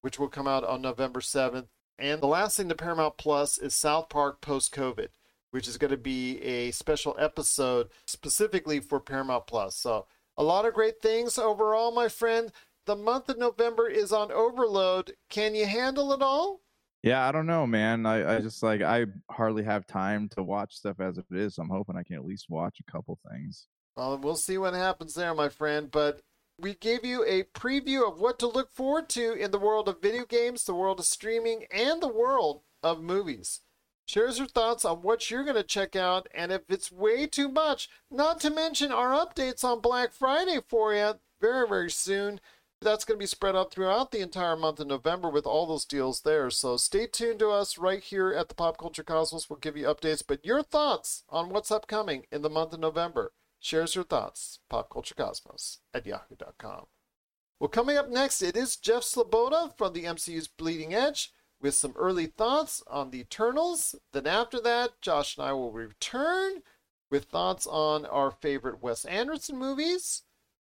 which 0.00 0.18
will 0.18 0.26
come 0.26 0.48
out 0.48 0.64
on 0.64 0.82
November 0.82 1.20
7th. 1.20 1.68
And 2.00 2.20
the 2.20 2.26
last 2.26 2.56
thing 2.56 2.68
to 2.68 2.74
Paramount 2.74 3.16
Plus 3.16 3.58
is 3.58 3.76
South 3.76 4.08
Park 4.08 4.40
Post 4.40 4.74
COVID 4.74 5.10
which 5.50 5.68
is 5.68 5.78
going 5.78 5.90
to 5.90 5.96
be 5.96 6.40
a 6.42 6.70
special 6.70 7.16
episode 7.18 7.88
specifically 8.06 8.80
for 8.80 9.00
Paramount 9.00 9.46
Plus. 9.46 9.76
So, 9.76 10.06
a 10.36 10.42
lot 10.42 10.64
of 10.64 10.74
great 10.74 11.00
things 11.00 11.36
overall, 11.38 11.90
my 11.90 12.08
friend. 12.08 12.52
The 12.86 12.96
month 12.96 13.28
of 13.28 13.38
November 13.38 13.88
is 13.88 14.12
on 14.12 14.32
overload. 14.32 15.12
Can 15.28 15.54
you 15.54 15.66
handle 15.66 16.12
it 16.12 16.22
all? 16.22 16.60
Yeah, 17.02 17.26
I 17.28 17.32
don't 17.32 17.46
know, 17.46 17.66
man. 17.66 18.06
I, 18.06 18.36
I 18.36 18.40
just 18.40 18.62
like 18.62 18.82
I 18.82 19.06
hardly 19.30 19.62
have 19.64 19.86
time 19.86 20.28
to 20.30 20.42
watch 20.42 20.74
stuff 20.74 21.00
as 21.00 21.18
it 21.18 21.26
is. 21.30 21.56
So 21.56 21.62
I'm 21.62 21.68
hoping 21.68 21.96
I 21.96 22.02
can 22.02 22.16
at 22.16 22.24
least 22.24 22.46
watch 22.48 22.78
a 22.80 22.90
couple 22.90 23.18
things. 23.30 23.66
Well, 23.96 24.18
we'll 24.18 24.36
see 24.36 24.58
what 24.58 24.74
happens 24.74 25.14
there, 25.14 25.34
my 25.34 25.48
friend. 25.48 25.90
But 25.90 26.22
we 26.58 26.74
gave 26.74 27.04
you 27.04 27.24
a 27.24 27.44
preview 27.44 28.06
of 28.06 28.20
what 28.20 28.38
to 28.40 28.46
look 28.46 28.72
forward 28.72 29.08
to 29.10 29.32
in 29.32 29.50
the 29.52 29.58
world 29.58 29.88
of 29.88 30.02
video 30.02 30.24
games, 30.24 30.64
the 30.64 30.74
world 30.74 30.98
of 30.98 31.06
streaming, 31.06 31.66
and 31.70 32.02
the 32.02 32.08
world 32.08 32.62
of 32.82 33.02
movies. 33.02 33.60
Share 34.08 34.26
us 34.26 34.38
your 34.38 34.46
thoughts 34.46 34.86
on 34.86 35.02
what 35.02 35.30
you're 35.30 35.44
going 35.44 35.56
to 35.56 35.62
check 35.62 35.94
out, 35.94 36.28
and 36.34 36.50
if 36.50 36.62
it's 36.70 36.90
way 36.90 37.26
too 37.26 37.46
much, 37.46 37.90
not 38.10 38.40
to 38.40 38.48
mention 38.48 38.90
our 38.90 39.10
updates 39.10 39.62
on 39.62 39.82
Black 39.82 40.14
Friday 40.14 40.60
for 40.66 40.94
you. 40.94 41.12
very, 41.42 41.68
very 41.68 41.90
soon. 41.90 42.40
That's 42.80 43.04
going 43.04 43.18
to 43.18 43.22
be 43.22 43.26
spread 43.26 43.54
out 43.54 43.70
throughout 43.70 44.10
the 44.10 44.20
entire 44.20 44.56
month 44.56 44.80
of 44.80 44.86
November 44.86 45.28
with 45.28 45.46
all 45.46 45.66
those 45.66 45.84
deals 45.84 46.22
there. 46.22 46.48
So 46.48 46.78
stay 46.78 47.06
tuned 47.06 47.40
to 47.40 47.50
us 47.50 47.76
right 47.76 48.02
here 48.02 48.32
at 48.32 48.48
the 48.48 48.54
Pop 48.54 48.78
Culture 48.78 49.02
Cosmos. 49.02 49.50
We'll 49.50 49.58
give 49.58 49.76
you 49.76 49.84
updates, 49.84 50.22
but 50.26 50.42
your 50.42 50.62
thoughts 50.62 51.24
on 51.28 51.50
what's 51.50 51.70
upcoming 51.70 52.24
in 52.32 52.40
the 52.40 52.48
month 52.48 52.72
of 52.72 52.80
November. 52.80 53.32
Shares 53.60 53.94
your 53.94 54.04
thoughts. 54.04 54.60
Popculturecosmos 54.72 55.78
at 55.92 56.06
yahoo.com. 56.06 56.86
Well, 57.60 57.68
coming 57.68 57.98
up 57.98 58.08
next, 58.08 58.40
it 58.40 58.56
is 58.56 58.76
Jeff 58.76 59.02
Sloboda 59.02 59.76
from 59.76 59.92
the 59.92 60.04
MCU's 60.04 60.48
Bleeding 60.48 60.94
Edge 60.94 61.32
with 61.60 61.74
some 61.74 61.94
early 61.96 62.26
thoughts 62.26 62.82
on 62.86 63.10
the 63.10 63.20
Eternals. 63.20 63.94
Then 64.12 64.26
after 64.26 64.60
that, 64.60 65.00
Josh 65.00 65.36
and 65.36 65.46
I 65.46 65.52
will 65.52 65.72
return 65.72 66.62
with 67.10 67.24
thoughts 67.24 67.66
on 67.66 68.06
our 68.06 68.30
favorite 68.30 68.82
Wes 68.82 69.04
Anderson 69.04 69.56
movies. 69.56 70.22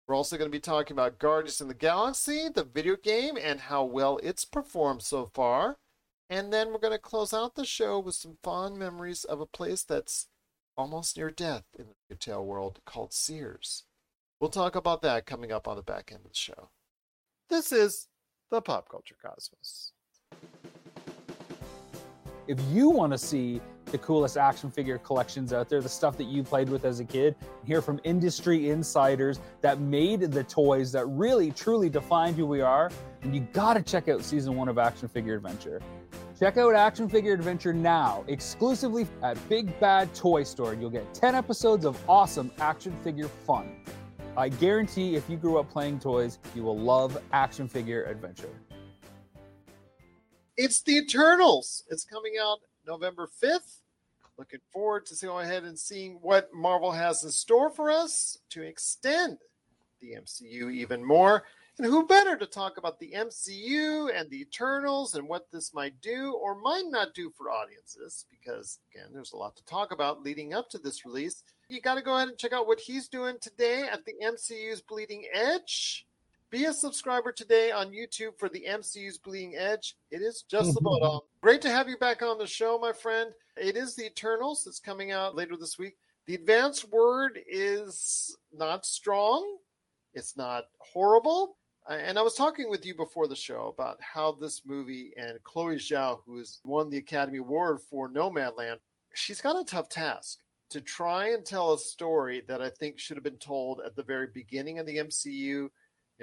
We're 0.08 0.16
also 0.16 0.38
going 0.38 0.50
to 0.50 0.56
be 0.56 0.60
talking 0.60 0.94
about 0.94 1.20
Guardians 1.20 1.62
of 1.62 1.70
the 1.70 1.74
Galaxy, 1.74 2.50
the 2.50 2.64
video 2.64 2.96
game, 2.96 3.38
and 3.42 3.62
how 3.62 3.86
well 3.86 4.20
it's 4.22 4.44
performed 4.44 5.02
so 5.02 5.26
far. 5.34 5.78
And 6.30 6.52
then 6.52 6.72
we're 6.72 6.80
going 6.80 6.94
to 6.94 7.00
close 7.00 7.34
out 7.34 7.56
the 7.56 7.66
show 7.66 8.00
with 8.00 8.16
some 8.16 8.38
fond 8.44 8.78
memories 8.78 9.24
of 9.24 9.40
a 9.40 9.46
place 9.46 9.84
that's 9.84 10.28
almost 10.76 11.16
near 11.16 11.30
death 11.30 11.64
in 11.78 11.86
the 11.86 11.96
retail 12.10 12.46
world 12.46 12.80
called 12.86 13.14
Sears. 13.14 13.84
We'll 14.40 14.50
talk 14.50 14.76
about 14.76 15.02
that 15.04 15.26
coming 15.26 15.52
up 15.52 15.68
on 15.68 15.78
the 15.78 15.84
back 15.84 16.12
end 16.12 16.26
of 16.26 16.32
the 16.32 16.36
show. 16.36 16.70
This 17.50 17.72
is 17.72 18.08
the 18.50 18.62
Pop 18.62 18.90
Culture 18.90 19.16
Cosmos. 19.22 19.94
If 22.46 22.60
you 22.72 22.90
want 22.90 23.14
to 23.14 23.18
see 23.18 23.62
the 23.86 23.98
coolest 23.98 24.36
action 24.36 24.70
figure 24.70 24.98
collections 24.98 25.54
out 25.54 25.70
there, 25.70 25.80
the 25.80 25.88
stuff 25.88 26.18
that 26.18 26.26
you 26.26 26.44
played 26.44 26.68
with 26.68 26.84
as 26.84 27.00
a 27.00 27.06
kid, 27.06 27.36
hear 27.64 27.82
from 27.82 28.02
industry 28.04 28.70
insiders 28.70 29.40
that 29.62 29.80
made 29.80 30.20
the 30.20 30.44
toys 30.44 30.92
that 30.92 31.06
really 31.06 31.52
truly 31.52 31.90
defined 31.90 32.36
who 32.36 32.46
we 32.46 32.60
are, 32.60 32.92
and 33.22 33.34
you 33.34 33.48
got 33.54 33.76
to 33.76 33.82
check 33.82 34.10
out 34.10 34.24
season 34.24 34.58
one 34.58 34.68
of 34.68 34.78
Action 34.78 35.08
Figure 35.08 35.36
Adventure. 35.36 35.82
Check 36.38 36.58
out 36.58 36.76
Action 36.76 37.08
Figure 37.08 37.34
Adventure 37.34 37.72
now, 37.72 38.26
exclusively 38.28 39.08
at 39.22 39.38
Big 39.48 39.80
Bad 39.80 40.14
Toy 40.14 40.44
Store. 40.44 40.74
You'll 40.74 40.90
get 40.90 41.14
10 41.14 41.36
episodes 41.36 41.86
of 41.86 41.98
awesome 42.10 42.52
action 42.60 42.94
figure 43.04 43.30
fun. 43.30 43.74
I 44.36 44.50
guarantee 44.50 45.16
if 45.16 45.30
you 45.30 45.38
grew 45.38 45.60
up 45.60 45.70
playing 45.70 46.00
toys, 46.00 46.40
you 46.56 46.64
will 46.64 46.78
love 46.78 47.22
Action 47.32 47.70
Figure 47.70 48.04
Adventure. 48.04 48.50
It's 50.56 50.82
the 50.82 50.98
Eternals. 50.98 51.84
It's 51.90 52.06
coming 52.06 52.34
out 52.40 52.60
November 52.86 53.28
5th. 53.42 53.80
Looking 54.38 54.60
forward 54.72 55.06
to 55.08 55.26
going 55.26 55.48
ahead 55.48 55.64
and 55.64 55.78
seeing 55.78 56.20
what 56.22 56.54
Marvel 56.54 56.92
has 56.92 57.24
in 57.24 57.32
store 57.32 57.70
for 57.72 57.90
us 57.90 58.38
to 58.50 58.62
extend 58.62 59.40
the 60.00 60.14
MCU 60.14 60.72
even 60.72 61.04
more. 61.04 61.44
And 61.78 61.88
who 61.88 62.06
better 62.06 62.36
to 62.38 62.46
talk 62.46 62.78
about 62.78 63.00
the 63.00 63.14
MCU 63.16 64.12
and 64.16 64.30
the 64.30 64.42
Eternals 64.42 65.16
and 65.16 65.28
what 65.28 65.48
this 65.52 65.74
might 65.74 66.00
do 66.02 66.34
or 66.34 66.54
might 66.54 66.86
not 66.88 67.16
do 67.16 67.32
for 67.32 67.50
audiences? 67.50 68.26
Because, 68.30 68.80
again, 68.94 69.10
there's 69.12 69.34
a 69.34 69.38
lot 69.38 69.56
to 69.56 69.66
talk 69.66 69.92
about 69.92 70.22
leading 70.22 70.54
up 70.54 70.70
to 70.70 70.78
this 70.78 71.04
release. 71.04 71.44
You 71.70 71.82
got 71.82 71.96
to 71.96 72.04
go 72.04 72.16
ahead 72.16 72.28
and 72.28 72.38
check 72.38 72.54
out 72.54 72.68
what 72.68 72.80
he's 72.80 73.08
doing 73.08 73.38
today 73.42 73.88
at 73.92 74.06
the 74.06 74.14
MCU's 74.24 74.82
Bleeding 74.82 75.26
Edge. 75.34 76.06
Be 76.54 76.66
a 76.66 76.74
subscriber 76.74 77.32
today 77.32 77.72
on 77.72 77.90
YouTube 77.90 78.38
for 78.38 78.48
the 78.48 78.64
MCU's 78.70 79.18
Bleeding 79.18 79.56
Edge. 79.58 79.96
It 80.12 80.22
is 80.22 80.44
just 80.48 80.78
about 80.78 81.02
all. 81.02 81.26
Great 81.42 81.64
to 81.64 81.70
have 81.72 81.90
you 81.90 81.98
back 81.98 82.22
on 82.22 82.38
the 82.38 82.46
show, 82.46 82.78
my 82.78 82.94
friend. 82.94 83.32
It 83.58 83.76
is 83.76 83.96
the 83.96 84.06
Eternals 84.06 84.64
that's 84.64 84.80
coming 84.80 85.12
out 85.12 85.36
later 85.36 85.58
this 85.58 85.80
week. 85.80 85.96
The 86.28 86.36
advance 86.36 86.86
word 86.86 87.40
is 87.50 88.38
not 88.56 88.86
strong. 88.86 89.58
It's 90.14 90.38
not 90.38 90.66
horrible. 90.78 91.58
Uh, 91.90 91.94
And 91.94 92.20
I 92.20 92.22
was 92.22 92.36
talking 92.36 92.70
with 92.70 92.86
you 92.86 92.94
before 92.94 93.28
the 93.28 93.36
show 93.36 93.74
about 93.76 93.98
how 94.00 94.34
this 94.34 94.62
movie 94.64 95.12
and 95.18 95.44
Chloe 95.44 95.78
Zhao, 95.78 96.20
who 96.24 96.38
has 96.38 96.60
won 96.64 96.92
the 96.92 96.98
Academy 96.98 97.40
Award 97.40 97.82
for 97.82 98.10
Nomadland, 98.12 98.78
she's 99.16 99.42
got 99.42 99.60
a 99.60 99.66
tough 99.66 99.90
task 99.90 100.38
to 100.70 100.82
try 100.82 101.30
and 101.30 101.44
tell 101.44 101.74
a 101.74 101.80
story 101.80 102.44
that 102.48 102.62
I 102.62 102.70
think 102.70 103.00
should 103.00 103.18
have 103.18 103.24
been 103.24 103.38
told 103.38 103.82
at 103.84 103.96
the 103.96 104.04
very 104.04 104.28
beginning 104.32 104.78
of 104.78 104.86
the 104.86 104.98
MCU 104.98 105.70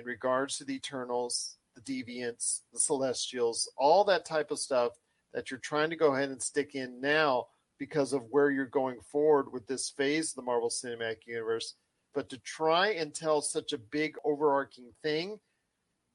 in 0.00 0.06
regards 0.06 0.56
to 0.58 0.64
the 0.64 0.74
Eternals, 0.74 1.56
the 1.76 1.80
Deviants, 1.82 2.62
the 2.72 2.80
Celestials, 2.80 3.70
all 3.76 4.02
that 4.04 4.24
type 4.24 4.50
of 4.50 4.58
stuff 4.58 4.92
that 5.32 5.50
you're 5.50 5.60
trying 5.60 5.90
to 5.90 5.96
go 5.96 6.14
ahead 6.14 6.30
and 6.30 6.42
stick 6.42 6.74
in 6.74 7.00
now 7.00 7.46
because 7.78 8.12
of 8.12 8.24
where 8.30 8.50
you're 8.50 8.66
going 8.66 8.98
forward 9.00 9.52
with 9.52 9.66
this 9.66 9.90
phase 9.90 10.30
of 10.30 10.36
the 10.36 10.42
Marvel 10.42 10.70
Cinematic 10.70 11.26
Universe. 11.26 11.74
But 12.14 12.28
to 12.30 12.38
try 12.38 12.88
and 12.88 13.14
tell 13.14 13.40
such 13.40 13.72
a 13.72 13.78
big 13.78 14.16
overarching 14.24 14.90
thing, 15.02 15.38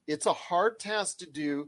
it's 0.08 0.26
a 0.26 0.34
hard 0.34 0.80
task 0.80 1.20
to 1.20 1.26
do. 1.26 1.68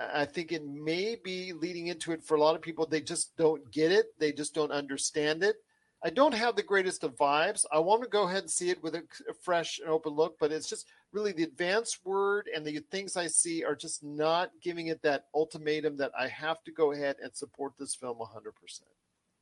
I 0.00 0.24
think 0.24 0.52
it 0.52 0.64
may 0.64 1.16
be 1.22 1.52
leading 1.52 1.88
into 1.88 2.12
it 2.12 2.24
for 2.24 2.36
a 2.36 2.40
lot 2.40 2.54
of 2.54 2.62
people. 2.62 2.86
They 2.86 3.00
just 3.00 3.36
don't 3.36 3.70
get 3.70 3.92
it. 3.92 4.06
They 4.18 4.32
just 4.32 4.54
don't 4.54 4.72
understand 4.72 5.44
it. 5.44 5.56
I 6.04 6.10
don't 6.10 6.34
have 6.34 6.54
the 6.54 6.62
greatest 6.62 7.02
of 7.02 7.16
vibes. 7.16 7.64
I 7.72 7.80
want 7.80 8.02
to 8.02 8.08
go 8.08 8.28
ahead 8.28 8.42
and 8.42 8.50
see 8.50 8.70
it 8.70 8.82
with 8.82 8.94
a, 8.94 9.02
fresh 9.42 9.80
and 9.80 9.88
open 9.88 10.12
look, 10.12 10.38
but 10.38 10.52
it's 10.52 10.68
just 10.68 10.86
really 11.12 11.32
the 11.32 11.42
advanced 11.42 11.98
word 12.04 12.48
and 12.54 12.64
the 12.64 12.78
things 12.90 13.16
I 13.16 13.26
see 13.26 13.64
are 13.64 13.74
just 13.74 14.04
not 14.04 14.50
giving 14.62 14.88
it 14.88 15.02
that 15.02 15.24
ultimatum 15.34 15.96
that 15.96 16.12
I 16.18 16.28
have 16.28 16.62
to 16.64 16.72
go 16.72 16.92
ahead 16.92 17.16
and 17.20 17.34
support 17.34 17.72
this 17.78 17.96
film 17.96 18.18
100%. 18.18 18.52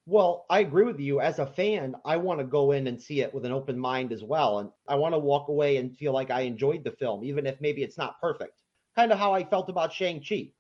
Well, 0.06 0.46
I 0.48 0.60
agree 0.60 0.84
with 0.84 1.00
you. 1.00 1.20
As 1.20 1.40
a 1.40 1.46
fan, 1.46 1.94
I 2.04 2.16
want 2.16 2.38
to 2.40 2.46
go 2.46 2.72
in 2.72 2.86
and 2.86 3.00
see 3.00 3.20
it 3.20 3.34
with 3.34 3.44
an 3.44 3.52
open 3.52 3.78
mind 3.78 4.12
as 4.12 4.22
well. 4.22 4.60
And 4.60 4.70
I 4.88 4.94
want 4.94 5.14
to 5.14 5.18
walk 5.18 5.48
away 5.48 5.76
and 5.76 5.96
feel 5.96 6.12
like 6.12 6.30
I 6.30 6.42
enjoyed 6.42 6.84
the 6.84 6.92
film, 6.92 7.24
even 7.24 7.44
if 7.44 7.60
maybe 7.60 7.82
it's 7.82 7.98
not 7.98 8.20
perfect. 8.20 8.62
Kind 8.94 9.12
of 9.12 9.18
how 9.18 9.34
I 9.34 9.44
felt 9.44 9.68
about 9.68 9.92
Shang-Chi. 9.92 10.52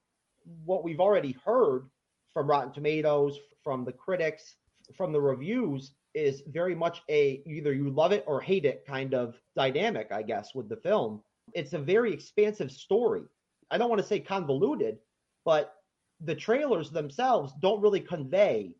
What 0.64 0.84
we've 0.84 1.00
already 1.00 1.36
heard 1.44 1.88
from 2.34 2.50
Rotten 2.50 2.72
Tomatoes, 2.72 3.38
from 3.62 3.84
the 3.84 3.92
critics, 3.92 4.56
from 4.96 5.12
the 5.12 5.20
reviews 5.20 5.92
is 6.14 6.42
very 6.48 6.74
much 6.74 7.02
a 7.10 7.42
either 7.46 7.72
you 7.72 7.90
love 7.90 8.12
it 8.12 8.24
or 8.26 8.40
hate 8.40 8.64
it 8.64 8.84
kind 8.86 9.14
of 9.14 9.38
dynamic, 9.54 10.10
I 10.10 10.22
guess, 10.22 10.54
with 10.54 10.68
the 10.68 10.76
film. 10.76 11.22
It's 11.52 11.74
a 11.74 11.78
very 11.78 12.12
expansive 12.12 12.70
story. 12.72 13.22
I 13.70 13.78
don't 13.78 13.90
want 13.90 14.00
to 14.00 14.06
say 14.06 14.20
convoluted, 14.20 14.98
but 15.44 15.74
the 16.20 16.34
trailers 16.34 16.90
themselves 16.90 17.52
don't 17.60 17.82
really 17.82 18.00
convey 18.00 18.74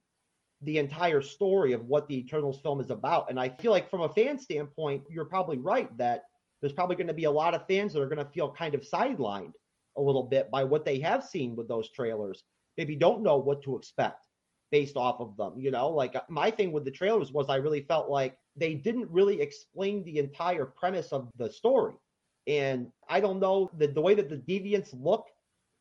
the 0.63 0.79
entire 0.79 1.21
story 1.21 1.73
of 1.73 1.85
what 1.85 2.09
the 2.09 2.19
Eternals 2.19 2.61
film 2.61 2.81
is 2.81 2.91
about. 2.91 3.29
And 3.29 3.39
I 3.39 3.51
feel 3.51 3.71
like 3.71 3.91
from 3.91 4.01
a 4.01 4.09
fan 4.09 4.39
standpoint, 4.39 5.03
you're 5.11 5.27
probably 5.27 5.59
right 5.59 5.95
that 5.99 6.25
there's 6.61 6.73
probably 6.73 6.97
going 6.97 7.07
to 7.09 7.15
be 7.15 7.25
a 7.25 7.31
lot 7.31 7.55
of 7.55 7.67
fans 7.67 7.93
that 7.93 8.01
are 8.01 8.09
going 8.09 8.25
to 8.25 8.33
feel 8.33 8.51
kind 8.51 8.75
of 8.75 8.81
sidelined 8.81 9.53
a 9.99 10.01
little 10.01 10.23
bit 10.23 10.51
by 10.51 10.65
what 10.65 10.85
they 10.85 10.99
have 11.01 11.25
seen 11.25 11.55
with 11.55 11.69
those 11.69 11.91
trailers. 11.91 12.45
Maybe 12.79 12.97
don't 12.97 13.23
know 13.23 13.37
what 13.37 13.63
to 13.65 13.77
expect 13.77 14.21
based 14.71 14.97
off 14.97 15.21
of 15.21 15.37
them. 15.37 15.55
You 15.57 15.71
know, 15.71 15.89
like 15.89 16.15
my 16.29 16.51
thing 16.51 16.73
with 16.73 16.85
the 16.85 16.91
trailers 16.91 17.33
was 17.33 17.49
I 17.49 17.57
really 17.57 17.83
felt 17.83 18.11
like 18.11 18.37
they 18.57 18.75
didn't 18.75 19.11
really 19.11 19.41
explain 19.41 20.05
the 20.05 20.19
entire 20.19 20.65
premise 20.65 21.13
of 21.13 21.29
the 21.37 21.51
story. 21.51 21.95
And 22.47 22.89
I 23.09 23.21
don't 23.21 23.41
know 23.41 23.71
the, 23.77 23.89
the 23.89 24.01
way 24.01 24.15
that 24.15 24.29
the 24.29 24.37
deviants 24.37 24.91
look, 24.93 25.27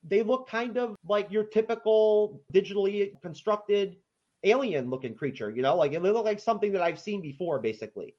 they 0.03 0.23
look 0.23 0.47
kind 0.49 0.77
of 0.77 0.95
like 1.07 1.31
your 1.31 1.43
typical 1.43 2.41
digitally 2.53 3.11
constructed 3.21 3.97
alien 4.43 4.89
looking 4.89 5.15
creature, 5.15 5.49
you 5.49 5.61
know, 5.61 5.75
like 5.75 5.93
it 5.93 6.01
looked 6.01 6.25
like 6.25 6.39
something 6.39 6.71
that 6.73 6.81
I've 6.81 6.99
seen 6.99 7.21
before, 7.21 7.59
basically. 7.59 8.15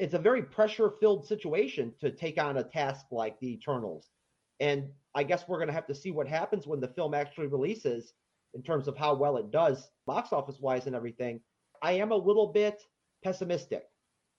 It's 0.00 0.14
a 0.14 0.18
very 0.18 0.42
pressure 0.42 0.90
filled 1.00 1.24
situation 1.26 1.92
to 2.00 2.10
take 2.10 2.40
on 2.42 2.56
a 2.56 2.64
task 2.64 3.06
like 3.12 3.38
the 3.38 3.52
Eternals. 3.52 4.10
And 4.58 4.90
I 5.14 5.22
guess 5.22 5.46
we're 5.46 5.58
going 5.58 5.68
to 5.68 5.74
have 5.74 5.86
to 5.86 5.94
see 5.94 6.10
what 6.10 6.26
happens 6.26 6.66
when 6.66 6.80
the 6.80 6.88
film 6.88 7.14
actually 7.14 7.46
releases 7.46 8.12
in 8.54 8.62
terms 8.62 8.88
of 8.88 8.96
how 8.96 9.14
well 9.14 9.36
it 9.36 9.50
does 9.50 9.90
box 10.06 10.32
office 10.32 10.58
wise 10.60 10.86
and 10.86 10.94
everything. 10.94 11.40
I 11.82 11.92
am 11.92 12.12
a 12.12 12.16
little 12.16 12.52
bit 12.52 12.82
pessimistic. 13.22 13.84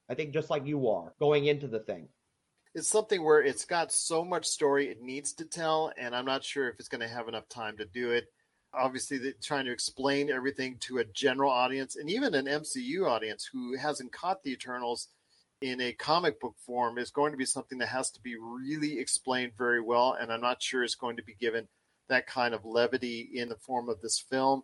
I 0.09 0.13
think 0.13 0.33
just 0.33 0.49
like 0.49 0.65
you 0.65 0.89
are 0.89 1.13
going 1.19 1.45
into 1.45 1.67
the 1.67 1.79
thing. 1.79 2.07
It's 2.73 2.89
something 2.89 3.23
where 3.23 3.41
it's 3.41 3.65
got 3.65 3.91
so 3.91 4.25
much 4.25 4.45
story 4.45 4.87
it 4.87 5.01
needs 5.01 5.33
to 5.33 5.45
tell, 5.45 5.93
and 5.97 6.15
I'm 6.15 6.25
not 6.25 6.43
sure 6.43 6.69
if 6.69 6.79
it's 6.79 6.89
going 6.89 7.01
to 7.01 7.07
have 7.07 7.27
enough 7.27 7.47
time 7.47 7.77
to 7.77 7.85
do 7.85 8.11
it. 8.11 8.25
Obviously, 8.73 9.17
they're 9.17 9.33
trying 9.41 9.65
to 9.65 9.71
explain 9.71 10.29
everything 10.29 10.77
to 10.81 10.97
a 10.97 11.05
general 11.05 11.49
audience 11.49 11.95
and 11.95 12.09
even 12.09 12.35
an 12.35 12.45
MCU 12.45 13.07
audience 13.07 13.49
who 13.51 13.77
hasn't 13.77 14.11
caught 14.11 14.43
the 14.43 14.51
Eternals 14.51 15.07
in 15.61 15.79
a 15.79 15.93
comic 15.93 16.39
book 16.41 16.55
form 16.65 16.97
is 16.97 17.11
going 17.11 17.31
to 17.31 17.37
be 17.37 17.45
something 17.45 17.77
that 17.77 17.87
has 17.87 18.11
to 18.11 18.21
be 18.21 18.35
really 18.35 18.99
explained 18.99 19.53
very 19.57 19.81
well. 19.81 20.17
And 20.19 20.31
I'm 20.31 20.41
not 20.41 20.61
sure 20.61 20.83
it's 20.83 20.95
going 20.95 21.15
to 21.15 21.23
be 21.23 21.35
given 21.39 21.69
that 22.09 22.27
kind 22.27 22.53
of 22.53 22.65
levity 22.65 23.29
in 23.33 23.49
the 23.49 23.55
form 23.55 23.89
of 23.89 24.01
this 24.01 24.19
film. 24.19 24.63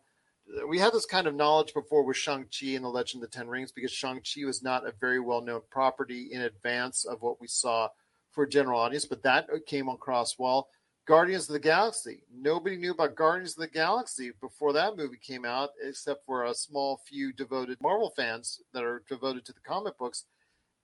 We 0.67 0.79
had 0.79 0.93
this 0.93 1.05
kind 1.05 1.27
of 1.27 1.35
knowledge 1.35 1.73
before 1.73 2.03
with 2.03 2.17
Shang-Chi 2.17 2.71
and 2.71 2.83
the 2.83 2.89
Legend 2.89 3.23
of 3.23 3.31
the 3.31 3.37
Ten 3.37 3.47
Rings 3.47 3.71
because 3.71 3.91
Shang-Chi 3.91 4.45
was 4.45 4.63
not 4.63 4.87
a 4.87 4.93
very 4.99 5.19
well 5.19 5.41
known 5.41 5.61
property 5.69 6.29
in 6.31 6.41
advance 6.41 7.05
of 7.05 7.21
what 7.21 7.39
we 7.39 7.47
saw 7.47 7.89
for 8.31 8.45
general 8.45 8.79
audience, 8.79 9.05
but 9.05 9.23
that 9.23 9.47
came 9.67 9.89
across 9.89 10.39
well. 10.39 10.69
Guardians 11.05 11.49
of 11.49 11.53
the 11.53 11.59
Galaxy. 11.59 12.23
Nobody 12.33 12.77
knew 12.77 12.91
about 12.91 13.15
Guardians 13.15 13.57
of 13.57 13.61
the 13.61 13.67
Galaxy 13.67 14.31
before 14.39 14.71
that 14.73 14.95
movie 14.95 15.17
came 15.17 15.45
out, 15.45 15.71
except 15.83 16.25
for 16.25 16.45
a 16.45 16.53
small 16.53 17.01
few 17.05 17.33
devoted 17.33 17.77
Marvel 17.81 18.13
fans 18.15 18.61
that 18.73 18.83
are 18.83 19.03
devoted 19.09 19.45
to 19.45 19.53
the 19.53 19.59
comic 19.61 19.97
books. 19.97 20.25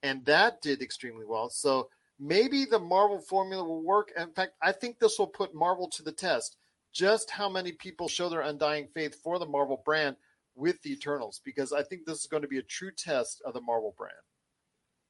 And 0.04 0.26
that 0.26 0.62
did 0.62 0.82
extremely 0.82 1.26
well. 1.26 1.50
So 1.50 1.90
maybe 2.20 2.66
the 2.66 2.80
Marvel 2.80 3.20
formula 3.20 3.64
will 3.64 3.84
work. 3.84 4.12
In 4.18 4.32
fact, 4.32 4.54
I 4.62 4.72
think 4.72 5.00
this 5.00 5.20
will 5.20 5.28
put 5.28 5.56
Marvel 5.56 5.90
to 5.90 6.04
the 6.04 6.12
test. 6.12 6.58
Just 6.94 7.30
how 7.30 7.50
many 7.50 7.72
people 7.74 8.08
show 8.08 8.30
their 8.30 8.42
undying 8.42 8.88
faith 8.94 9.16
for 9.24 9.40
the 9.40 9.46
Marvel 9.46 9.82
brand 9.86 10.16
with 10.56 10.82
the 10.82 10.92
Eternals? 10.92 11.42
Because 11.44 11.72
I 11.72 11.84
think 11.84 12.06
this 12.06 12.20
is 12.20 12.28
going 12.28 12.42
to 12.42 12.48
be 12.48 12.58
a 12.58 12.64
true 12.64 12.92
test 12.92 13.42
of 13.46 13.54
the 13.54 13.62
Marvel 13.62 13.94
brand. 13.98 14.16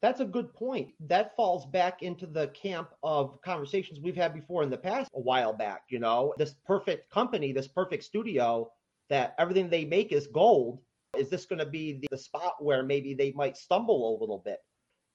That's 0.02 0.20
a 0.20 0.26
good 0.26 0.54
point. 0.54 0.90
That 1.08 1.36
falls 1.36 1.66
back 1.66 2.04
into 2.04 2.28
the 2.28 2.50
camp 2.50 2.90
of 3.02 3.42
conversations 3.42 4.00
we've 4.00 4.16
had 4.16 4.34
before 4.34 4.62
in 4.62 4.70
the 4.70 4.78
past, 4.78 5.10
a 5.16 5.20
while 5.20 5.54
back. 5.54 5.84
You 5.90 6.00
know, 6.00 6.34
this 6.38 6.56
perfect 6.66 7.10
company, 7.12 7.52
this 7.52 7.68
perfect 7.68 8.04
studio 8.04 8.70
that 9.10 9.34
everything 9.40 9.70
they 9.70 9.86
make 9.86 10.12
is 10.12 10.28
gold. 10.28 10.80
Is 11.18 11.30
this 11.30 11.46
going 11.46 11.60
to 11.60 11.66
be 11.66 11.94
the, 11.94 12.08
the 12.12 12.18
spot 12.18 12.56
where 12.60 12.84
maybe 12.84 13.16
they 13.16 13.32
might 13.32 13.58
stumble 13.58 14.16
a 14.16 14.20
little 14.20 14.42
bit? 14.46 14.60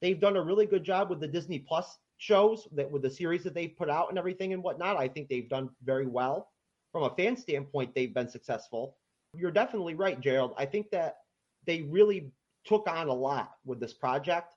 They've 0.03 0.19
done 0.19 0.35
a 0.35 0.43
really 0.43 0.65
good 0.65 0.83
job 0.83 1.09
with 1.09 1.21
the 1.21 1.27
Disney 1.29 1.59
Plus 1.59 1.97
shows 2.17 2.67
that 2.73 2.91
with 2.91 3.03
the 3.03 3.09
series 3.09 3.41
that 3.45 3.53
they've 3.53 3.75
put 3.75 3.89
out 3.89 4.09
and 4.09 4.19
everything 4.19 4.51
and 4.51 4.61
whatnot. 4.61 4.97
I 4.97 5.07
think 5.07 5.29
they've 5.29 5.47
done 5.47 5.69
very 5.85 6.05
well. 6.05 6.49
From 6.91 7.03
a 7.03 7.15
fan 7.15 7.37
standpoint, 7.37 7.95
they've 7.95 8.13
been 8.13 8.27
successful. 8.27 8.97
You're 9.33 9.49
definitely 9.49 9.95
right, 9.95 10.19
Gerald. 10.19 10.55
I 10.57 10.65
think 10.65 10.91
that 10.91 11.19
they 11.65 11.83
really 11.83 12.33
took 12.65 12.85
on 12.89 13.07
a 13.07 13.13
lot 13.13 13.53
with 13.65 13.79
this 13.79 13.93
project 13.93 14.55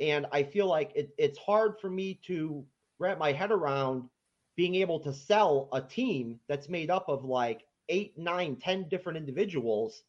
and 0.00 0.26
I 0.32 0.42
feel 0.42 0.66
like 0.66 0.92
it, 0.94 1.10
it's 1.18 1.38
hard 1.38 1.74
for 1.78 1.90
me 1.90 2.18
to 2.26 2.64
wrap 2.98 3.18
my 3.18 3.32
head 3.32 3.52
around 3.52 4.08
being 4.56 4.76
able 4.76 5.00
to 5.00 5.12
sell 5.12 5.68
a 5.72 5.80
team 5.82 6.40
that's 6.48 6.70
made 6.70 6.90
up 6.90 7.08
of 7.08 7.22
like 7.22 7.64
eight, 7.90 8.16
nine, 8.16 8.56
ten 8.56 8.88
different 8.88 9.18
individuals 9.18 10.04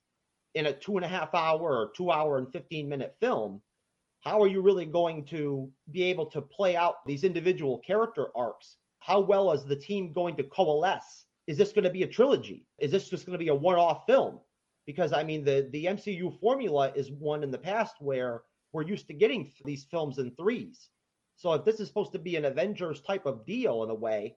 in 0.56 0.68
a 0.68 0.74
two 0.74 0.96
and 0.96 1.06
a 1.06 1.10
half 1.10 1.36
hour 1.36 1.60
or 1.60 1.92
two 1.96 2.10
hour 2.10 2.38
and 2.38 2.52
15 2.54 2.88
minute 2.88 3.16
film. 3.20 3.62
How 4.28 4.42
are 4.42 4.48
you 4.48 4.60
really 4.60 4.84
going 4.84 5.24
to 5.28 5.72
be 5.90 6.04
able 6.04 6.26
to 6.32 6.42
play 6.42 6.76
out 6.76 6.96
these 7.06 7.24
individual 7.24 7.80
character 7.80 8.28
arcs? 8.36 8.76
How 9.00 9.22
well 9.22 9.54
is 9.54 9.64
the 9.64 9.78
team 9.78 10.12
going 10.12 10.36
to 10.36 10.44
coalesce? 10.44 11.28
Is 11.48 11.58
this 11.58 11.72
going 11.72 11.86
to 11.86 11.90
be 11.90 12.04
a 12.04 12.08
trilogy? 12.08 12.66
Is 12.78 12.92
this 12.92 13.08
just 13.08 13.26
going 13.26 13.40
to 13.40 13.44
be 13.46 13.48
a 13.48 13.56
one 13.56 13.78
off 13.78 14.06
film? 14.06 14.42
Because 14.86 15.14
I 15.14 15.24
mean, 15.24 15.46
the, 15.46 15.70
the 15.72 15.86
MCU 15.86 16.38
formula 16.42 16.92
is 16.94 17.10
one 17.10 17.42
in 17.42 17.52
the 17.52 17.58
past 17.58 17.96
where 18.02 18.42
we're 18.74 18.86
used 18.86 19.08
to 19.08 19.14
getting 19.14 19.50
these 19.64 19.86
films 19.90 20.18
in 20.18 20.36
threes. 20.36 20.90
So 21.38 21.54
if 21.54 21.64
this 21.64 21.80
is 21.80 21.88
supposed 21.88 22.12
to 22.12 22.20
be 22.20 22.36
an 22.36 22.44
Avengers 22.44 23.00
type 23.00 23.26
of 23.26 23.46
deal 23.46 23.86
in 23.86 23.90
a 23.92 23.96
way, 23.96 24.36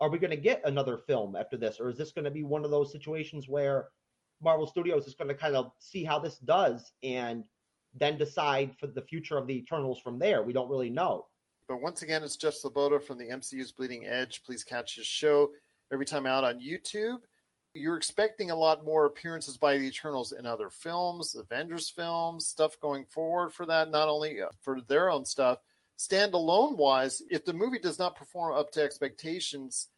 are 0.00 0.08
we 0.08 0.20
going 0.20 0.30
to 0.30 0.36
get 0.36 0.62
another 0.64 0.98
film 0.98 1.34
after 1.34 1.56
this, 1.56 1.80
or 1.80 1.88
is 1.88 1.98
this 1.98 2.12
going 2.12 2.26
to 2.26 2.30
be 2.30 2.44
one 2.44 2.64
of 2.64 2.70
those 2.70 2.92
situations 2.92 3.48
where 3.48 3.88
Marvel 4.40 4.68
Studios 4.68 5.08
is 5.08 5.16
going 5.16 5.26
to 5.26 5.34
kind 5.34 5.56
of 5.56 5.72
see 5.80 6.04
how 6.04 6.20
this 6.20 6.38
does 6.38 6.92
and 7.02 7.42
then 7.98 8.18
decide 8.18 8.74
for 8.78 8.86
the 8.86 9.02
future 9.02 9.38
of 9.38 9.46
the 9.46 9.56
Eternals 9.56 10.00
from 10.00 10.18
there? 10.18 10.42
We 10.42 10.52
don't 10.52 10.70
really 10.70 10.90
know. 10.90 11.26
But 11.68 11.80
once 11.80 12.02
again, 12.02 12.22
it's 12.22 12.36
Jeff 12.36 12.54
Sloboda 12.54 13.02
from 13.02 13.18
the 13.18 13.28
MCU's 13.28 13.72
Bleeding 13.72 14.06
Edge. 14.06 14.42
Please 14.44 14.62
catch 14.62 14.96
his 14.96 15.06
show 15.06 15.50
every 15.92 16.06
time 16.06 16.26
out 16.26 16.44
on 16.44 16.60
YouTube 16.60 17.18
you're 17.76 17.96
expecting 17.96 18.50
a 18.50 18.56
lot 18.56 18.84
more 18.84 19.06
appearances 19.06 19.56
by 19.56 19.76
the 19.76 19.84
Eternals 19.84 20.32
in 20.32 20.46
other 20.46 20.70
films, 20.70 21.34
Avengers 21.34 21.90
films, 21.90 22.46
stuff 22.46 22.78
going 22.80 23.04
forward 23.04 23.52
for 23.52 23.66
that, 23.66 23.90
not 23.90 24.08
only 24.08 24.40
uh, 24.40 24.48
for 24.62 24.80
their 24.88 25.10
own 25.10 25.24
stuff. 25.24 25.58
Standalone 25.98 26.76
wise, 26.76 27.22
if 27.30 27.44
the 27.44 27.52
movie 27.52 27.78
does 27.78 27.98
not 27.98 28.16
perform 28.16 28.54
up 28.54 28.70
to 28.72 28.82
expectations, 28.82 29.88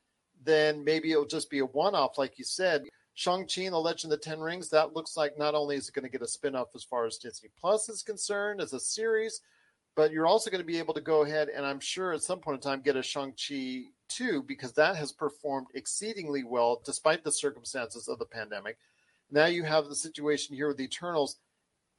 then 0.45 0.85
maybe 0.85 1.11
it'll 1.11 1.27
just 1.27 1.51
be 1.51 1.59
a 1.59 1.67
one 1.67 1.95
off, 1.95 2.19
like 2.19 2.39
you 2.39 2.45
said. 2.45 2.85
Shang-Chi 3.19 3.63
and 3.63 3.73
the 3.75 3.81
Legend 3.81 4.13
of 4.13 4.21
the 4.21 4.25
Ten 4.25 4.39
Rings, 4.39 4.69
that 4.69 4.95
looks 4.95 5.17
like 5.17 5.37
not 5.37 5.57
only 5.57 5.75
is 5.75 5.89
it 5.89 5.93
going 5.93 6.05
to 6.05 6.09
get 6.09 6.23
a 6.23 6.29
spin 6.29 6.55
off 6.55 6.69
as 6.77 6.85
far 6.85 7.05
as 7.05 7.19
Disney 7.19 7.49
Plus 7.61 7.89
is 7.89 8.05
concerned 8.05 8.61
as 8.61 8.73
a 8.73 8.79
series, 8.79 9.41
but 9.97 10.13
you're 10.13 10.29
also 10.29 10.53
going 10.53 10.61
to 10.61 10.67
be 10.67 10.79
able 10.79 10.95
to 10.95 11.01
go 11.01 11.23
ahead 11.23 11.49
and 11.49 11.67
I'm 11.67 11.81
sure 11.81 12.13
at 12.13 12.23
some 12.23 12.39
point 12.39 12.59
in 12.59 12.61
time 12.61 12.81
get 12.81 12.95
a 12.95 13.03
Shang-Chi 13.03 13.87
2 14.09 14.45
because 14.45 14.73
that 14.75 14.95
has 14.95 15.11
performed 15.11 15.67
exceedingly 15.75 16.45
well 16.45 16.81
despite 16.85 17.25
the 17.25 17.33
circumstances 17.33 18.07
of 18.07 18.21
the 18.21 18.25
pandemic. 18.25 18.79
Now 19.33 19.47
you 19.47 19.65
have 19.65 19.87
the 19.87 19.97
situation 19.97 20.55
here 20.55 20.69
with 20.69 20.77
the 20.77 20.85
Eternals. 20.85 21.39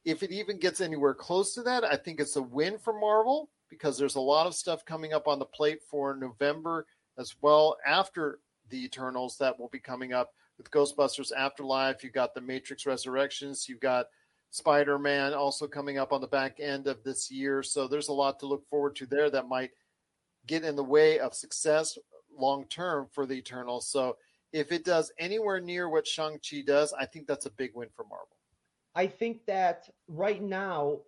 If 0.06 0.24
it 0.24 0.32
even 0.32 0.58
gets 0.58 0.80
anywhere 0.80 1.14
close 1.14 1.54
to 1.56 1.64
that, 1.64 1.84
I 1.84 1.98
think 1.98 2.22
it's 2.22 2.38
a 2.38 2.42
win 2.42 2.78
for 2.78 2.98
Marvel 2.98 3.50
because 3.70 3.98
there's 3.98 4.16
a 4.16 4.22
lot 4.22 4.48
of 4.48 4.56
stuff 4.56 4.86
coming 4.86 5.12
up 5.12 5.28
on 5.28 5.38
the 5.38 5.44
plate 5.44 5.82
for 5.92 6.16
November 6.16 6.86
as 7.18 7.36
well 7.42 7.76
after 7.86 8.40
the 8.70 8.86
Eternals 8.86 9.38
that 9.40 9.60
will 9.60 9.68
be 9.68 9.80
coming 9.80 10.14
up 10.14 10.32
with 10.60 10.70
Ghostbusters 10.70 11.32
Afterlife. 11.36 12.04
You've 12.04 12.14
got 12.14 12.36
the 12.36 12.42
Matrix 12.42 12.86
Resurrections. 12.86 13.68
You've 13.68 13.80
got 13.80 14.08
Spider 14.52 15.00
Man 15.00 15.34
also 15.34 15.68
coming 15.68 15.98
up 15.98 16.12
on 16.12 16.22
the 16.22 16.28
back 16.28 16.60
end 16.60 16.86
of 16.86 17.02
this 17.04 17.32
year. 17.32 17.64
So 17.64 17.88
there's 17.88 18.10
a 18.10 18.14
lot 18.14 18.40
to 18.40 18.46
look 18.46 18.68
forward 18.70 18.96
to 18.98 19.08
there 19.08 19.32
that 19.32 19.48
might 19.48 19.72
get 20.46 20.64
in 20.64 20.76
the 20.76 20.84
way 20.84 21.18
of 21.18 21.34
success 21.34 21.98
long 22.38 22.66
term 22.66 23.08
for 23.12 23.26
the 23.26 23.36
Eternals. 23.36 23.88
So 23.88 24.18
if 24.52 24.72
it 24.72 24.84
does 24.84 25.12
anywhere 25.18 25.62
near 25.62 25.90
what 25.90 26.06
Shang-Chi 26.06 26.64
does, 26.68 26.94
I 26.94 27.06
think 27.06 27.26
that's 27.26 27.46
a 27.46 27.52
big 27.52 27.72
win 27.74 27.88
for 27.96 28.04
Marvel. 28.04 28.36
I 28.96 29.08
think 29.08 29.46
that 29.46 29.90
right 30.08 30.42
now, 30.42 31.00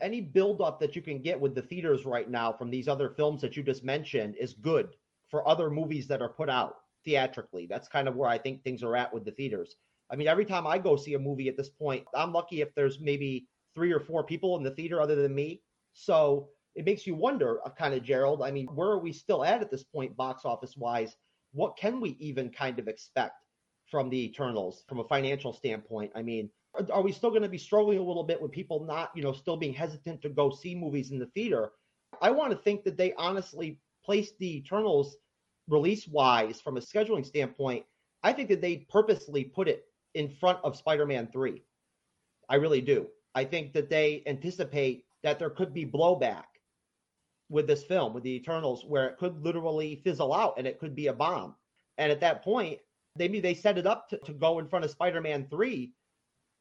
any 0.00 0.20
buildup 0.20 0.78
that 0.80 0.94
you 0.94 1.02
can 1.02 1.20
get 1.20 1.40
with 1.40 1.54
the 1.54 1.62
theaters 1.62 2.06
right 2.06 2.30
now 2.30 2.52
from 2.52 2.70
these 2.70 2.88
other 2.88 3.10
films 3.10 3.40
that 3.42 3.56
you 3.56 3.62
just 3.62 3.84
mentioned 3.84 4.36
is 4.36 4.54
good 4.54 4.90
for 5.28 5.46
other 5.48 5.70
movies 5.70 6.06
that 6.06 6.22
are 6.22 6.28
put 6.28 6.48
out 6.48 6.81
theatrically. 7.04 7.66
That's 7.66 7.88
kind 7.88 8.08
of 8.08 8.16
where 8.16 8.28
I 8.28 8.38
think 8.38 8.62
things 8.62 8.82
are 8.82 8.96
at 8.96 9.12
with 9.12 9.24
the 9.24 9.32
theaters. 9.32 9.76
I 10.10 10.16
mean, 10.16 10.28
every 10.28 10.44
time 10.44 10.66
I 10.66 10.78
go 10.78 10.96
see 10.96 11.14
a 11.14 11.18
movie 11.18 11.48
at 11.48 11.56
this 11.56 11.70
point, 11.70 12.04
I'm 12.14 12.32
lucky 12.32 12.60
if 12.60 12.74
there's 12.74 13.00
maybe 13.00 13.46
three 13.74 13.92
or 13.92 14.00
four 14.00 14.24
people 14.24 14.56
in 14.56 14.62
the 14.62 14.70
theater 14.70 15.00
other 15.00 15.16
than 15.16 15.34
me. 15.34 15.62
So 15.94 16.48
it 16.74 16.84
makes 16.84 17.06
you 17.06 17.14
wonder, 17.14 17.60
uh, 17.64 17.70
kind 17.70 17.94
of, 17.94 18.02
Gerald. 18.02 18.42
I 18.42 18.50
mean, 18.50 18.66
where 18.74 18.88
are 18.88 18.98
we 18.98 19.12
still 19.12 19.44
at 19.44 19.62
at 19.62 19.70
this 19.70 19.84
point, 19.84 20.16
box 20.16 20.44
office 20.44 20.76
wise? 20.76 21.16
What 21.52 21.76
can 21.76 22.00
we 22.00 22.10
even 22.18 22.50
kind 22.50 22.78
of 22.78 22.88
expect 22.88 23.44
from 23.90 24.08
the 24.08 24.24
Eternals 24.24 24.84
from 24.88 25.00
a 25.00 25.04
financial 25.04 25.52
standpoint? 25.52 26.12
I 26.14 26.22
mean, 26.22 26.50
are, 26.74 26.86
are 26.92 27.02
we 27.02 27.12
still 27.12 27.30
going 27.30 27.42
to 27.42 27.48
be 27.48 27.58
struggling 27.58 27.98
a 27.98 28.02
little 28.02 28.24
bit 28.24 28.40
with 28.40 28.52
people 28.52 28.84
not, 28.84 29.10
you 29.14 29.22
know, 29.22 29.32
still 29.32 29.56
being 29.56 29.74
hesitant 29.74 30.22
to 30.22 30.28
go 30.28 30.50
see 30.50 30.74
movies 30.74 31.10
in 31.10 31.18
the 31.18 31.26
theater? 31.26 31.72
I 32.20 32.30
want 32.30 32.52
to 32.52 32.58
think 32.58 32.84
that 32.84 32.96
they 32.96 33.14
honestly 33.14 33.78
placed 34.04 34.38
the 34.38 34.56
Eternals 34.58 35.16
release 35.72 36.06
wise 36.06 36.60
from 36.60 36.76
a 36.76 36.80
scheduling 36.80 37.24
standpoint. 37.24 37.84
I 38.22 38.32
think 38.32 38.48
that 38.50 38.60
they 38.60 38.86
purposely 38.90 39.42
put 39.42 39.66
it 39.66 39.86
in 40.14 40.28
front 40.28 40.58
of 40.62 40.76
Spider-Man 40.76 41.28
3. 41.32 41.62
I 42.48 42.56
really 42.56 42.82
do. 42.82 43.08
I 43.34 43.44
think 43.44 43.72
that 43.72 43.88
they 43.88 44.22
anticipate 44.26 45.06
that 45.22 45.38
there 45.38 45.50
could 45.50 45.72
be 45.72 45.86
blowback 45.86 46.44
with 47.48 47.66
this 47.66 47.82
film, 47.84 48.12
with 48.12 48.22
the 48.22 48.34
Eternals, 48.34 48.84
where 48.84 49.06
it 49.08 49.18
could 49.18 49.42
literally 49.42 50.00
fizzle 50.04 50.34
out 50.34 50.54
and 50.58 50.66
it 50.66 50.78
could 50.78 50.94
be 50.94 51.06
a 51.06 51.12
bomb. 51.12 51.54
And 51.98 52.12
at 52.12 52.20
that 52.20 52.44
point, 52.44 52.78
maybe 53.16 53.40
they 53.40 53.54
set 53.54 53.78
it 53.78 53.86
up 53.86 54.08
to, 54.10 54.18
to 54.18 54.32
go 54.32 54.58
in 54.58 54.68
front 54.68 54.84
of 54.84 54.90
Spider-Man 54.90 55.46
3 55.50 55.92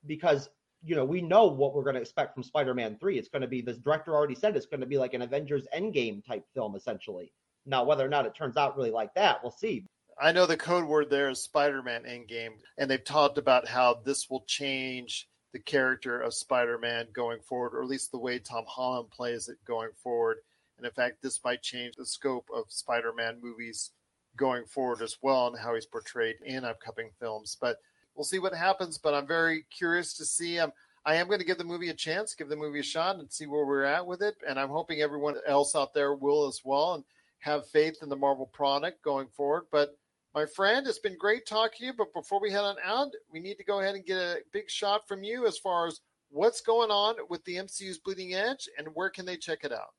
because 0.07 0.49
you 0.83 0.95
know 0.95 1.05
we 1.05 1.21
know 1.21 1.45
what 1.45 1.75
we're 1.75 1.83
going 1.83 1.95
to 1.95 2.01
expect 2.01 2.33
from 2.33 2.43
Spider-Man 2.43 2.97
3. 2.99 3.17
It's 3.17 3.29
going 3.29 3.41
to 3.41 3.47
be 3.47 3.61
this 3.61 3.77
director 3.77 4.15
already 4.15 4.35
said 4.35 4.55
it's 4.55 4.65
going 4.65 4.79
to 4.79 4.87
be 4.87 4.97
like 4.97 5.13
an 5.13 5.21
Avengers 5.21 5.67
Endgame 5.75 6.25
type 6.25 6.45
film 6.53 6.75
essentially. 6.75 7.31
Now 7.65 7.83
whether 7.83 8.05
or 8.05 8.09
not 8.09 8.25
it 8.25 8.35
turns 8.35 8.57
out 8.57 8.75
really 8.75 8.91
like 8.91 9.13
that, 9.15 9.41
we'll 9.43 9.51
see. 9.51 9.85
I 10.19 10.31
know 10.31 10.45
the 10.45 10.57
code 10.57 10.85
word 10.85 11.09
there 11.09 11.29
is 11.29 11.41
Spider-Man 11.41 12.03
Endgame, 12.03 12.53
and 12.77 12.89
they've 12.89 13.03
talked 13.03 13.37
about 13.37 13.67
how 13.67 14.01
this 14.05 14.29
will 14.29 14.43
change 14.47 15.27
the 15.53 15.59
character 15.59 16.21
of 16.21 16.33
Spider-Man 16.33 17.07
going 17.13 17.39
forward, 17.41 17.73
or 17.73 17.81
at 17.81 17.89
least 17.89 18.11
the 18.11 18.19
way 18.19 18.39
Tom 18.39 18.63
Holland 18.67 19.09
plays 19.09 19.49
it 19.49 19.57
going 19.65 19.89
forward. 19.95 20.37
And 20.77 20.85
in 20.85 20.91
fact, 20.93 21.21
this 21.21 21.43
might 21.43 21.61
change 21.61 21.95
the 21.95 22.05
scope 22.05 22.47
of 22.53 22.65
Spider-Man 22.69 23.39
movies 23.41 23.91
going 24.37 24.65
forward 24.65 25.01
as 25.01 25.17
well, 25.21 25.47
and 25.47 25.57
how 25.59 25.75
he's 25.75 25.85
portrayed 25.85 26.37
in 26.45 26.65
upcoming 26.65 27.09
films. 27.19 27.57
But 27.59 27.77
we'll 28.15 28.23
see 28.23 28.39
what 28.39 28.53
happens. 28.53 28.97
But 28.97 29.13
I'm 29.13 29.27
very 29.27 29.65
curious 29.75 30.13
to 30.17 30.25
see. 30.25 30.59
Um, 30.59 30.71
I 31.03 31.15
am 31.15 31.27
going 31.27 31.39
to 31.39 31.45
give 31.45 31.57
the 31.57 31.63
movie 31.63 31.89
a 31.89 31.93
chance, 31.93 32.35
give 32.35 32.49
the 32.49 32.55
movie 32.55 32.79
a 32.79 32.83
shot, 32.83 33.17
and 33.17 33.31
see 33.31 33.47
where 33.47 33.65
we're 33.65 33.83
at 33.83 34.05
with 34.05 34.21
it. 34.21 34.35
And 34.47 34.59
I'm 34.59 34.69
hoping 34.69 35.01
everyone 35.01 35.35
else 35.47 35.75
out 35.75 35.93
there 35.93 36.13
will 36.13 36.47
as 36.47 36.61
well, 36.63 36.93
and 36.93 37.03
have 37.41 37.67
faith 37.67 37.97
in 38.01 38.09
the 38.09 38.15
Marvel 38.15 38.47
product 38.47 39.03
going 39.03 39.27
forward. 39.27 39.63
But 39.71 39.97
my 40.33 40.45
friend, 40.45 40.87
it's 40.87 40.99
been 40.99 41.17
great 41.17 41.45
talking 41.45 41.79
to 41.79 41.85
you, 41.87 41.93
but 41.97 42.13
before 42.13 42.39
we 42.39 42.51
head 42.51 42.63
on 42.63 42.77
out, 42.83 43.11
we 43.31 43.39
need 43.39 43.55
to 43.55 43.65
go 43.65 43.81
ahead 43.81 43.95
and 43.95 44.05
get 44.05 44.17
a 44.17 44.37
big 44.53 44.69
shot 44.69 45.07
from 45.07 45.23
you 45.23 45.45
as 45.45 45.57
far 45.57 45.87
as 45.87 45.99
what's 46.29 46.61
going 46.61 46.89
on 46.89 47.15
with 47.29 47.43
the 47.43 47.57
MCU's 47.57 47.97
Bleeding 47.97 48.33
Edge 48.33 48.69
and 48.77 48.87
where 48.93 49.09
can 49.09 49.25
they 49.25 49.35
check 49.35 49.63
it 49.63 49.73
out? 49.73 49.93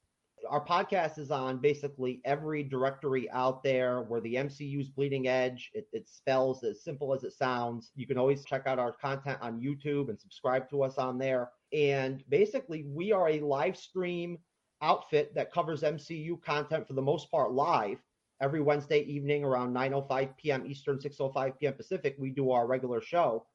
Our 0.48 0.64
podcast 0.64 1.18
is 1.18 1.30
on 1.30 1.58
basically 1.58 2.20
every 2.24 2.64
directory 2.64 3.30
out 3.30 3.62
there 3.62 4.00
where 4.02 4.20
the 4.20 4.34
MCU's 4.34 4.88
Bleeding 4.88 5.28
Edge. 5.28 5.70
It, 5.72 5.86
it 5.92 6.08
spells 6.08 6.64
as 6.64 6.82
simple 6.82 7.14
as 7.14 7.22
it 7.22 7.32
sounds. 7.32 7.92
You 7.94 8.06
can 8.06 8.18
always 8.18 8.44
check 8.44 8.66
out 8.66 8.78
our 8.78 8.92
content 8.92 9.38
on 9.40 9.60
YouTube 9.60 10.08
and 10.08 10.18
subscribe 10.18 10.68
to 10.70 10.82
us 10.82 10.98
on 10.98 11.16
there. 11.16 11.50
And 11.72 12.24
basically, 12.28 12.84
we 12.88 13.12
are 13.12 13.28
a 13.28 13.40
live 13.40 13.76
stream 13.76 14.38
outfit 14.82 15.34
that 15.34 15.52
covers 15.52 15.82
MCU 15.82 16.42
content 16.42 16.86
for 16.86 16.92
the 16.94 17.02
most 17.02 17.30
part 17.30 17.52
live 17.52 17.98
every 18.40 18.60
Wednesday 18.60 19.00
evening 19.00 19.44
around 19.44 19.72
9:05 19.72 20.36
p.m. 20.36 20.66
Eastern, 20.66 20.98
6:05 20.98 21.58
p.m. 21.58 21.74
Pacific. 21.74 22.16
We 22.18 22.30
do 22.30 22.50
our 22.50 22.66
regular 22.66 23.00
show, 23.00 23.46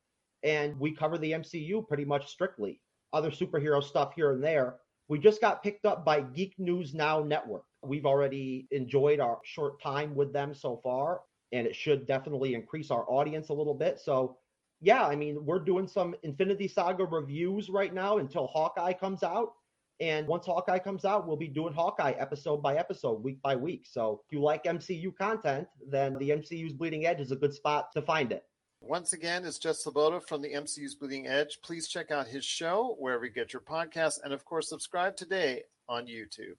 and 0.43 0.79
we 0.79 0.91
cover 0.91 1.17
the 1.17 1.33
MCU 1.33 1.87
pretty 1.87 2.05
much 2.05 2.27
strictly. 2.27 2.79
Other 3.13 3.29
superhero 3.29 3.83
stuff 3.83 4.13
here 4.15 4.31
and 4.31 4.43
there. 4.43 4.75
We 5.09 5.19
just 5.19 5.39
got 5.39 5.63
picked 5.63 5.85
up 5.85 6.03
by 6.03 6.21
Geek 6.21 6.55
News 6.57 6.93
Now 6.93 7.23
Network. 7.23 7.63
We've 7.81 8.05
already 8.05 8.67
enjoyed 8.71 9.19
our 9.19 9.39
short 9.43 9.81
time 9.81 10.15
with 10.15 10.33
them 10.33 10.53
so 10.53 10.81
far, 10.83 11.21
and 11.51 11.65
it 11.65 11.75
should 11.75 12.07
definitely 12.07 12.55
increase 12.55 12.91
our 12.91 13.09
audience 13.09 13.49
a 13.49 13.53
little 13.53 13.73
bit. 13.73 13.99
So, 13.99 14.37
yeah, 14.81 15.05
I 15.05 15.15
mean, 15.15 15.45
we're 15.45 15.59
doing 15.59 15.87
some 15.87 16.15
Infinity 16.23 16.67
Saga 16.67 17.05
reviews 17.05 17.69
right 17.69 17.93
now 17.93 18.17
until 18.17 18.47
Hawkeye 18.47 18.93
comes 18.93 19.23
out. 19.23 19.53
And 19.99 20.27
once 20.27 20.45
Hawkeye 20.45 20.79
comes 20.79 21.05
out, 21.05 21.27
we'll 21.27 21.37
be 21.37 21.47
doing 21.47 21.73
Hawkeye 21.73 22.13
episode 22.19 22.61
by 22.61 22.75
episode, 22.75 23.23
week 23.23 23.41
by 23.41 23.55
week. 23.55 23.87
So 23.89 24.21
if 24.25 24.31
you 24.31 24.41
like 24.41 24.63
MCU 24.65 25.15
content, 25.15 25.67
then 25.89 26.13
the 26.19 26.29
MCU's 26.29 26.73
Bleeding 26.73 27.07
Edge 27.07 27.19
is 27.19 27.31
a 27.31 27.35
good 27.35 27.53
spot 27.53 27.91
to 27.93 28.01
find 28.03 28.31
it. 28.31 28.43
Once 28.79 29.13
again, 29.13 29.43
it's 29.43 29.57
Jeff 29.57 29.75
Sloboda 29.75 30.21
from 30.21 30.43
the 30.43 30.53
MCU's 30.53 30.93
Bleeding 30.93 31.25
Edge. 31.25 31.57
Please 31.63 31.87
check 31.87 32.11
out 32.11 32.27
his 32.27 32.45
show 32.45 32.95
wherever 32.99 33.25
you 33.25 33.31
get 33.31 33.51
your 33.51 33.61
podcasts, 33.61 34.19
and 34.23 34.33
of 34.33 34.45
course, 34.45 34.69
subscribe 34.69 35.15
today 35.15 35.63
on 35.89 36.05
YouTube. 36.05 36.57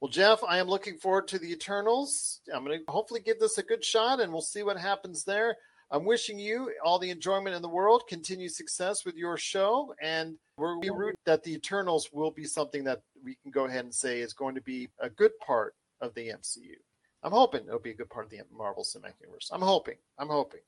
Well, 0.00 0.10
Jeff, 0.10 0.42
I 0.44 0.58
am 0.58 0.68
looking 0.68 0.98
forward 0.98 1.28
to 1.28 1.38
the 1.38 1.52
Eternals. 1.52 2.40
I'm 2.52 2.64
going 2.64 2.78
to 2.78 2.84
hopefully 2.90 3.20
give 3.20 3.40
this 3.40 3.58
a 3.58 3.62
good 3.62 3.84
shot, 3.84 4.20
and 4.20 4.32
we'll 4.32 4.40
see 4.40 4.62
what 4.62 4.78
happens 4.78 5.24
there. 5.24 5.56
I'm 5.92 6.06
wishing 6.06 6.38
you 6.38 6.72
all 6.82 6.98
the 6.98 7.10
enjoyment 7.10 7.54
in 7.54 7.60
the 7.60 7.68
world, 7.68 8.04
continued 8.08 8.52
success 8.52 9.04
with 9.04 9.14
your 9.14 9.36
show, 9.36 9.94
and 10.00 10.36
we're 10.56 10.78
we 10.78 10.88
root 10.88 11.14
that 11.26 11.42
the 11.42 11.52
Eternals 11.52 12.08
will 12.14 12.30
be 12.30 12.44
something 12.44 12.82
that 12.84 13.02
we 13.22 13.36
can 13.42 13.50
go 13.50 13.66
ahead 13.66 13.84
and 13.84 13.94
say 13.94 14.20
is 14.20 14.32
going 14.32 14.54
to 14.54 14.62
be 14.62 14.88
a 15.00 15.10
good 15.10 15.32
part 15.46 15.74
of 16.00 16.14
the 16.14 16.28
MCU. 16.28 16.76
I'm 17.22 17.32
hoping 17.32 17.66
it'll 17.66 17.78
be 17.78 17.90
a 17.90 17.94
good 17.94 18.08
part 18.08 18.24
of 18.24 18.30
the 18.30 18.40
Marvel 18.50 18.84
Cinematic 18.84 19.20
Universe. 19.20 19.50
I'm 19.52 19.60
hoping. 19.60 19.96
I'm 20.18 20.30
hoping. 20.30 20.60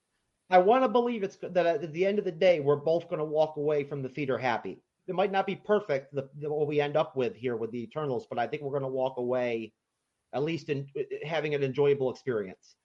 I 0.51 0.59
want 0.59 0.85
to 0.85 0.91
believe 0.91 1.23
it's 1.23 1.39
that 1.41 1.57
at 1.57 1.93
the 1.95 2.05
end 2.05 2.19
of 2.19 2.27
the 2.27 2.31
day, 2.31 2.61
we're 2.61 2.77
both 2.77 3.09
going 3.09 3.19
to 3.19 3.25
walk 3.25 3.57
away 3.57 3.83
from 3.83 4.03
the 4.03 4.11
theater 4.11 4.37
happy. 4.37 4.83
It 5.09 5.15
might 5.15 5.33
not 5.33 5.47
be 5.47 5.57
perfect 5.57 6.15
the, 6.15 6.29
the, 6.39 6.53
what 6.53 6.69
we 6.69 6.83
end 6.83 6.99
up 6.99 7.17
with 7.17 7.35
here 7.35 7.57
with 7.57 7.71
the 7.71 7.83
Eternals, 7.83 8.27
but 8.29 8.39
I 8.39 8.47
think 8.47 8.63
we're 8.63 8.79
going 8.79 8.83
to 8.83 8.89
walk 8.89 9.17
away 9.17 9.73
at 10.35 10.43
least 10.43 10.69
in 10.69 10.87
having 11.25 11.55
an 11.55 11.65
enjoyable 11.65 12.11
experience. 12.11 12.77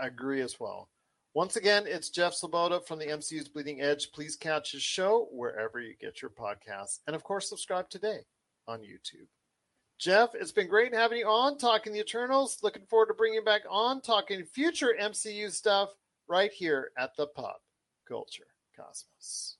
I 0.00 0.06
agree 0.06 0.40
as 0.40 0.58
well. 0.58 0.88
Once 1.34 1.56
again, 1.56 1.84
it's 1.86 2.08
Jeff 2.08 2.32
Sloboda 2.32 2.84
from 2.86 2.98
the 2.98 3.06
MCU's 3.06 3.48
Bleeding 3.48 3.82
Edge. 3.82 4.10
Please 4.12 4.34
catch 4.34 4.72
his 4.72 4.82
show 4.82 5.28
wherever 5.30 5.78
you 5.78 5.94
get 6.00 6.22
your 6.22 6.30
podcasts. 6.30 7.00
And 7.06 7.14
of 7.14 7.22
course, 7.22 7.48
subscribe 7.48 7.90
today 7.90 8.20
on 8.66 8.80
YouTube. 8.80 9.28
Jeff, 9.98 10.30
it's 10.34 10.52
been 10.52 10.68
great 10.68 10.94
having 10.94 11.18
you 11.18 11.26
on 11.26 11.58
talking 11.58 11.92
the 11.92 12.00
Eternals. 12.00 12.58
Looking 12.62 12.86
forward 12.86 13.08
to 13.08 13.14
bringing 13.14 13.36
you 13.36 13.44
back 13.44 13.62
on 13.68 14.00
talking 14.00 14.44
future 14.44 14.94
MCU 15.00 15.50
stuff 15.50 15.90
right 16.28 16.50
here 16.50 16.92
at 16.96 17.14
the 17.16 17.26
Pop 17.26 17.60
Culture 18.08 18.46
Cosmos. 18.76 19.56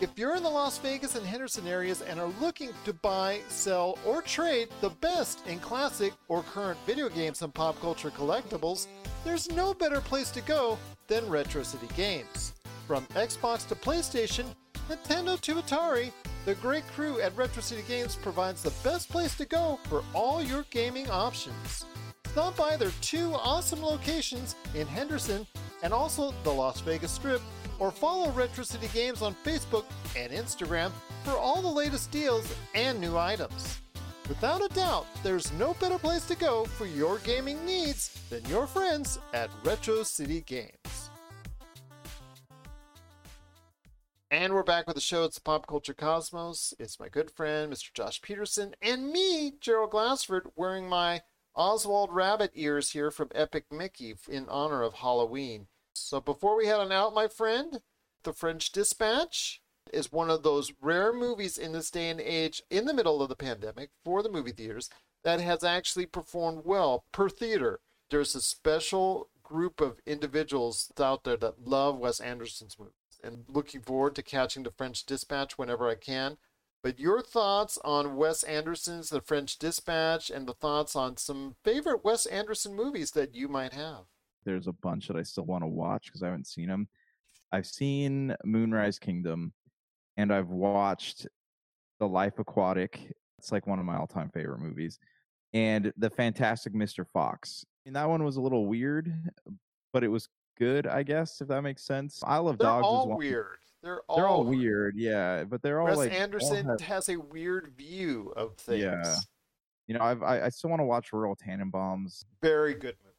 If 0.00 0.10
you're 0.16 0.36
in 0.36 0.42
the 0.42 0.48
Las 0.48 0.78
Vegas 0.78 1.16
and 1.16 1.26
Henderson 1.26 1.66
areas 1.66 2.02
and 2.02 2.20
are 2.20 2.32
looking 2.40 2.70
to 2.84 2.92
buy, 2.92 3.40
sell, 3.48 3.98
or 4.04 4.22
trade 4.22 4.68
the 4.80 4.90
best 4.90 5.44
in 5.46 5.58
classic 5.58 6.12
or 6.28 6.42
current 6.42 6.78
video 6.86 7.08
games 7.08 7.42
and 7.42 7.52
pop 7.52 7.80
culture 7.80 8.10
collectibles, 8.10 8.86
there's 9.28 9.50
no 9.50 9.74
better 9.74 10.00
place 10.00 10.30
to 10.30 10.40
go 10.40 10.78
than 11.06 11.28
Retro 11.28 11.62
City 11.62 11.86
Games. 11.94 12.54
From 12.86 13.04
Xbox 13.08 13.68
to 13.68 13.74
PlayStation, 13.74 14.46
Nintendo 14.88 15.38
to 15.42 15.56
Atari, 15.56 16.10
the 16.46 16.54
great 16.54 16.86
crew 16.94 17.20
at 17.20 17.36
Retro 17.36 17.60
City 17.60 17.82
Games 17.86 18.16
provides 18.16 18.62
the 18.62 18.72
best 18.82 19.10
place 19.10 19.36
to 19.36 19.44
go 19.44 19.78
for 19.84 20.02
all 20.14 20.42
your 20.42 20.64
gaming 20.70 21.10
options. 21.10 21.84
Stop 22.28 22.56
by 22.56 22.78
their 22.78 22.92
two 23.02 23.34
awesome 23.34 23.82
locations 23.82 24.54
in 24.74 24.86
Henderson 24.86 25.46
and 25.82 25.92
also 25.92 26.32
the 26.42 26.50
Las 26.50 26.80
Vegas 26.80 27.10
Strip, 27.10 27.42
or 27.78 27.90
follow 27.90 28.30
Retro 28.30 28.64
City 28.64 28.88
Games 28.94 29.20
on 29.20 29.34
Facebook 29.44 29.84
and 30.16 30.32
Instagram 30.32 30.90
for 31.22 31.32
all 31.32 31.60
the 31.60 31.68
latest 31.68 32.10
deals 32.10 32.50
and 32.74 32.98
new 32.98 33.18
items. 33.18 33.78
Without 34.28 34.62
a 34.62 34.68
doubt, 34.74 35.06
there's 35.22 35.50
no 35.52 35.72
better 35.80 35.96
place 35.96 36.26
to 36.26 36.36
go 36.36 36.66
for 36.66 36.84
your 36.84 37.16
gaming 37.20 37.64
needs 37.64 38.20
than 38.28 38.44
your 38.44 38.66
friends 38.66 39.18
at 39.32 39.48
Retro 39.64 40.02
City 40.02 40.42
Games. 40.42 41.08
And 44.30 44.52
we're 44.52 44.64
back 44.64 44.86
with 44.86 44.96
the 44.96 45.00
show. 45.00 45.24
It's 45.24 45.38
Pop 45.38 45.66
Culture 45.66 45.94
Cosmos. 45.94 46.74
It's 46.78 47.00
my 47.00 47.08
good 47.08 47.30
friend, 47.30 47.72
Mr. 47.72 47.90
Josh 47.94 48.20
Peterson, 48.20 48.74
and 48.82 49.10
me, 49.10 49.54
Gerald 49.62 49.92
Glassford, 49.92 50.50
wearing 50.54 50.90
my 50.90 51.22
Oswald 51.54 52.12
Rabbit 52.12 52.50
ears 52.54 52.90
here 52.90 53.10
from 53.10 53.30
Epic 53.34 53.64
Mickey 53.70 54.14
in 54.28 54.46
honor 54.50 54.82
of 54.82 54.92
Halloween. 54.92 55.68
So 55.94 56.20
before 56.20 56.54
we 56.54 56.66
head 56.66 56.80
on 56.80 56.92
out, 56.92 57.14
my 57.14 57.28
friend, 57.28 57.80
The 58.24 58.34
French 58.34 58.72
Dispatch 58.72 59.62
is 59.92 60.12
one 60.12 60.30
of 60.30 60.42
those 60.42 60.72
rare 60.80 61.12
movies 61.12 61.58
in 61.58 61.72
this 61.72 61.90
day 61.90 62.10
and 62.10 62.20
age 62.20 62.62
in 62.70 62.84
the 62.84 62.94
middle 62.94 63.22
of 63.22 63.28
the 63.28 63.36
pandemic 63.36 63.90
for 64.04 64.22
the 64.22 64.30
movie 64.30 64.52
theaters 64.52 64.90
that 65.24 65.40
has 65.40 65.64
actually 65.64 66.06
performed 66.06 66.62
well 66.64 67.04
per 67.12 67.28
theater. 67.28 67.80
There's 68.10 68.34
a 68.34 68.40
special 68.40 69.28
group 69.42 69.80
of 69.80 70.00
individuals 70.06 70.92
out 71.00 71.24
there 71.24 71.36
that 71.38 71.66
love 71.66 71.98
Wes 71.98 72.20
Anderson's 72.20 72.78
movies 72.78 72.92
and 73.22 73.44
looking 73.48 73.80
forward 73.80 74.14
to 74.14 74.22
catching 74.22 74.62
The 74.62 74.70
French 74.70 75.04
Dispatch 75.04 75.58
whenever 75.58 75.88
I 75.88 75.94
can. 75.94 76.38
But 76.82 77.00
your 77.00 77.22
thoughts 77.22 77.78
on 77.84 78.16
Wes 78.16 78.44
Anderson's 78.44 79.10
The 79.10 79.20
French 79.20 79.58
Dispatch 79.58 80.30
and 80.30 80.46
the 80.46 80.54
thoughts 80.54 80.94
on 80.94 81.16
some 81.16 81.56
favorite 81.64 82.04
Wes 82.04 82.26
Anderson 82.26 82.74
movies 82.74 83.10
that 83.12 83.34
you 83.34 83.48
might 83.48 83.72
have? 83.72 84.04
There's 84.44 84.68
a 84.68 84.72
bunch 84.72 85.08
that 85.08 85.16
I 85.16 85.22
still 85.22 85.44
want 85.44 85.62
to 85.62 85.68
watch 85.68 86.06
because 86.06 86.22
I 86.22 86.26
haven't 86.26 86.46
seen 86.46 86.68
them. 86.68 86.88
I've 87.50 87.66
seen 87.66 88.36
Moonrise 88.44 88.98
Kingdom 88.98 89.52
and 90.18 90.34
I've 90.34 90.50
watched 90.50 91.26
The 92.00 92.06
Life 92.06 92.38
Aquatic. 92.38 93.12
It's 93.38 93.52
like 93.52 93.66
one 93.66 93.78
of 93.78 93.84
my 93.86 93.96
all 93.96 94.06
time 94.06 94.28
favorite 94.34 94.60
movies. 94.60 94.98
And 95.54 95.90
The 95.96 96.10
Fantastic 96.10 96.74
Mr. 96.74 97.06
Fox. 97.10 97.64
And 97.86 97.96
that 97.96 98.06
one 98.08 98.22
was 98.22 98.36
a 98.36 98.40
little 98.42 98.66
weird, 98.66 99.10
but 99.94 100.04
it 100.04 100.08
was 100.08 100.28
good, 100.58 100.86
I 100.86 101.02
guess, 101.04 101.40
if 101.40 101.48
that 101.48 101.62
makes 101.62 101.82
sense. 101.84 102.20
I 102.26 102.36
love 102.38 102.58
They're 102.58 102.66
Dogs 102.68 102.84
all 102.84 103.08
well. 103.08 103.16
weird. 103.18 103.46
They're 103.82 104.02
all, 104.08 104.16
weird. 104.16 104.18
They're 104.18 104.28
all 104.28 104.44
weird, 104.44 104.96
yeah, 104.96 105.44
but 105.44 105.62
they're 105.62 105.80
all 105.80 105.86
Wes 105.86 105.96
like 105.96 106.10
all 106.10 106.18
Anderson 106.18 106.66
have- 106.66 106.80
has 106.80 107.08
a 107.08 107.16
weird 107.16 107.72
view 107.78 108.32
of 108.36 108.56
things. 108.56 108.82
Yeah. 108.82 109.16
you 109.86 109.94
know, 109.96 110.02
I've, 110.04 110.22
I 110.22 110.46
I 110.46 110.48
still 110.48 110.68
want 110.68 110.80
to 110.80 110.84
watch 110.84 111.12
Royal 111.12 111.36
Tenenbaums. 111.36 112.24
Very 112.42 112.74
good 112.74 112.96
movie. 113.04 113.14